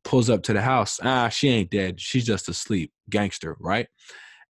Pulls 0.04 0.30
up 0.30 0.44
to 0.44 0.54
the 0.54 0.62
house. 0.62 1.00
Ah, 1.04 1.30
she 1.30 1.50
ain't 1.50 1.70
dead. 1.70 2.00
She's 2.02 2.26
just 2.26 2.50
asleep. 2.50 2.92
Gangster, 3.10 3.56
right? 3.60 3.88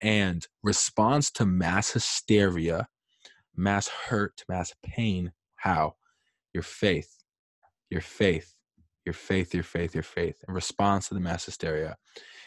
And 0.00 0.46
responds 0.62 1.30
to 1.32 1.46
mass 1.46 1.90
hysteria 1.92 2.88
mass 3.56 3.88
hurt, 3.88 4.44
mass 4.48 4.74
pain. 4.84 5.32
How? 5.56 5.94
Your 6.52 6.62
faith, 6.62 7.16
your 7.90 8.00
faith, 8.00 8.54
your 9.04 9.12
faith, 9.12 9.54
your 9.54 9.62
faith, 9.62 9.94
your 9.94 10.02
faith, 10.02 10.42
in 10.48 10.54
response 10.54 11.08
to 11.08 11.14
the 11.14 11.20
mass 11.20 11.44
hysteria 11.44 11.96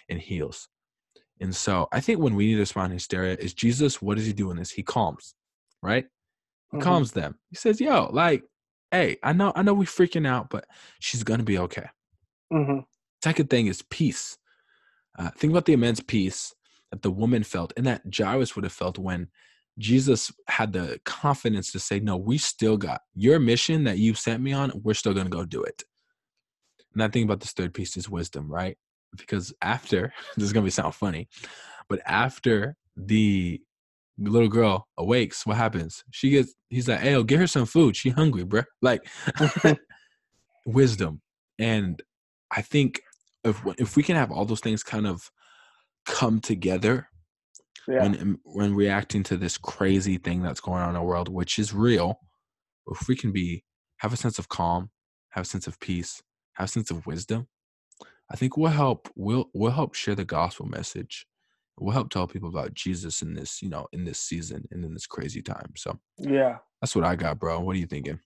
and 0.09 0.19
heals. 0.19 0.67
And 1.39 1.55
so 1.55 1.87
I 1.91 1.99
think 1.99 2.19
when 2.19 2.35
we 2.35 2.47
need 2.47 2.53
to 2.53 2.59
respond 2.59 2.91
to 2.91 2.95
hysteria 2.95 3.35
is 3.39 3.53
Jesus, 3.53 4.01
what 4.01 4.17
does 4.17 4.25
he 4.25 4.33
do 4.33 4.51
in 4.51 4.57
this? 4.57 4.71
He 4.71 4.83
calms, 4.83 5.35
right? 5.81 6.05
He 6.71 6.77
mm-hmm. 6.77 6.83
calms 6.83 7.11
them. 7.11 7.35
He 7.49 7.55
says, 7.55 7.81
yo, 7.81 8.09
like, 8.11 8.43
hey, 8.91 9.17
I 9.23 9.33
know, 9.33 9.51
I 9.55 9.63
know 9.63 9.73
we 9.73 9.85
freaking 9.85 10.27
out, 10.27 10.49
but 10.49 10.65
she's 10.99 11.23
gonna 11.23 11.43
be 11.43 11.57
okay. 11.57 11.87
Mm-hmm. 12.51 12.79
Second 13.23 13.49
thing 13.49 13.67
is 13.67 13.81
peace. 13.81 14.37
Uh, 15.17 15.29
think 15.31 15.51
about 15.51 15.65
the 15.65 15.73
immense 15.73 15.99
peace 15.99 16.53
that 16.91 17.01
the 17.01 17.11
woman 17.11 17.43
felt 17.43 17.73
and 17.75 17.85
that 17.85 18.01
Jairus 18.15 18.55
would 18.55 18.63
have 18.63 18.73
felt 18.73 18.97
when 18.97 19.27
Jesus 19.79 20.31
had 20.47 20.73
the 20.73 20.99
confidence 21.05 21.71
to 21.71 21.79
say, 21.79 21.99
No, 21.99 22.17
we 22.17 22.37
still 22.37 22.77
got 22.77 23.01
your 23.15 23.39
mission 23.39 23.83
that 23.85 23.97
you 23.97 24.13
sent 24.13 24.43
me 24.43 24.53
on, 24.53 24.71
we're 24.83 24.93
still 24.93 25.13
going 25.13 25.25
to 25.25 25.31
go 25.31 25.45
do 25.45 25.63
it. 25.63 25.83
And 26.93 27.01
I 27.01 27.07
think 27.07 27.25
about 27.25 27.39
this 27.39 27.53
third 27.53 27.73
piece 27.73 27.97
is 27.97 28.09
wisdom, 28.09 28.51
right? 28.51 28.77
Because 29.17 29.53
after, 29.61 30.13
this 30.35 30.45
is 30.45 30.53
going 30.53 30.63
to 30.63 30.67
be 30.67 30.71
sound 30.71 30.95
funny, 30.95 31.27
but 31.89 31.99
after 32.05 32.75
the 32.95 33.61
little 34.17 34.49
girl 34.49 34.87
awakes, 34.97 35.45
what 35.45 35.57
happens? 35.57 36.03
She 36.11 36.29
gets, 36.29 36.53
he's 36.69 36.87
like, 36.87 36.99
Hey, 36.99 37.21
get 37.23 37.39
her 37.39 37.47
some 37.47 37.65
food. 37.65 37.95
She 37.95 38.09
hungry, 38.09 38.43
bro. 38.43 38.63
Like, 38.81 39.01
wisdom. 40.65 41.21
And 41.59 42.01
I 42.51 42.61
think 42.61 43.01
if, 43.43 43.61
if 43.77 43.95
we 43.95 44.03
can 44.03 44.15
have 44.15 44.31
all 44.31 44.45
those 44.45 44.61
things 44.61 44.83
kind 44.83 45.07
of 45.07 45.29
come 46.05 46.39
together 46.39 47.07
yeah. 47.87 48.03
when 48.03 48.21
um, 48.21 48.39
when 48.43 48.75
reacting 48.75 49.23
to 49.23 49.37
this 49.37 49.57
crazy 49.57 50.17
thing 50.17 50.41
that's 50.41 50.61
going 50.61 50.81
on 50.81 50.89
in 50.89 50.95
the 50.95 51.01
world, 51.01 51.29
which 51.29 51.59
is 51.59 51.73
real, 51.73 52.19
if 52.87 53.07
we 53.07 53.15
can 53.15 53.31
be 53.31 53.63
have 53.97 54.13
a 54.13 54.17
sense 54.17 54.39
of 54.39 54.49
calm, 54.49 54.89
have 55.29 55.43
a 55.43 55.47
sense 55.47 55.67
of 55.67 55.79
peace, 55.79 56.21
have 56.53 56.65
a 56.65 56.71
sense 56.71 56.91
of 56.91 57.05
wisdom, 57.05 57.47
I 58.31 58.35
think 58.35 58.57
we'll 58.57 58.71
help 58.71 59.09
we'll 59.15 59.49
we'll 59.53 59.71
help 59.71 59.93
share 59.93 60.15
the 60.15 60.25
gospel 60.25 60.65
message. 60.65 61.27
We'll 61.79 61.93
help 61.93 62.09
tell 62.09 62.27
people 62.27 62.49
about 62.49 62.73
Jesus 62.73 63.21
in 63.21 63.33
this, 63.33 63.61
you 63.61 63.69
know, 63.69 63.87
in 63.93 64.05
this 64.05 64.19
season 64.19 64.65
and 64.71 64.85
in 64.85 64.93
this 64.93 65.07
crazy 65.07 65.41
time. 65.41 65.73
So 65.75 65.99
yeah, 66.17 66.57
that's 66.81 66.95
what 66.95 67.05
I 67.05 67.15
got, 67.15 67.39
bro. 67.39 67.59
What 67.59 67.75
are 67.75 67.79
you 67.79 67.87
thinking? 67.87 68.19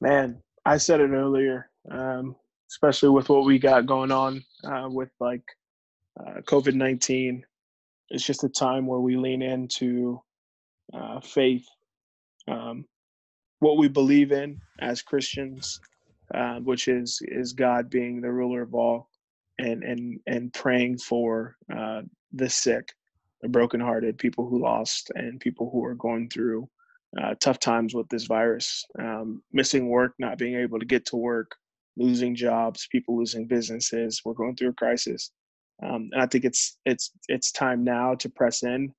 Man, 0.00 0.42
I 0.64 0.76
said 0.76 1.00
it 1.00 1.10
earlier, 1.10 1.70
um, 1.90 2.36
especially 2.70 3.08
with 3.08 3.28
what 3.28 3.44
we 3.44 3.58
got 3.58 3.86
going 3.86 4.12
on 4.12 4.44
uh, 4.64 4.88
with 4.90 5.10
like 5.18 5.44
uh, 6.20 6.40
COVID 6.42 6.74
nineteen. 6.74 7.44
It's 8.10 8.24
just 8.24 8.44
a 8.44 8.48
time 8.48 8.86
where 8.86 9.00
we 9.00 9.16
lean 9.16 9.42
into 9.42 10.22
uh, 10.94 11.20
faith, 11.20 11.66
um, 12.46 12.86
what 13.60 13.76
we 13.76 13.88
believe 13.88 14.32
in 14.32 14.60
as 14.80 15.02
Christians, 15.02 15.80
uh, 16.34 16.56
which 16.60 16.88
is 16.88 17.20
is 17.22 17.52
God 17.52 17.90
being 17.90 18.20
the 18.20 18.32
ruler 18.32 18.62
of 18.62 18.74
all, 18.74 19.08
and 19.58 19.82
and 19.82 20.20
and 20.26 20.52
praying 20.52 20.98
for 20.98 21.56
uh, 21.74 22.02
the 22.32 22.48
sick, 22.48 22.92
the 23.42 23.48
brokenhearted, 23.48 24.18
people 24.18 24.48
who 24.48 24.62
lost, 24.62 25.10
and 25.14 25.40
people 25.40 25.70
who 25.70 25.84
are 25.84 25.94
going 25.94 26.28
through 26.28 26.68
uh, 27.22 27.34
tough 27.40 27.58
times 27.58 27.94
with 27.94 28.08
this 28.08 28.24
virus, 28.24 28.84
um, 28.98 29.42
missing 29.52 29.88
work, 29.88 30.12
not 30.18 30.38
being 30.38 30.56
able 30.56 30.78
to 30.78 30.84
get 30.86 31.06
to 31.06 31.16
work, 31.16 31.52
losing 31.96 32.34
jobs, 32.34 32.88
people 32.92 33.16
losing 33.16 33.46
businesses. 33.46 34.20
We're 34.24 34.34
going 34.34 34.56
through 34.56 34.70
a 34.70 34.74
crisis, 34.74 35.30
um, 35.82 36.10
and 36.12 36.22
I 36.22 36.26
think 36.26 36.44
it's 36.44 36.76
it's 36.84 37.12
it's 37.28 37.52
time 37.52 37.84
now 37.84 38.14
to 38.16 38.28
press 38.28 38.62
in. 38.62 38.92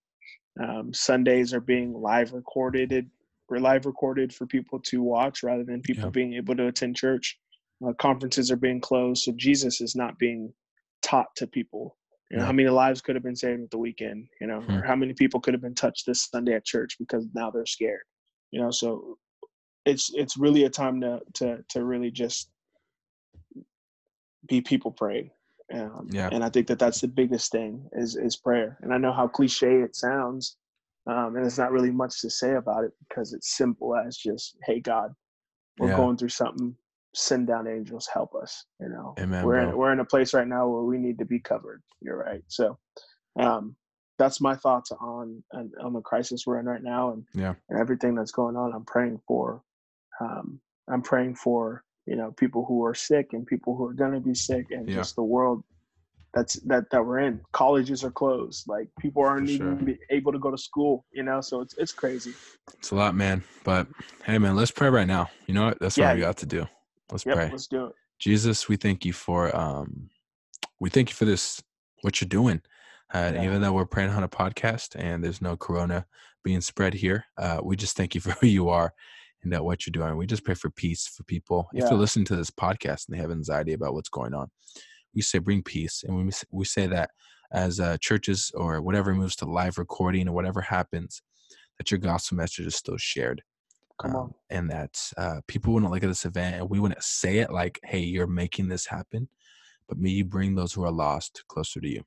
Um, 0.62 0.94
Sundays 0.94 1.54
are 1.54 1.62
being 1.62 1.94
live 1.94 2.34
recorded, 2.34 3.10
or 3.50 3.60
live 3.60 3.86
recorded 3.86 4.34
for 4.34 4.46
people 4.46 4.80
to 4.80 5.02
watch 5.02 5.44
rather 5.44 5.64
than 5.64 5.82
people 5.82 6.06
yeah. 6.06 6.10
being 6.10 6.34
able 6.34 6.56
to 6.56 6.68
attend 6.68 6.96
church. 6.96 7.38
Uh, 7.86 7.94
conferences 7.94 8.52
are 8.52 8.58
being 8.58 8.82
closed, 8.82 9.24
so 9.24 9.32
Jesus 9.38 9.80
is 9.80 9.96
not 9.96 10.20
being 10.20 10.54
taught 11.02 11.28
to 11.38 11.48
people 11.48 11.96
you 12.30 12.38
know, 12.38 12.44
yeah. 12.44 12.48
how 12.48 12.52
many 12.52 12.70
lives 12.70 13.02
could 13.02 13.16
have 13.16 13.24
been 13.24 13.36
saved 13.36 13.64
at 13.64 13.72
the 13.72 13.78
weekend, 13.78 14.28
you 14.40 14.48
know, 14.48 14.62
hmm. 14.62 14.76
or 14.76 14.82
how 14.84 14.96
many 14.96 15.14
people 15.14 15.40
could 15.40 15.54
have 15.54 15.62
been 15.62 15.76
touched 15.76 16.06
this 16.06 16.30
Sunday 16.30 16.54
at 16.54 16.66
church 16.66 16.96
because 17.00 17.26
now 17.34 17.50
they're 17.50 17.66
scared. 17.66 18.04
You 18.52 18.62
know, 18.62 18.72
so 18.72 19.18
it's 19.86 20.12
it's 20.14 20.38
really 20.38 20.66
a 20.66 20.70
time 20.70 21.02
to 21.02 21.22
to 21.36 21.64
to 21.70 21.84
really 21.84 22.12
just 22.12 22.52
be 24.48 24.62
people 24.62 24.92
praying. 24.92 25.32
Um, 25.74 26.08
yeah. 26.12 26.30
And 26.32 26.44
I 26.44 26.50
think 26.50 26.68
that 26.68 26.80
that's 26.80 27.02
the 27.02 27.08
biggest 27.08 27.52
thing 27.52 27.90
is 27.94 28.16
is 28.16 28.36
prayer. 28.36 28.78
And 28.82 28.94
I 28.94 28.98
know 28.98 29.12
how 29.12 29.28
cliche 29.28 29.82
it 29.82 29.96
sounds, 29.96 30.58
um, 31.10 31.36
and 31.36 31.46
it's 31.46 31.58
not 31.58 31.72
really 31.72 31.92
much 31.92 32.22
to 32.22 32.30
say 32.30 32.56
about 32.56 32.84
it 32.84 32.92
because 33.08 33.34
it's 33.34 33.58
simple 33.58 33.96
as 33.96 34.18
just, 34.18 34.56
hey 34.66 34.80
God, 34.80 35.12
we're 35.78 35.90
yeah. 35.90 35.98
going 35.98 36.18
through 36.18 36.30
something. 36.30 36.76
Send 37.16 37.48
down 37.48 37.68
angels 37.68 38.08
help 38.14 38.36
us 38.36 38.66
you 38.80 38.88
know? 38.88 39.16
Amen, 39.20 39.44
we're 39.44 39.60
in, 39.60 39.76
we're 39.76 39.92
in 39.92 40.00
a 40.00 40.06
place 40.06 40.32
right 40.34 40.48
now 40.48 40.68
where 40.68 40.84
we 40.84 41.00
need 41.00 41.18
to 41.18 41.26
be 41.26 41.40
covered. 41.40 41.82
You're 42.02 42.18
right. 42.18 42.44
So 42.48 42.78
um 43.40 43.76
that's 44.20 44.40
my 44.42 44.56
thoughts 44.56 44.92
on 44.92 45.44
on, 45.54 45.72
on 45.82 45.94
the 45.94 46.02
crisis 46.02 46.44
we're 46.46 46.60
in 46.60 46.68
right 46.68 46.84
now 46.84 47.14
and 47.14 47.24
yeah. 47.34 47.56
and 47.70 47.80
everything 47.80 48.14
that's 48.14 48.32
going 48.32 48.56
on. 48.56 48.74
I'm 48.76 48.86
praying 48.86 49.20
for 49.28 49.64
um 50.20 50.60
i'm 50.90 51.02
praying 51.02 51.36
for 51.36 51.84
you 52.06 52.16
know 52.16 52.32
people 52.32 52.66
who 52.66 52.84
are 52.84 52.96
sick 52.96 53.30
and 53.34 53.46
people 53.46 53.76
who 53.76 53.86
are 53.86 53.94
going 53.94 54.14
to 54.14 54.20
be 54.20 54.34
sick 54.34 54.68
and 54.72 54.88
yeah. 54.90 54.96
just 54.96 55.16
the 55.16 55.24
world 55.24 55.64
that's 56.34 56.60
that 56.62 56.84
that 56.92 57.04
we're 57.04 57.20
in 57.20 57.42
colleges 57.54 58.04
are 58.04 58.12
closed 58.12 58.66
like 58.68 58.88
people 59.00 59.24
aren't 59.24 59.50
even 59.50 59.98
able 60.12 60.32
to 60.32 60.40
go 60.40 60.52
to 60.52 60.58
school 60.58 61.06
you 61.12 61.24
know 61.24 61.42
so 61.42 61.62
it's 61.62 61.76
it's 61.78 61.92
crazy 61.92 62.34
it's 62.78 62.92
a 62.92 62.96
lot 62.96 63.16
man 63.16 63.44
but 63.64 63.88
hey 64.26 64.38
man 64.38 64.56
let's 64.56 64.72
pray 64.72 64.90
right 64.90 65.08
now 65.08 65.30
you 65.48 65.54
know 65.54 65.66
what 65.66 65.80
that's 65.80 65.98
yeah. 65.98 66.08
what 66.08 66.16
we 66.16 66.22
got 66.22 66.38
to 66.38 66.46
do 66.46 66.68
Let's 67.12 67.26
yep, 67.26 67.36
pray. 67.36 67.50
Let's 67.50 67.68
do 67.68 67.88
it. 67.88 67.94
Jesus, 68.20 68.68
we 68.68 68.76
thank 68.76 69.06
you 69.06 69.14
for 69.14 69.56
um 69.56 70.10
we 70.80 70.90
thank 70.90 71.10
you 71.10 71.16
for 71.16 71.26
this 71.26 71.62
what 72.02 72.22
you're 72.22 72.30
doing. 72.30 72.62
Uh, 73.14 73.32
yeah. 73.34 73.44
Even 73.44 73.62
though 73.62 73.74
we're 73.74 73.86
praying 73.86 74.12
on 74.12 74.24
a 74.24 74.30
podcast 74.30 74.96
and 74.96 75.24
there's 75.24 75.42
no 75.42 75.58
corona 75.58 76.06
being 76.44 76.62
spread 76.62 76.94
here, 76.94 77.26
uh, 77.40 77.60
we 77.64 77.76
just 77.76 77.98
thank 77.98 78.14
you 78.14 78.22
for 78.26 78.32
who 78.32 78.48
you 78.48 78.70
are 78.70 78.94
and 79.42 79.52
that 79.52 79.64
what 79.64 79.86
you're 79.86 79.92
doing. 79.92 80.16
We 80.16 80.28
just 80.28 80.44
pray 80.44 80.54
for 80.54 80.70
peace 80.70 81.08
for 81.08 81.24
people. 81.24 81.68
Yeah. 81.74 81.84
If 81.84 81.90
they're 81.90 81.98
listening 81.98 82.26
to 82.26 82.36
this 82.36 82.52
podcast 82.52 83.08
and 83.08 83.18
they 83.18 83.22
have 83.22 83.32
anxiety 83.32 83.74
about 83.74 83.94
what's 83.94 84.10
going 84.10 84.34
on, 84.34 84.52
we 85.14 85.22
say 85.22 85.40
bring 85.40 85.64
peace, 85.64 86.04
and 86.08 86.16
we 86.16 86.32
we 86.52 86.66
say 86.66 86.88
that 86.88 87.12
as 87.52 87.80
uh, 87.80 87.98
churches 88.00 88.52
or 88.56 88.82
whatever 88.82 89.14
moves 89.14 89.36
to 89.38 89.46
live 89.46 89.78
recording 89.78 90.28
or 90.28 90.34
whatever 90.34 90.62
happens, 90.62 91.22
that 91.78 91.92
your 91.92 91.98
gospel 91.98 92.38
message 92.38 92.68
is 92.68 92.76
still 92.76 92.98
shared. 92.98 93.42
Come 94.00 94.16
um, 94.16 94.34
and 94.50 94.70
that 94.70 95.12
uh, 95.18 95.42
people 95.48 95.74
wouldn't 95.74 95.92
look 95.92 96.04
at 96.04 96.08
this 96.08 96.26
event 96.26 96.56
and 96.56 96.70
we 96.70 96.80
wouldn't 96.80 97.04
say 97.04 97.40
it 97.40 97.52
like, 97.52 97.80
hey, 97.84 98.00
you're 98.00 98.28
making 98.28 98.70
this 98.70 98.86
happen. 98.86 99.28
But 99.90 99.98
may 99.98 100.10
you 100.10 100.24
bring 100.24 100.56
those 100.56 100.72
who 100.72 100.84
are 100.84 100.92
lost 100.92 101.44
closer 101.50 101.82
to 101.82 101.88
you. 101.88 102.04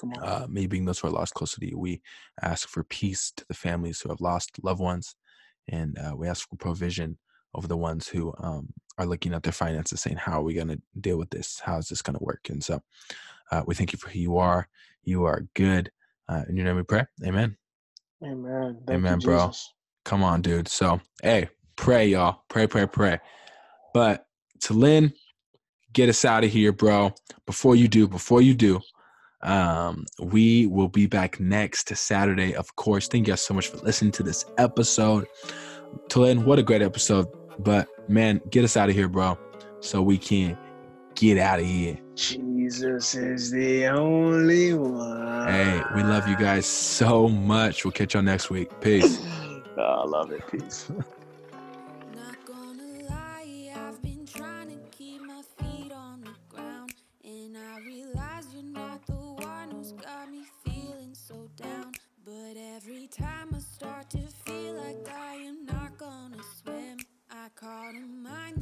Come 0.00 0.12
on. 0.14 0.24
Uh, 0.24 0.46
may 0.48 0.62
you 0.62 0.68
bring 0.68 0.84
those 0.84 0.98
who 1.00 1.08
are 1.08 1.12
lost 1.12 1.34
closer 1.34 1.60
to 1.60 1.68
you. 1.68 1.78
We 1.78 2.00
ask 2.40 2.68
for 2.68 2.84
peace 2.84 3.32
to 3.36 3.44
the 3.48 3.54
families 3.54 4.00
who 4.00 4.08
have 4.08 4.20
lost 4.20 4.58
loved 4.62 4.80
ones. 4.80 5.14
And 5.68 5.98
uh, 5.98 6.16
we 6.16 6.26
ask 6.26 6.48
for 6.48 6.56
provision 6.56 7.18
over 7.54 7.68
the 7.68 7.76
ones 7.76 8.08
who 8.08 8.34
um, 8.38 8.72
are 8.98 9.06
looking 9.06 9.34
at 9.34 9.42
their 9.42 9.52
finances 9.52 10.00
saying, 10.00 10.16
how 10.16 10.40
are 10.40 10.44
we 10.44 10.54
going 10.54 10.68
to 10.68 10.80
deal 11.00 11.18
with 11.18 11.30
this? 11.30 11.60
How 11.60 11.78
is 11.78 11.88
this 11.88 12.02
going 12.02 12.16
to 12.16 12.24
work? 12.24 12.48
And 12.48 12.62
so 12.62 12.80
uh, 13.50 13.62
we 13.66 13.74
thank 13.74 13.92
you 13.92 13.98
for 13.98 14.10
who 14.10 14.18
you 14.18 14.38
are. 14.38 14.68
You 15.02 15.24
are 15.24 15.46
good. 15.54 15.90
Uh, 16.28 16.42
in 16.48 16.56
your 16.56 16.66
name 16.66 16.76
we 16.76 16.82
pray. 16.82 17.04
Amen. 17.24 17.56
Amen. 18.22 18.78
Thank 18.86 18.98
Amen, 18.98 19.18
bro. 19.18 19.52
Come 20.04 20.22
on, 20.22 20.42
dude. 20.42 20.68
So, 20.68 21.00
hey, 21.22 21.48
pray, 21.76 22.08
y'all. 22.08 22.44
Pray, 22.48 22.66
pray, 22.66 22.86
pray. 22.86 23.18
But 23.92 24.26
Talin, 24.60 25.12
get 25.92 26.08
us 26.08 26.24
out 26.24 26.44
of 26.44 26.50
here, 26.50 26.72
bro. 26.72 27.12
Before 27.46 27.76
you 27.76 27.88
do, 27.88 28.08
before 28.08 28.42
you 28.42 28.54
do, 28.54 28.80
um, 29.42 30.06
we 30.20 30.66
will 30.66 30.88
be 30.88 31.06
back 31.06 31.38
next 31.38 31.94
Saturday, 31.94 32.54
of 32.54 32.74
course. 32.76 33.08
Thank 33.08 33.26
you 33.26 33.32
guys 33.32 33.44
so 33.44 33.52
much 33.54 33.68
for 33.68 33.76
listening 33.78 34.12
to 34.12 34.22
this 34.22 34.44
episode. 34.56 35.26
Talin, 36.08 36.44
what 36.44 36.58
a 36.58 36.62
great 36.62 36.82
episode. 36.82 37.28
But 37.58 37.88
man, 38.08 38.40
get 38.50 38.64
us 38.64 38.76
out 38.76 38.88
of 38.88 38.94
here, 38.94 39.08
bro, 39.08 39.38
so 39.80 40.02
we 40.02 40.18
can 40.18 40.58
get 41.14 41.38
out 41.38 41.60
of 41.60 41.66
here. 41.66 41.98
Jesus 42.14 43.14
is 43.14 43.50
the 43.50 43.86
only 43.86 44.74
one. 44.74 45.48
Hey, 45.48 45.82
we 45.94 46.02
love 46.02 46.26
you 46.28 46.36
guys 46.36 46.66
so 46.66 47.28
much. 47.28 47.84
We'll 47.84 47.92
catch 47.92 48.14
y'all 48.14 48.22
next 48.22 48.50
week. 48.50 48.68
Peace. 48.80 49.20
Oh, 49.76 49.82
I 49.82 50.06
love 50.06 50.30
it. 50.30 50.40
Peace. 50.46 50.88
bottom. 67.84 68.22
mind. 68.22 68.53